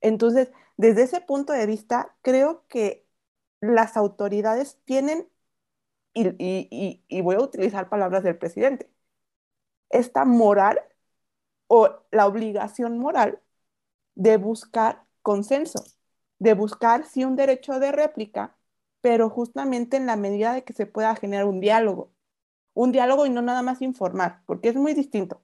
Entonces, 0.00 0.52
desde 0.76 1.02
ese 1.02 1.20
punto 1.20 1.52
de 1.52 1.66
vista, 1.66 2.16
creo 2.22 2.64
que 2.68 3.06
las 3.60 3.96
autoridades 3.96 4.78
tienen, 4.84 5.28
y, 6.16 7.20
voy 7.22 7.36
a 7.36 7.40
utilizar 7.40 7.88
palabras 7.88 8.22
del 8.24 8.38
presidente, 8.38 8.90
esta 9.90 10.24
moral 10.24 10.80
o 11.68 11.90
la 12.10 12.26
obligación 12.26 12.98
moral 12.98 13.40
de 14.14 14.36
buscar 14.38 15.04
consenso, 15.22 15.84
de 16.38 16.54
buscar 16.54 17.04
sí 17.06 17.24
un 17.24 17.36
derecho 17.36 17.78
de 17.80 17.92
réplica, 17.92 18.56
pero 19.00 19.30
justamente 19.30 19.96
en 19.96 20.06
la 20.06 20.16
medida 20.16 20.54
de 20.54 20.64
que 20.64 20.72
se 20.72 20.86
pueda 20.86 21.16
generar 21.16 21.46
un 21.46 21.60
diálogo. 21.60 22.12
Un 22.74 22.92
diálogo 22.92 23.26
y 23.26 23.30
no 23.30 23.42
nada 23.42 23.62
más 23.62 23.82
informar, 23.82 24.42
porque 24.46 24.68
es 24.70 24.76
muy 24.76 24.94
distinto. 24.94 25.42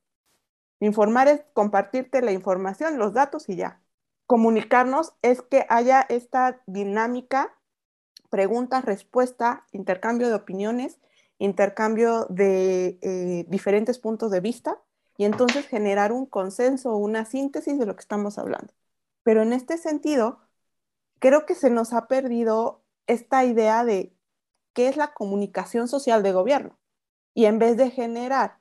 Informar 0.80 1.28
es 1.28 1.44
compartirte 1.54 2.22
la 2.22 2.32
información, 2.32 2.98
los 2.98 3.14
datos 3.14 3.48
y 3.48 3.56
ya. 3.56 3.80
Comunicarnos 4.26 5.14
es 5.22 5.42
que 5.42 5.66
haya 5.68 6.02
esta 6.08 6.62
dinámica, 6.66 7.56
preguntas, 8.32 8.86
respuesta, 8.86 9.66
intercambio 9.72 10.28
de 10.28 10.34
opiniones, 10.34 10.98
intercambio 11.36 12.24
de 12.30 12.98
eh, 13.02 13.44
diferentes 13.48 13.98
puntos 13.98 14.30
de 14.30 14.40
vista 14.40 14.78
y 15.18 15.26
entonces 15.26 15.66
generar 15.66 16.12
un 16.12 16.24
consenso, 16.24 16.96
una 16.96 17.26
síntesis 17.26 17.78
de 17.78 17.84
lo 17.84 17.94
que 17.94 18.00
estamos 18.00 18.38
hablando. 18.38 18.72
Pero 19.22 19.42
en 19.42 19.52
este 19.52 19.76
sentido, 19.76 20.40
creo 21.18 21.44
que 21.44 21.54
se 21.54 21.68
nos 21.68 21.92
ha 21.92 22.08
perdido 22.08 22.82
esta 23.06 23.44
idea 23.44 23.84
de 23.84 24.16
qué 24.72 24.88
es 24.88 24.96
la 24.96 25.12
comunicación 25.12 25.86
social 25.86 26.22
de 26.22 26.32
gobierno. 26.32 26.78
Y 27.34 27.44
en 27.44 27.58
vez 27.58 27.76
de 27.76 27.90
generar 27.90 28.60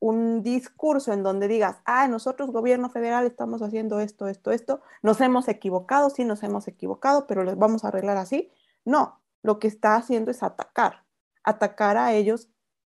un 0.00 0.42
discurso 0.42 1.12
en 1.12 1.22
donde 1.22 1.46
digas, 1.46 1.76
ah, 1.84 2.08
nosotros 2.08 2.50
gobierno 2.50 2.90
federal 2.90 3.24
estamos 3.24 3.62
haciendo 3.62 4.00
esto, 4.00 4.26
esto, 4.26 4.50
esto, 4.50 4.80
nos 5.00 5.20
hemos 5.20 5.46
equivocado, 5.46 6.10
sí 6.10 6.24
nos 6.24 6.42
hemos 6.42 6.66
equivocado, 6.66 7.28
pero 7.28 7.44
les 7.44 7.56
vamos 7.56 7.84
a 7.84 7.88
arreglar 7.88 8.16
así. 8.16 8.50
No, 8.84 9.20
lo 9.42 9.58
que 9.58 9.68
está 9.68 9.96
haciendo 9.96 10.30
es 10.30 10.42
atacar, 10.42 11.04
atacar 11.44 11.96
a 11.96 12.14
ellos 12.14 12.48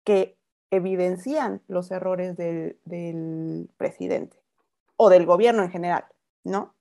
que 0.03 0.37
evidencian 0.71 1.61
los 1.67 1.91
errores 1.91 2.37
del, 2.37 3.69
presidente 3.77 4.37
o 4.97 5.09
del 5.09 5.25
gobierno 5.25 5.63
en 5.63 5.71
general, 5.71 6.05
¿no? 6.43 6.73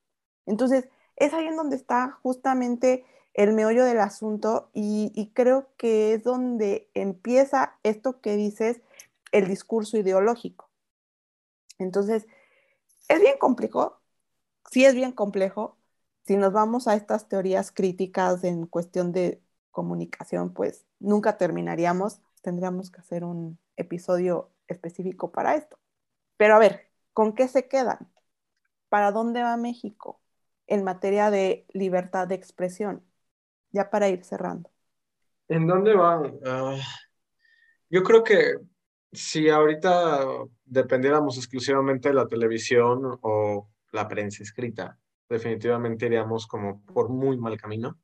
Entonces, 0.47 0.89
es 1.17 1.33
ahí 1.33 1.47
en 1.47 1.57
donde 1.57 1.77
está 1.77 2.19
justamente 2.23 3.05
el 3.35 3.53
meollo 3.53 3.85
del 3.85 4.01
asunto 4.01 4.71
y, 4.73 5.33
creo 5.35 5.69
que 5.77 6.15
es 6.15 6.23
donde 6.23 6.89
empieza 6.95 7.77
esto 7.83 8.21
que 8.21 8.37
dices, 8.37 8.81
el 9.33 9.49
discurso 9.49 9.97
ideológico. 9.99 10.71
Entonces, 11.79 12.27
es 13.09 13.21
bien 13.21 13.39
complejo, 13.39 14.01
sí 14.71 14.85
es 14.85 14.95
bien 14.95 15.13
complejo. 15.13 15.77
Si 16.27 16.37
nos 16.37 16.53
vamos 16.53 16.89
a 16.89 16.95
estas 16.95 17.29
teorías 17.29 17.71
críticas 17.71 18.45
en 18.45 18.67
cuestión 18.67 19.13
de 19.13 19.43
comunicación, 19.71 20.55
pues 20.55 20.87
nunca 20.99 21.37
terminaríamos. 21.37 22.21
Tendríamos 22.41 22.91
que 22.91 23.01
hacer 23.01 23.25
un 23.25 23.59
episodio 23.77 24.51
específico 24.67 25.33
para 25.33 25.55
esto. 25.55 25.79
Pero 26.39 26.55
a 26.55 26.59
ver, 26.59 26.91
¿con 27.13 27.35
qué 27.35 27.47
se 27.47 27.69
quedan? 27.69 28.11
¿Para 28.89 29.13
dónde 29.13 29.43
va 29.43 29.57
México 29.59 30.21
en 30.67 30.83
materia 30.83 31.31
de 31.31 31.67
libertad 31.73 32.27
de 32.27 32.37
expresión? 32.37 33.05
Ya 33.71 33.91
para 33.91 34.09
ir 34.09 34.25
cerrando. 34.25 34.71
¿En 35.49 35.67
dónde 35.67 35.95
van? 35.95 36.39
Ah, 36.47 36.79
yo 37.91 38.03
creo 38.03 38.25
que 38.25 38.55
si 39.13 39.51
ahorita 39.51 40.25
dependiéramos 40.65 41.37
exclusivamente 41.37 42.09
de 42.09 42.15
la 42.15 42.27
televisión 42.27 43.19
o 43.21 43.69
la 43.93 44.09
prensa 44.09 44.43
escrita, 44.43 44.99
definitivamente 45.29 46.07
iríamos 46.07 46.47
como 46.47 46.85
por 46.85 47.09
muy 47.09 47.37
mal 47.37 47.57
camino 47.57 47.99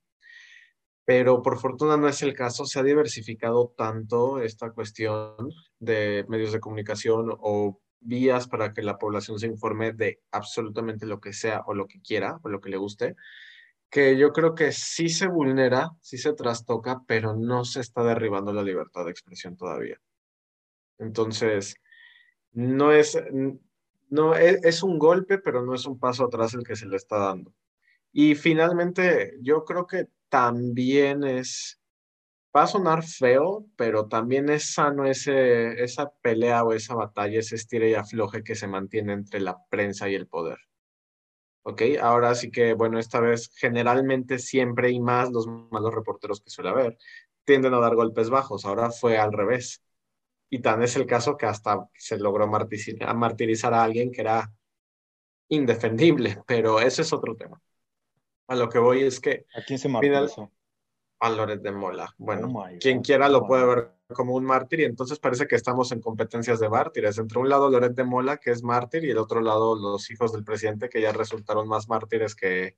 pero 1.10 1.42
por 1.42 1.58
fortuna 1.58 1.96
no 1.96 2.06
es 2.06 2.22
el 2.22 2.34
caso. 2.34 2.64
Se 2.64 2.78
ha 2.78 2.84
diversificado 2.84 3.74
tanto 3.76 4.40
esta 4.40 4.70
cuestión 4.70 5.34
de 5.80 6.24
medios 6.28 6.52
de 6.52 6.60
comunicación 6.60 7.36
o 7.40 7.80
vías 7.98 8.46
para 8.46 8.72
que 8.72 8.82
la 8.82 8.96
población 8.96 9.36
se 9.40 9.48
informe 9.48 9.92
de 9.92 10.20
absolutamente 10.30 11.06
lo 11.06 11.20
que 11.20 11.32
sea 11.32 11.64
o 11.66 11.74
lo 11.74 11.88
que 11.88 12.00
quiera 12.00 12.38
o 12.44 12.48
lo 12.48 12.60
que 12.60 12.70
le 12.70 12.76
guste, 12.76 13.16
que 13.90 14.16
yo 14.16 14.32
creo 14.32 14.54
que 14.54 14.70
sí 14.70 15.08
se 15.08 15.26
vulnera, 15.26 15.90
sí 16.00 16.16
se 16.16 16.32
trastoca, 16.32 17.02
pero 17.08 17.34
no 17.34 17.64
se 17.64 17.80
está 17.80 18.04
derribando 18.04 18.52
la 18.52 18.62
libertad 18.62 19.04
de 19.04 19.10
expresión 19.10 19.56
todavía. 19.56 20.00
Entonces, 20.98 21.74
no 22.52 22.92
es, 22.92 23.18
no 24.10 24.34
es, 24.34 24.62
es 24.64 24.82
un 24.82 24.98
golpe, 24.98 25.38
pero 25.38 25.62
no 25.64 25.74
es 25.74 25.86
un 25.86 25.98
paso 25.98 26.24
atrás 26.24 26.54
el 26.54 26.64
que 26.64 26.76
se 26.76 26.86
le 26.86 26.96
está 26.96 27.18
dando. 27.18 27.54
Y 28.12 28.34
finalmente, 28.34 29.34
yo 29.40 29.64
creo 29.64 29.86
que 29.86 30.08
también 30.28 31.24
es, 31.24 31.80
va 32.56 32.64
a 32.64 32.66
sonar 32.66 33.04
feo, 33.04 33.66
pero 33.76 34.08
también 34.08 34.48
es 34.50 34.74
sano 34.74 35.04
esa 35.06 36.12
pelea 36.22 36.64
o 36.64 36.72
esa 36.72 36.94
batalla, 36.94 37.38
ese 37.38 37.56
estira 37.56 37.86
y 37.86 37.94
afloje 37.94 38.42
que 38.42 38.54
se 38.56 38.66
mantiene 38.66 39.12
entre 39.12 39.40
la 39.40 39.58
prensa 39.68 40.08
y 40.08 40.14
el 40.14 40.26
poder. 40.26 40.58
¿Ok? 41.62 41.82
Ahora 42.00 42.34
sí 42.34 42.50
que, 42.50 42.74
bueno, 42.74 42.98
esta 42.98 43.20
vez 43.20 43.52
generalmente 43.54 44.38
siempre 44.38 44.90
y 44.90 45.00
más 45.00 45.30
los 45.30 45.46
malos 45.46 45.94
reporteros 45.94 46.40
que 46.40 46.50
suele 46.50 46.70
haber 46.70 46.98
tienden 47.44 47.74
a 47.74 47.80
dar 47.80 47.94
golpes 47.96 48.30
bajos. 48.30 48.64
Ahora 48.64 48.90
fue 48.90 49.18
al 49.18 49.32
revés. 49.32 49.82
Y 50.50 50.58
tan 50.60 50.82
es 50.82 50.96
el 50.96 51.06
caso 51.06 51.36
que 51.36 51.46
hasta 51.46 51.88
se 51.94 52.18
logró 52.18 52.48
martirizar 52.48 53.72
a 53.72 53.84
alguien 53.84 54.10
que 54.10 54.20
era 54.20 54.52
indefendible, 55.48 56.42
pero 56.46 56.80
ese 56.80 57.02
es 57.02 57.12
otro 57.12 57.36
tema. 57.36 57.60
A 58.48 58.56
lo 58.56 58.68
que 58.68 58.80
voy 58.80 59.02
es 59.02 59.20
que... 59.20 59.46
¿A 59.54 59.62
quién 59.62 59.78
se 59.78 59.88
martirizó? 59.88 60.50
A 61.20 61.30
Loret 61.30 61.60
de 61.60 61.70
Mola. 61.70 62.12
Bueno, 62.18 62.48
oh 62.52 62.66
quien 62.80 63.00
quiera 63.02 63.28
lo 63.28 63.46
puede 63.46 63.64
ver 63.64 63.90
como 64.08 64.34
un 64.34 64.44
mártir 64.44 64.80
y 64.80 64.84
entonces 64.84 65.18
parece 65.18 65.46
que 65.46 65.54
estamos 65.54 65.92
en 65.92 66.00
competencias 66.00 66.58
de 66.58 66.68
mártires. 66.68 67.18
Entre 67.18 67.38
un 67.38 67.48
lado 67.48 67.70
Loret 67.70 67.94
de 67.94 68.04
Mola, 68.04 68.38
que 68.38 68.50
es 68.50 68.62
mártir, 68.62 69.04
y 69.04 69.10
el 69.10 69.18
otro 69.18 69.40
lado 69.40 69.76
los 69.76 70.10
hijos 70.10 70.32
del 70.32 70.44
presidente, 70.44 70.88
que 70.88 71.00
ya 71.00 71.12
resultaron 71.12 71.68
más 71.68 71.88
mártires 71.88 72.34
que, 72.34 72.76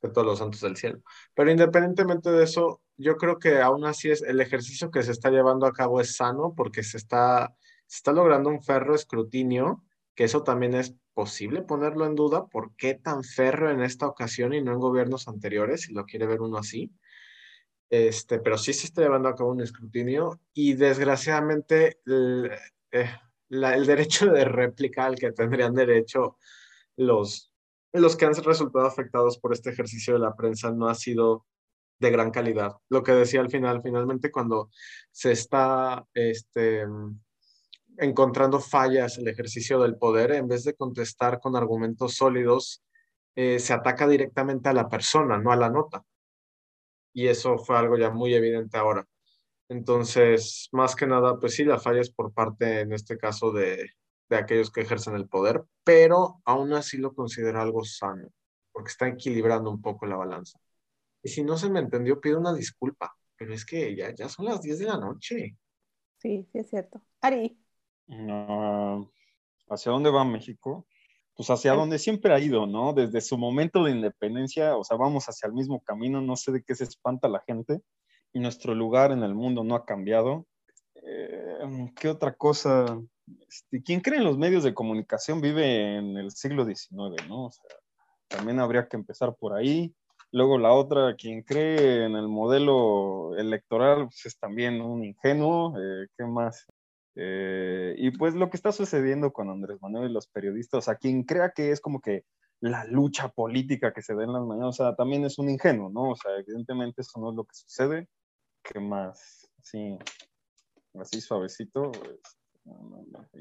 que 0.00 0.08
todos 0.08 0.26
los 0.26 0.38
santos 0.38 0.60
del 0.60 0.76
cielo. 0.76 1.00
Pero 1.34 1.50
independientemente 1.50 2.30
de 2.30 2.44
eso, 2.44 2.82
yo 2.96 3.16
creo 3.16 3.38
que 3.38 3.60
aún 3.60 3.84
así 3.84 4.10
es 4.10 4.22
el 4.22 4.40
ejercicio 4.40 4.90
que 4.90 5.02
se 5.02 5.12
está 5.12 5.30
llevando 5.30 5.66
a 5.66 5.72
cabo 5.72 6.00
es 6.00 6.16
sano 6.16 6.54
porque 6.56 6.82
se 6.82 6.96
está, 6.96 7.54
está 7.88 8.12
logrando 8.12 8.50
un 8.50 8.62
ferro 8.62 8.94
escrutinio, 8.94 9.84
que 10.14 10.24
eso 10.24 10.42
también 10.42 10.74
es 10.74 10.94
posible 11.14 11.62
ponerlo 11.62 12.06
en 12.06 12.14
duda. 12.14 12.46
¿Por 12.46 12.74
qué 12.76 12.94
tan 12.94 13.22
férreo 13.24 13.70
en 13.70 13.82
esta 13.82 14.06
ocasión 14.06 14.54
y 14.54 14.62
no 14.62 14.72
en 14.72 14.78
gobiernos 14.78 15.28
anteriores, 15.28 15.82
si 15.82 15.92
lo 15.92 16.04
quiere 16.04 16.26
ver 16.26 16.40
uno 16.40 16.58
así? 16.58 16.92
Este, 17.88 18.40
pero 18.40 18.58
sí 18.58 18.72
se 18.72 18.86
está 18.86 19.02
llevando 19.02 19.28
a 19.28 19.36
cabo 19.36 19.52
un 19.52 19.60
escrutinio 19.60 20.40
y 20.52 20.74
desgraciadamente 20.74 22.00
el, 22.04 22.50
eh, 22.90 23.10
el 23.50 23.86
derecho 23.86 24.26
de 24.26 24.44
réplica 24.44 25.06
al 25.06 25.16
que 25.16 25.32
tendrían 25.32 25.74
derecho 25.74 26.36
los, 26.96 27.52
los 28.00 28.16
que 28.16 28.26
han 28.26 28.34
resultado 28.34 28.86
afectados 28.86 29.38
por 29.38 29.52
este 29.52 29.70
ejercicio 29.70 30.14
de 30.14 30.20
la 30.20 30.34
prensa 30.34 30.70
no 30.70 30.88
ha 30.88 30.94
sido 30.94 31.46
de 31.98 32.10
gran 32.10 32.30
calidad. 32.30 32.76
Lo 32.88 33.02
que 33.02 33.12
decía 33.12 33.40
al 33.40 33.50
final, 33.50 33.80
finalmente 33.82 34.30
cuando 34.30 34.70
se 35.10 35.32
está 35.32 36.04
este, 36.14 36.84
encontrando 37.98 38.60
fallas 38.60 39.18
el 39.18 39.28
ejercicio 39.28 39.80
del 39.80 39.96
poder, 39.96 40.32
en 40.32 40.48
vez 40.48 40.64
de 40.64 40.74
contestar 40.74 41.40
con 41.40 41.56
argumentos 41.56 42.14
sólidos, 42.14 42.82
eh, 43.34 43.58
se 43.58 43.72
ataca 43.72 44.06
directamente 44.08 44.68
a 44.68 44.72
la 44.72 44.88
persona, 44.88 45.38
no 45.38 45.52
a 45.52 45.56
la 45.56 45.70
nota. 45.70 46.04
Y 47.12 47.28
eso 47.28 47.58
fue 47.58 47.78
algo 47.78 47.96
ya 47.96 48.10
muy 48.10 48.34
evidente 48.34 48.76
ahora. 48.76 49.06
Entonces, 49.68 50.68
más 50.72 50.94
que 50.94 51.06
nada, 51.06 51.40
pues 51.40 51.54
sí, 51.54 51.64
la 51.64 51.78
falla 51.78 52.00
es 52.00 52.10
por 52.10 52.32
parte, 52.32 52.80
en 52.80 52.92
este 52.92 53.18
caso, 53.18 53.52
de, 53.52 53.90
de 54.28 54.36
aquellos 54.36 54.70
que 54.70 54.80
ejercen 54.80 55.14
el 55.14 55.28
poder, 55.28 55.64
pero 55.84 56.40
aún 56.44 56.72
así 56.72 56.98
lo 56.98 57.14
considero 57.14 57.60
algo 57.60 57.84
sano, 57.84 58.28
porque 58.72 58.90
está 58.90 59.08
equilibrando 59.08 59.70
un 59.70 59.80
poco 59.80 60.06
la 60.06 60.16
balanza. 60.16 60.58
Y 61.22 61.28
si 61.28 61.42
no 61.42 61.56
se 61.56 61.70
me 61.70 61.80
entendió, 61.80 62.20
pido 62.20 62.38
una 62.38 62.52
disculpa, 62.52 63.16
pero 63.36 63.54
es 63.54 63.64
que 63.64 63.94
ya, 63.94 64.14
ya 64.14 64.28
son 64.28 64.46
las 64.46 64.60
10 64.62 64.78
de 64.80 64.86
la 64.86 64.98
noche. 64.98 65.56
Sí, 66.18 66.48
sí 66.50 66.58
es 66.58 66.70
cierto. 66.70 67.02
Ari. 67.20 67.58
¿Hacia 69.68 69.92
dónde 69.92 70.10
va 70.10 70.24
México? 70.24 70.86
Pues 71.34 71.50
hacia 71.50 71.74
donde 71.74 71.98
siempre 71.98 72.32
ha 72.32 72.38
ido, 72.38 72.66
¿no? 72.66 72.92
Desde 72.92 73.20
su 73.20 73.36
momento 73.36 73.84
de 73.84 73.90
independencia, 73.90 74.76
o 74.76 74.84
sea, 74.84 74.96
vamos 74.96 75.26
hacia 75.26 75.48
el 75.48 75.52
mismo 75.52 75.80
camino, 75.80 76.20
no 76.20 76.36
sé 76.36 76.50
de 76.52 76.62
qué 76.62 76.74
se 76.74 76.84
espanta 76.84 77.28
la 77.28 77.42
gente, 77.46 77.82
y 78.32 78.40
nuestro 78.40 78.74
lugar 78.74 79.12
en 79.12 79.22
el 79.22 79.34
mundo 79.34 79.62
no 79.62 79.74
ha 79.74 79.84
cambiado. 79.84 80.46
Eh, 80.94 81.92
¿Qué 81.94 82.08
otra 82.08 82.34
cosa? 82.34 83.00
Este, 83.48 83.82
¿Quién 83.82 84.00
cree 84.00 84.18
en 84.18 84.24
los 84.24 84.38
medios 84.38 84.62
de 84.64 84.74
comunicación 84.74 85.40
vive 85.40 85.96
en 85.96 86.16
el 86.16 86.30
siglo 86.30 86.64
XIX, 86.64 87.26
¿no? 87.28 87.46
O 87.46 87.50
sea, 87.50 87.64
también 88.28 88.60
habría 88.60 88.88
que 88.88 88.96
empezar 88.96 89.34
por 89.36 89.54
ahí. 89.54 89.94
Luego 90.32 90.58
la 90.58 90.72
otra, 90.72 91.14
quien 91.16 91.42
cree 91.42 92.04
en 92.04 92.16
el 92.16 92.28
modelo 92.28 93.36
electoral, 93.36 94.04
pues 94.06 94.26
es 94.26 94.38
también 94.38 94.80
un 94.80 95.04
ingenuo. 95.04 95.74
Eh, 95.78 96.08
¿Qué 96.16 96.24
más? 96.24 96.66
Eh, 97.14 97.94
y 97.96 98.10
pues 98.10 98.34
lo 98.34 98.50
que 98.50 98.56
está 98.56 98.72
sucediendo 98.72 99.32
con 99.32 99.48
Andrés 99.48 99.78
Manuel 99.80 100.10
y 100.10 100.12
los 100.12 100.26
periodistas, 100.26 100.88
a 100.88 100.96
quien 100.96 101.24
crea 101.24 101.50
que 101.50 101.70
es 101.70 101.80
como 101.80 102.00
que 102.00 102.24
la 102.60 102.84
lucha 102.84 103.28
política 103.28 103.92
que 103.92 104.02
se 104.02 104.14
da 104.14 104.24
en 104.24 104.32
las 104.32 104.42
mañanas, 104.42 104.80
o 104.80 104.84
sea, 104.84 104.94
también 104.94 105.24
es 105.24 105.38
un 105.38 105.48
ingenuo, 105.48 105.90
¿no? 105.90 106.10
O 106.10 106.16
sea, 106.16 106.32
evidentemente 106.38 107.02
eso 107.02 107.18
no 107.20 107.30
es 107.30 107.36
lo 107.36 107.44
que 107.44 107.54
sucede. 107.54 108.08
¿Qué 108.62 108.80
más? 108.80 109.48
Sí, 109.62 109.98
así 110.94 111.20
suavecito, 111.20 111.92
pues, 111.92 112.20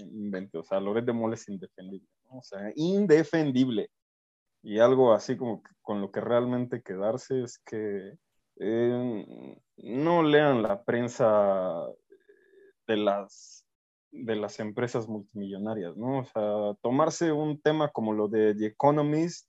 invento, 0.01 0.59
o 0.59 0.63
sea, 0.63 0.79
Loret 0.79 1.05
de 1.05 1.13
Moles 1.13 1.41
es 1.41 1.49
indefendible, 1.49 2.07
¿no? 2.25 2.39
O 2.39 2.43
sea, 2.43 2.71
indefendible. 2.75 3.89
Y 4.61 4.79
algo 4.79 5.13
así 5.13 5.37
como 5.37 5.61
con 5.81 6.01
lo 6.01 6.11
que 6.11 6.21
realmente 6.21 6.81
quedarse 6.81 7.43
es 7.43 7.59
que 7.59 8.17
eh, 8.57 9.57
no 9.77 10.23
lean 10.23 10.63
la 10.63 10.83
prensa 10.83 11.85
de 12.87 12.97
las, 12.97 13.65
de 14.11 14.35
las 14.35 14.59
empresas 14.59 15.07
multimillonarias, 15.07 15.95
¿no? 15.97 16.19
O 16.19 16.25
sea, 16.25 16.75
tomarse 16.81 17.31
un 17.31 17.61
tema 17.61 17.89
como 17.89 18.13
lo 18.13 18.27
de 18.27 18.55
The 18.55 18.67
Economist 18.67 19.47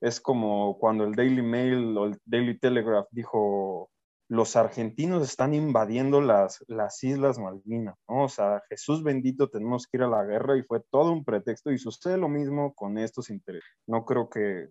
es 0.00 0.20
como 0.20 0.78
cuando 0.78 1.04
el 1.04 1.14
Daily 1.14 1.42
Mail 1.42 1.96
o 1.96 2.06
el 2.06 2.18
Daily 2.24 2.58
Telegraph 2.58 3.06
dijo 3.10 3.90
los 4.28 4.56
argentinos 4.56 5.22
están 5.22 5.54
invadiendo 5.54 6.20
las, 6.20 6.64
las 6.66 7.02
Islas 7.04 7.38
Malvinas, 7.38 7.96
¿no? 8.08 8.24
O 8.24 8.28
sea, 8.28 8.62
Jesús 8.68 9.02
bendito, 9.02 9.50
tenemos 9.50 9.86
que 9.86 9.98
ir 9.98 10.02
a 10.02 10.08
la 10.08 10.24
guerra 10.24 10.56
y 10.56 10.62
fue 10.62 10.80
todo 10.90 11.12
un 11.12 11.24
pretexto 11.24 11.70
y 11.70 11.78
sucede 11.78 12.16
lo 12.16 12.28
mismo 12.28 12.74
con 12.74 12.96
estos 12.98 13.28
intereses. 13.30 13.68
No 13.86 14.04
creo 14.04 14.30
que, 14.30 14.68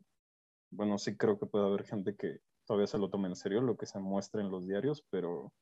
bueno, 0.72 0.98
sí 0.98 1.16
creo 1.16 1.38
que 1.40 1.46
puede 1.46 1.66
haber 1.66 1.86
gente 1.86 2.16
que 2.16 2.40
todavía 2.66 2.88
se 2.88 2.98
lo 2.98 3.10
tome 3.10 3.28
en 3.28 3.36
serio 3.36 3.62
lo 3.62 3.78
que 3.78 3.86
se 3.86 4.00
muestra 4.00 4.42
en 4.42 4.50
los 4.50 4.66
diarios, 4.68 5.06
pero 5.10 5.54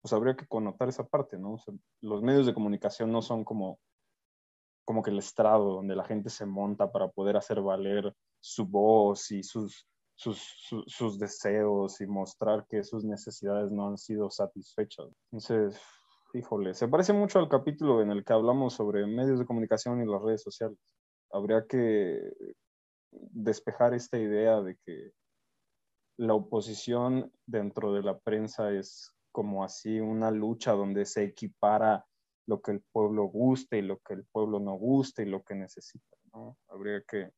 pues 0.00 0.12
habría 0.12 0.36
que 0.36 0.46
connotar 0.46 0.88
esa 0.88 1.04
parte, 1.04 1.38
¿no? 1.38 1.54
O 1.54 1.58
sea, 1.58 1.74
los 2.02 2.22
medios 2.22 2.46
de 2.46 2.54
comunicación 2.54 3.10
no 3.10 3.22
son 3.22 3.42
como, 3.42 3.80
como 4.84 5.02
que 5.02 5.10
el 5.10 5.18
estrado 5.18 5.74
donde 5.74 5.96
la 5.96 6.04
gente 6.04 6.30
se 6.30 6.46
monta 6.46 6.92
para 6.92 7.08
poder 7.08 7.36
hacer 7.36 7.60
valer 7.62 8.14
su 8.38 8.66
voz 8.66 9.30
y 9.30 9.42
sus 9.42 9.88
sus, 10.16 11.18
deseos 11.18 12.00
y 12.00 12.06
mostrar 12.06 12.66
que 12.68 12.84
sus 12.84 13.04
necesidades 13.04 13.70
no 13.70 13.88
han 13.88 13.98
sido 13.98 14.30
satisfechas. 14.30 15.06
Entonces, 15.30 15.80
híjole, 16.32 16.74
se 16.74 16.88
parece 16.88 17.12
mucho 17.12 17.38
al 17.38 17.48
capítulo 17.48 18.00
en 18.00 18.10
el 18.10 18.24
que 18.24 18.32
hablamos 18.32 18.74
sobre 18.74 19.06
medios 19.06 19.38
de 19.38 19.46
comunicación 19.46 20.02
y 20.02 20.10
las 20.10 20.22
redes 20.22 20.42
sociales. 20.42 20.78
Habría 21.32 21.66
que 21.66 22.32
despejar 23.10 23.94
esta 23.94 24.18
idea 24.18 24.60
de 24.60 24.76
que 24.84 25.12
la 26.16 26.34
oposición 26.34 27.32
dentro 27.46 27.92
de 27.92 28.02
la 28.02 28.18
prensa 28.18 28.70
es 28.70 29.12
como 29.32 29.64
así 29.64 29.98
una 29.98 30.30
lucha 30.30 30.72
donde 30.72 31.06
se 31.06 31.24
equipara 31.24 32.06
lo 32.46 32.60
que 32.60 32.70
el 32.70 32.84
pueblo 32.92 33.24
guste 33.24 33.78
y 33.78 33.82
lo 33.82 33.98
que 33.98 34.14
el 34.14 34.24
pueblo 34.26 34.60
no 34.60 34.74
guste 34.74 35.22
y 35.22 35.26
lo 35.26 35.42
que 35.42 35.56
necesita. 35.56 36.16
¿no? 36.32 36.56
Habría 36.68 37.02
que 37.02 37.32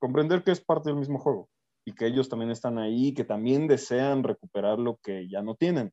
comprender 0.00 0.42
que 0.42 0.50
es 0.50 0.60
parte 0.60 0.88
del 0.90 0.98
mismo 0.98 1.18
juego 1.18 1.48
y 1.88 1.94
que 1.94 2.04
ellos 2.04 2.28
también 2.28 2.50
están 2.50 2.78
ahí, 2.78 3.14
que 3.14 3.24
también 3.24 3.66
desean 3.66 4.22
recuperar 4.22 4.78
lo 4.78 4.98
que 4.98 5.26
ya 5.26 5.40
no 5.40 5.54
tienen. 5.54 5.90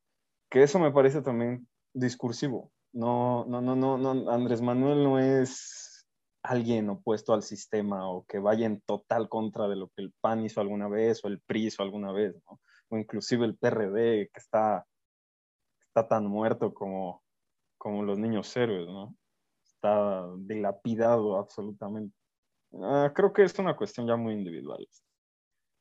Que 0.49 0.61
eso 0.61 0.77
me 0.77 0.91
parece 0.91 1.21
también 1.21 1.69
discursivo. 1.93 2.69
No, 2.91 3.45
no, 3.45 3.61
no, 3.61 3.77
no, 3.77 3.97
no, 3.97 4.29
Andrés 4.29 4.61
Manuel 4.61 5.05
no 5.05 5.19
es 5.19 6.05
alguien 6.43 6.89
opuesto 6.89 7.33
al 7.33 7.43
sistema 7.43 8.09
o 8.09 8.25
que 8.25 8.39
vaya 8.39 8.65
en 8.65 8.81
total 8.81 9.29
contra 9.29 9.69
de 9.69 9.77
lo 9.77 9.87
que 9.87 10.01
el 10.01 10.13
PAN 10.19 10.43
hizo 10.43 10.59
alguna 10.59 10.89
vez 10.89 11.23
o 11.23 11.29
el 11.29 11.39
PRI 11.39 11.67
hizo 11.67 11.81
alguna 11.81 12.11
vez, 12.11 12.35
¿no? 12.45 12.59
o 12.89 12.97
inclusive 12.97 13.45
el 13.45 13.57
PRD 13.57 14.29
que 14.33 14.39
está, 14.39 14.85
está 15.87 16.09
tan 16.09 16.27
muerto 16.27 16.73
como, 16.73 17.23
como 17.77 18.03
los 18.03 18.19
niños 18.19 18.55
héroes, 18.57 18.85
¿no? 18.85 19.15
Está 19.63 20.27
dilapidado 20.39 21.37
absolutamente. 21.37 22.13
Ah, 22.81 23.13
creo 23.15 23.31
que 23.31 23.43
es 23.43 23.57
una 23.59 23.77
cuestión 23.77 24.07
ya 24.07 24.17
muy 24.17 24.33
individual 24.33 24.85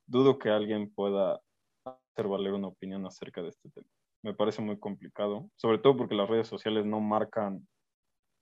dudo 0.07 0.37
que 0.37 0.49
alguien 0.49 0.93
pueda 0.93 1.41
hacer 1.83 2.27
valer 2.27 2.53
una 2.53 2.67
opinión 2.67 3.05
acerca 3.05 3.41
de 3.41 3.49
este 3.49 3.69
tema. 3.69 3.87
Me 4.23 4.33
parece 4.33 4.61
muy 4.61 4.79
complicado, 4.79 5.49
sobre 5.55 5.77
todo 5.77 5.97
porque 5.97 6.15
las 6.15 6.29
redes 6.29 6.47
sociales 6.47 6.85
no 6.85 6.99
marcan, 6.99 7.67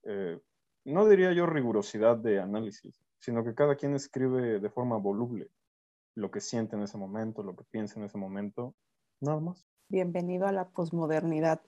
eh, 0.04 0.40
no 0.86 1.08
diría 1.08 1.34
yo 1.34 1.46
rigurosidad 1.46 2.18
de 2.18 2.40
análisis, 2.40 3.04
sino 3.20 3.44
que 3.44 3.56
cada 3.56 3.76
quien 3.76 3.96
escribe 3.96 4.60
de 4.60 4.70
forma 4.70 4.98
voluble 4.98 5.50
lo 6.16 6.30
que 6.32 6.42
siente 6.42 6.76
en 6.76 6.84
ese 6.84 6.98
momento, 6.98 7.44
lo 7.44 7.56
que 7.56 7.64
piensa 7.70 8.00
en 8.00 8.06
ese 8.06 8.18
momento, 8.18 8.76
nada 9.20 9.40
más. 9.40 9.68
Bienvenido 9.90 10.48
a 10.48 10.52
la 10.52 10.70
posmodernidad, 10.70 11.62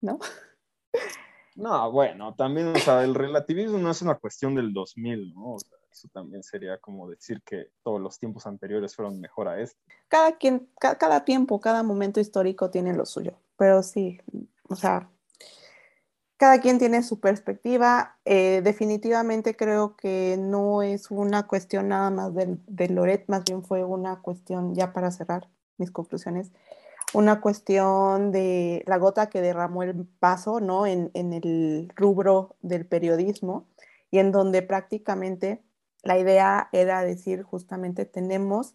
¿no? 0.00 0.18
No, 1.56 1.90
bueno, 1.90 2.34
también, 2.36 2.68
o 2.68 2.76
sea, 2.76 3.02
el 3.02 3.14
relativismo 3.14 3.78
no 3.78 3.90
es 3.90 4.00
una 4.00 4.14
cuestión 4.14 4.54
del 4.54 4.72
2000, 4.72 5.34
¿no? 5.34 5.54
O 5.54 5.58
sea, 5.58 5.77
eso 5.90 6.08
también 6.12 6.42
sería 6.42 6.78
como 6.78 7.08
decir 7.08 7.42
que 7.42 7.70
todos 7.82 8.00
los 8.00 8.18
tiempos 8.18 8.46
anteriores 8.46 8.94
fueron 8.94 9.20
mejor 9.20 9.48
a 9.48 9.60
este. 9.60 9.80
Cada, 10.08 10.36
quien, 10.36 10.68
cada 10.78 11.24
tiempo, 11.24 11.60
cada 11.60 11.82
momento 11.82 12.20
histórico 12.20 12.70
tiene 12.70 12.94
lo 12.94 13.06
suyo, 13.06 13.38
pero 13.56 13.82
sí, 13.82 14.20
o 14.68 14.76
sea, 14.76 15.10
cada 16.38 16.60
quien 16.60 16.78
tiene 16.78 17.02
su 17.02 17.20
perspectiva. 17.20 18.16
Eh, 18.24 18.62
definitivamente 18.62 19.56
creo 19.56 19.96
que 19.96 20.36
no 20.38 20.82
es 20.82 21.10
una 21.10 21.46
cuestión 21.46 21.88
nada 21.88 22.10
más 22.10 22.34
de, 22.34 22.56
de, 22.66 22.88
Loret, 22.88 23.24
más 23.28 23.44
bien 23.44 23.62
fue 23.62 23.84
una 23.84 24.20
cuestión, 24.22 24.74
ya 24.74 24.92
para 24.92 25.10
cerrar 25.10 25.48
mis 25.76 25.90
conclusiones, 25.90 26.52
una 27.12 27.40
cuestión 27.40 28.32
de 28.32 28.84
la 28.86 28.98
gota 28.98 29.28
que 29.28 29.40
derramó 29.40 29.82
el 29.82 30.06
vaso, 30.20 30.60
¿no? 30.60 30.86
En, 30.86 31.10
en 31.14 31.32
el 31.32 31.92
rubro 31.96 32.56
del 32.62 32.86
periodismo 32.86 33.66
y 34.10 34.18
en 34.18 34.30
donde 34.30 34.62
prácticamente 34.62 35.62
la 36.02 36.18
idea 36.18 36.68
era 36.72 37.02
decir 37.02 37.42
justamente 37.42 38.04
tenemos 38.04 38.74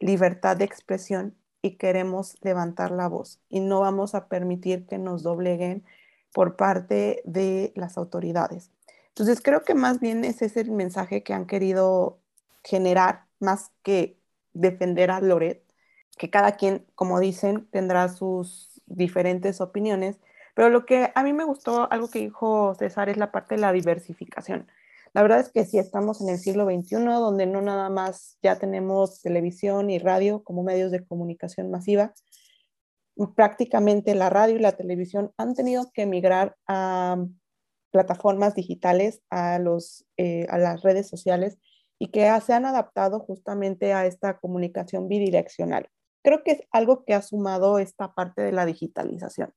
libertad 0.00 0.56
de 0.56 0.64
expresión 0.64 1.36
y 1.62 1.76
queremos 1.76 2.36
levantar 2.42 2.90
la 2.90 3.08
voz 3.08 3.40
y 3.48 3.60
no 3.60 3.80
vamos 3.80 4.14
a 4.14 4.28
permitir 4.28 4.86
que 4.86 4.98
nos 4.98 5.22
dobleguen 5.22 5.84
por 6.32 6.56
parte 6.56 7.22
de 7.24 7.72
las 7.74 7.98
autoridades. 7.98 8.70
Entonces 9.08 9.40
creo 9.42 9.64
que 9.64 9.74
más 9.74 9.98
bien 10.00 10.24
ese 10.24 10.46
es 10.46 10.56
el 10.56 10.70
mensaje 10.70 11.22
que 11.22 11.34
han 11.34 11.46
querido 11.46 12.20
generar, 12.62 13.24
más 13.40 13.72
que 13.82 14.18
defender 14.52 15.10
a 15.10 15.20
Loret, 15.20 15.64
que 16.16 16.30
cada 16.30 16.52
quien, 16.52 16.86
como 16.94 17.20
dicen, 17.20 17.66
tendrá 17.70 18.08
sus 18.08 18.80
diferentes 18.86 19.60
opiniones, 19.60 20.20
pero 20.54 20.70
lo 20.70 20.86
que 20.86 21.12
a 21.14 21.22
mí 21.22 21.32
me 21.32 21.44
gustó, 21.44 21.90
algo 21.90 22.10
que 22.10 22.20
dijo 22.20 22.74
César, 22.74 23.08
es 23.08 23.16
la 23.16 23.30
parte 23.32 23.54
de 23.54 23.60
la 23.60 23.72
diversificación. 23.72 24.68
La 25.18 25.22
verdad 25.22 25.40
es 25.40 25.50
que 25.50 25.64
sí 25.64 25.78
estamos 25.78 26.20
en 26.20 26.28
el 26.28 26.38
siglo 26.38 26.64
XXI, 26.64 26.94
donde 27.02 27.44
no 27.44 27.60
nada 27.60 27.90
más 27.90 28.38
ya 28.40 28.56
tenemos 28.60 29.20
televisión 29.20 29.90
y 29.90 29.98
radio 29.98 30.44
como 30.44 30.62
medios 30.62 30.92
de 30.92 31.04
comunicación 31.04 31.72
masiva. 31.72 32.14
Prácticamente 33.34 34.14
la 34.14 34.30
radio 34.30 34.54
y 34.54 34.60
la 34.60 34.76
televisión 34.76 35.32
han 35.36 35.54
tenido 35.54 35.90
que 35.92 36.06
migrar 36.06 36.54
a 36.68 37.16
plataformas 37.90 38.54
digitales, 38.54 39.20
a, 39.28 39.58
los, 39.58 40.06
eh, 40.18 40.46
a 40.50 40.58
las 40.58 40.82
redes 40.82 41.08
sociales 41.08 41.58
y 41.98 42.12
que 42.12 42.30
se 42.40 42.52
han 42.52 42.64
adaptado 42.64 43.18
justamente 43.18 43.92
a 43.94 44.06
esta 44.06 44.38
comunicación 44.38 45.08
bidireccional. 45.08 45.88
Creo 46.22 46.44
que 46.44 46.52
es 46.52 46.62
algo 46.70 47.04
que 47.04 47.14
ha 47.14 47.22
sumado 47.22 47.80
esta 47.80 48.14
parte 48.14 48.42
de 48.42 48.52
la 48.52 48.66
digitalización. 48.66 49.52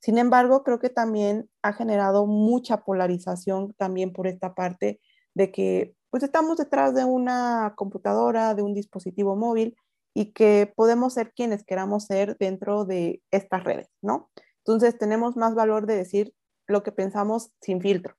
Sin 0.00 0.18
embargo, 0.18 0.62
creo 0.62 0.78
que 0.78 0.90
también 0.90 1.48
ha 1.62 1.72
generado 1.72 2.26
mucha 2.26 2.84
polarización 2.84 3.74
también 3.76 4.12
por 4.12 4.26
esta 4.26 4.54
parte 4.54 5.00
de 5.34 5.50
que 5.50 5.94
pues 6.10 6.22
estamos 6.22 6.56
detrás 6.56 6.94
de 6.94 7.04
una 7.04 7.74
computadora, 7.76 8.54
de 8.54 8.62
un 8.62 8.74
dispositivo 8.74 9.36
móvil 9.36 9.76
y 10.14 10.32
que 10.32 10.72
podemos 10.74 11.14
ser 11.14 11.32
quienes 11.34 11.64
queramos 11.64 12.04
ser 12.04 12.36
dentro 12.38 12.84
de 12.84 13.22
estas 13.30 13.64
redes, 13.64 13.88
¿no? 14.00 14.30
Entonces 14.58 14.96
tenemos 14.98 15.36
más 15.36 15.54
valor 15.54 15.86
de 15.86 15.96
decir 15.96 16.32
lo 16.66 16.82
que 16.82 16.92
pensamos 16.92 17.52
sin 17.60 17.80
filtro. 17.80 18.16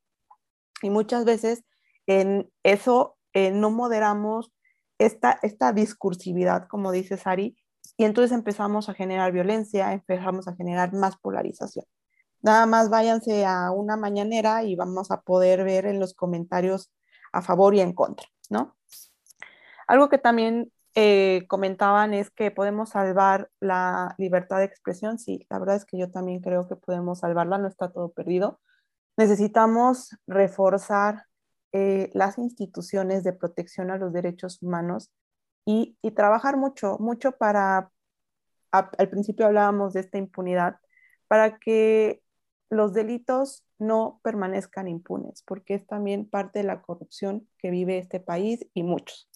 Y 0.82 0.90
muchas 0.90 1.26
veces 1.26 1.64
en 2.06 2.52
eso 2.64 3.18
eh, 3.34 3.52
no 3.52 3.72
moderamos 3.72 4.52
esta, 5.00 5.40
esta 5.42 5.74
discursividad, 5.74 6.68
como 6.68 6.92
dice 6.92 7.18
Sari, 7.18 7.58
Y 7.96 8.06
entonces 8.06 8.32
empezamos 8.32 8.90
a 8.90 8.94
generar 8.94 9.32
violencia, 9.32 9.94
empezamos 9.94 10.48
a 10.48 10.56
generar 10.56 10.94
más 10.94 11.18
polarización. 11.18 11.86
Nada 12.42 12.66
más 12.66 12.90
váyanse 12.90 13.46
a 13.46 13.72
una 13.72 13.98
mañanera 13.98 14.64
y 14.64 14.76
vamos 14.76 15.12
a 15.12 15.22
poder 15.22 15.64
ver 15.64 15.86
en 15.86 16.00
los 16.00 16.14
comentarios 16.14 16.92
a 17.32 17.42
favor 17.42 17.76
y 17.76 17.82
en 17.82 17.94
contra, 17.94 18.28
¿no? 18.50 18.76
Algo 19.88 20.10
que 20.10 20.18
también 20.18 20.72
eh, 20.96 21.46
comentaban 21.48 22.14
es 22.14 22.30
que 22.32 22.52
podemos 22.52 22.90
salvar 22.90 23.50
la 23.60 24.16
libertad 24.18 24.58
de 24.58 24.66
expresión. 24.66 25.20
Sí, 25.20 25.46
la 25.50 25.60
verdad 25.60 25.76
es 25.76 25.86
que 25.86 25.98
yo 25.98 26.12
también 26.12 26.42
creo 26.42 26.68
que 26.68 26.76
podemos 26.76 27.20
salvarla, 27.20 27.58
no 27.58 27.68
está 27.68 27.92
todo 27.92 28.12
perdido. 28.12 28.60
Necesitamos 29.16 30.16
reforzar 30.28 31.26
eh, 31.72 32.10
las 32.14 32.38
instituciones 32.38 33.24
de 33.24 33.34
protección 33.34 33.92
a 33.92 33.98
los 33.98 34.14
derechos 34.14 34.62
humanos 34.62 35.12
y, 35.68 35.98
trabajar 36.12 36.56
mucho, 36.56 36.98
mucho 36.98 37.34
para, 37.34 37.92
al 38.72 39.10
principio 39.10 39.46
hablábamos 39.46 39.92
de 39.94 40.00
esta 40.00 40.18
impunidad, 40.18 40.78
para 41.28 41.60
que 41.60 42.22
los 42.70 42.94
delitos 42.94 43.66
no 43.78 44.22
permanezcan 44.24 44.88
impunes, 44.88 45.44
porque 45.46 45.74
es 45.74 45.86
también 45.86 46.30
parte 46.30 46.60
de 46.60 46.66
la 46.66 46.82
corrupción 46.82 47.50
que 47.58 47.70
vive 47.70 47.98
este 47.98 48.22
país 48.22 48.66
y 48.74 48.84
muchos. 48.84 49.30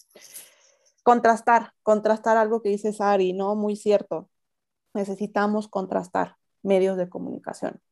Contrastar, 1.02 1.74
contrastar 1.82 2.38
algo 2.38 2.62
que 2.62 2.70
dice 2.70 2.94
Sari, 2.94 3.34
¿no? 3.34 3.54
Muy 3.54 3.76
cierto. 3.76 4.30
Necesitamos 4.94 5.68
contrastar 5.68 6.36
medios 6.62 6.96
de 6.96 7.10
comunicación. 7.10 7.82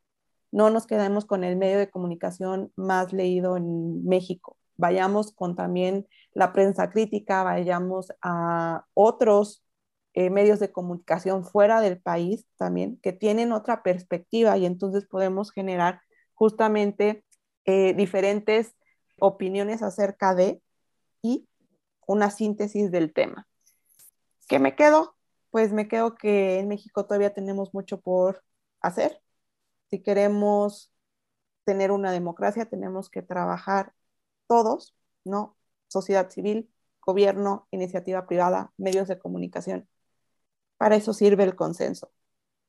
No 0.51 0.71
nos 0.71 0.87
quedemos 0.87 1.27
con 1.27 1.45
el 1.45 1.57
medio 1.57 1.79
de 1.79 1.91
comunicación 1.91 2.73
más 2.75 3.13
leído 3.13 3.59
en 3.59 4.03
México. 4.07 4.57
Vayamos 4.79 5.33
con 5.33 5.57
también 5.57 6.07
la 6.33 6.53
prensa 6.53 6.91
crítica, 6.91 7.43
vayamos 7.43 8.13
a 8.23 8.87
otros 8.95 9.65
eh, 10.13 10.31
medios 10.31 10.59
de 10.59 10.73
comunicación 10.73 11.45
fuera 11.45 11.81
del 11.81 12.01
país 12.01 12.47
también 12.57 12.99
que 13.01 13.13
tienen 13.13 13.53
otra 13.53 13.83
perspectiva 13.83 14.57
y 14.59 14.67
entonces 14.67 15.07
podemos 15.07 15.53
generar 15.53 16.01
justamente 16.35 17.25
eh, 17.65 17.95
diferentes 17.95 18.75
opiniones 19.21 19.83
acerca 19.83 20.35
de 20.35 20.63
y 21.23 21.47
una 22.07 22.31
síntesis 22.31 22.91
del 22.91 23.13
tema. 23.13 23.47
¿Qué 24.49 24.59
me 24.59 24.75
quedo? 24.75 25.15
Pues 25.51 25.73
me 25.73 25.87
quedo 25.87 26.17
que 26.17 26.59
en 26.59 26.69
México 26.69 27.05
todavía 27.07 27.35
tenemos 27.35 27.73
mucho 27.73 28.01
por 28.01 28.43
hacer. 28.81 29.21
Si 29.91 30.03
queremos 30.03 30.93
tener 31.65 31.93
una 31.93 32.11
democracia, 32.11 32.67
tenemos 32.67 33.11
que 33.11 33.23
trabajar 33.23 33.93
todos, 34.49 34.97
¿no? 35.25 35.57
Sociedad 35.91 36.31
civil, 36.31 36.71
gobierno, 37.01 37.67
iniciativa 37.73 38.27
privada, 38.27 38.73
medios 38.77 39.09
de 39.09 39.19
comunicación, 39.19 39.89
para 40.79 40.97
eso 40.97 41.13
sirve 41.13 41.45
el 41.45 41.57
consenso. 41.57 42.13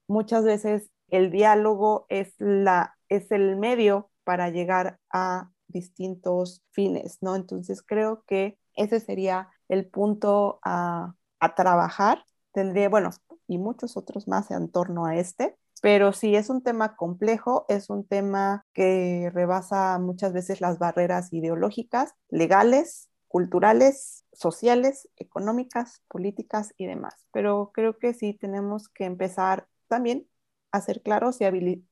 Muchas 0.08 0.44
veces 0.44 0.90
el 1.10 1.32
diálogo 1.32 2.08
es, 2.10 2.34
la, 2.40 2.98
es 3.10 3.32
el 3.32 3.58
medio 3.58 4.10
para 4.24 4.50
llegar 4.50 5.00
a 5.12 5.52
distintos 5.68 6.64
fines, 6.72 7.20
¿no? 7.22 7.36
Entonces 7.36 7.82
creo 7.82 8.24
que 8.28 8.58
ese 8.76 9.00
sería 9.00 9.50
el 9.70 9.88
punto 9.88 10.60
a, 10.64 11.16
a 11.40 11.56
trabajar. 11.56 12.26
Tendría, 12.54 12.90
bueno, 12.90 13.12
y 13.48 13.58
muchos 13.60 13.98
otros 13.98 14.28
más 14.28 14.52
en 14.52 14.70
torno 14.70 15.06
a 15.06 15.16
este, 15.16 15.58
pero 15.82 16.14
sí 16.14 16.36
es 16.36 16.50
un 16.50 16.62
tema 16.64 16.96
complejo, 16.96 17.66
es 17.70 17.90
un 17.90 18.06
tema 18.06 18.66
que 18.74 19.30
rebasa 19.34 20.00
muchas 20.00 20.34
veces 20.34 20.62
las 20.62 20.80
barreras 20.80 21.32
ideológicas, 21.34 22.14
legales, 22.30 23.11
culturales, 23.32 24.26
sociales, 24.34 25.08
económicas, 25.16 26.04
políticas 26.10 26.74
y 26.76 26.86
demás. 26.86 27.28
Pero 27.32 27.72
creo 27.74 27.98
que 27.98 28.14
sí 28.14 28.34
tenemos 28.34 28.90
que 28.90 29.06
empezar 29.06 29.70
también 29.88 30.28
a 30.74 30.82
ser 30.82 31.02
claros 31.02 31.40
y 31.40 31.46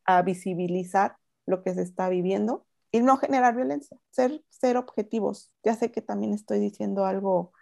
a, 0.03 0.21
visibilizar 0.21 1.15
lo 1.45 1.63
que 1.63 1.73
se 1.73 1.81
está 1.81 2.09
viviendo 2.09 2.65
y 2.91 2.99
no 2.99 3.15
generar 3.15 3.55
violencia, 3.55 3.97
ser, 4.09 4.43
ser 4.49 4.75
objetivos. 4.75 5.49
Ya 5.63 5.75
sé 5.75 5.91
que 5.93 6.01
también 6.01 6.33
estoy 6.33 6.59
diciendo 6.59 7.05
algo 7.05 7.53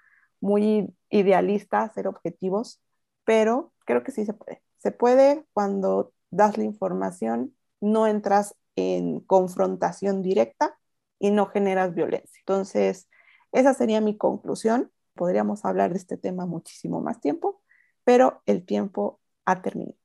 muy 0.41 0.91
idealista, 1.11 1.87
ser 1.93 2.07
objetivos, 2.07 2.81
pero 3.25 3.73
creo 3.85 4.03
que 4.03 4.11
sí 4.11 4.25
se 4.25 4.33
puede. 4.33 4.63
Se 4.79 4.91
puede 4.91 5.45
cuando 5.53 6.13
das 6.31 6.57
la 6.57 6.63
información, 6.63 7.55
no 7.79 8.07
entras 8.07 8.55
en 8.75 9.19
confrontación 9.19 10.23
directa 10.23 10.79
y 11.19 11.29
no 11.29 11.45
generas 11.45 11.93
violencia. 11.93 12.39
Entonces, 12.39 13.07
esa 13.51 13.73
sería 13.73 14.01
mi 14.01 14.17
conclusión. 14.17 14.91
Podríamos 15.13 15.65
hablar 15.65 15.91
de 15.91 15.97
este 15.97 16.17
tema 16.17 16.45
muchísimo 16.45 17.01
más 17.01 17.19
tiempo, 17.19 17.61
pero 18.03 18.41
el 18.45 18.65
tiempo 18.65 19.19
ha 19.45 19.61
terminado. 19.61 19.97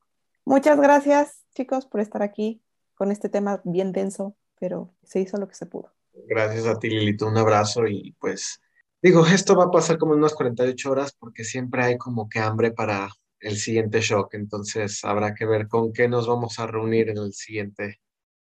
Muchas 0.44 0.80
gracias, 0.80 1.44
chicos, 1.54 1.86
por 1.86 2.00
estar 2.00 2.22
aquí 2.22 2.62
con 2.94 3.10
este 3.10 3.28
tema 3.28 3.60
bien 3.64 3.92
denso, 3.92 4.36
pero 4.58 4.94
se 5.02 5.20
hizo 5.20 5.36
lo 5.36 5.48
que 5.48 5.54
se 5.54 5.66
pudo. 5.66 5.92
Gracias 6.28 6.66
a 6.66 6.78
ti, 6.78 6.88
Lilito. 6.88 7.26
Un 7.26 7.36
abrazo 7.36 7.86
y 7.86 8.16
pues 8.18 8.60
digo, 9.00 9.26
esto 9.26 9.56
va 9.56 9.64
a 9.64 9.70
pasar 9.70 9.98
como 9.98 10.14
en 10.14 10.20
unas 10.20 10.34
48 10.34 10.90
horas 10.90 11.12
porque 11.12 11.44
siempre 11.44 11.84
hay 11.84 11.98
como 11.98 12.28
que 12.28 12.38
hambre 12.38 12.72
para 12.72 13.10
el 13.40 13.56
siguiente 13.56 14.00
shock, 14.00 14.34
entonces 14.34 15.04
habrá 15.04 15.34
que 15.34 15.44
ver 15.44 15.66
con 15.66 15.92
qué 15.92 16.06
nos 16.06 16.28
vamos 16.28 16.60
a 16.60 16.66
reunir 16.68 17.08
en 17.08 17.18
el 17.18 17.32
siguiente 17.32 18.00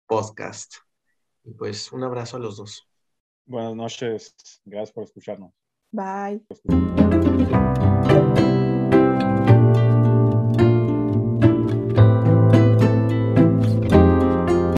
podcast. 0.08 0.74
Y 1.44 1.54
pues 1.54 1.92
un 1.92 2.04
abrazo 2.04 2.38
a 2.38 2.40
los 2.40 2.58
dos. 2.58 2.89
Buenas 3.50 3.76
noches. 3.76 4.62
Gracias 4.64 4.92
por 4.92 5.06
escucharnos. 5.06 5.52
Bye. 5.92 6.46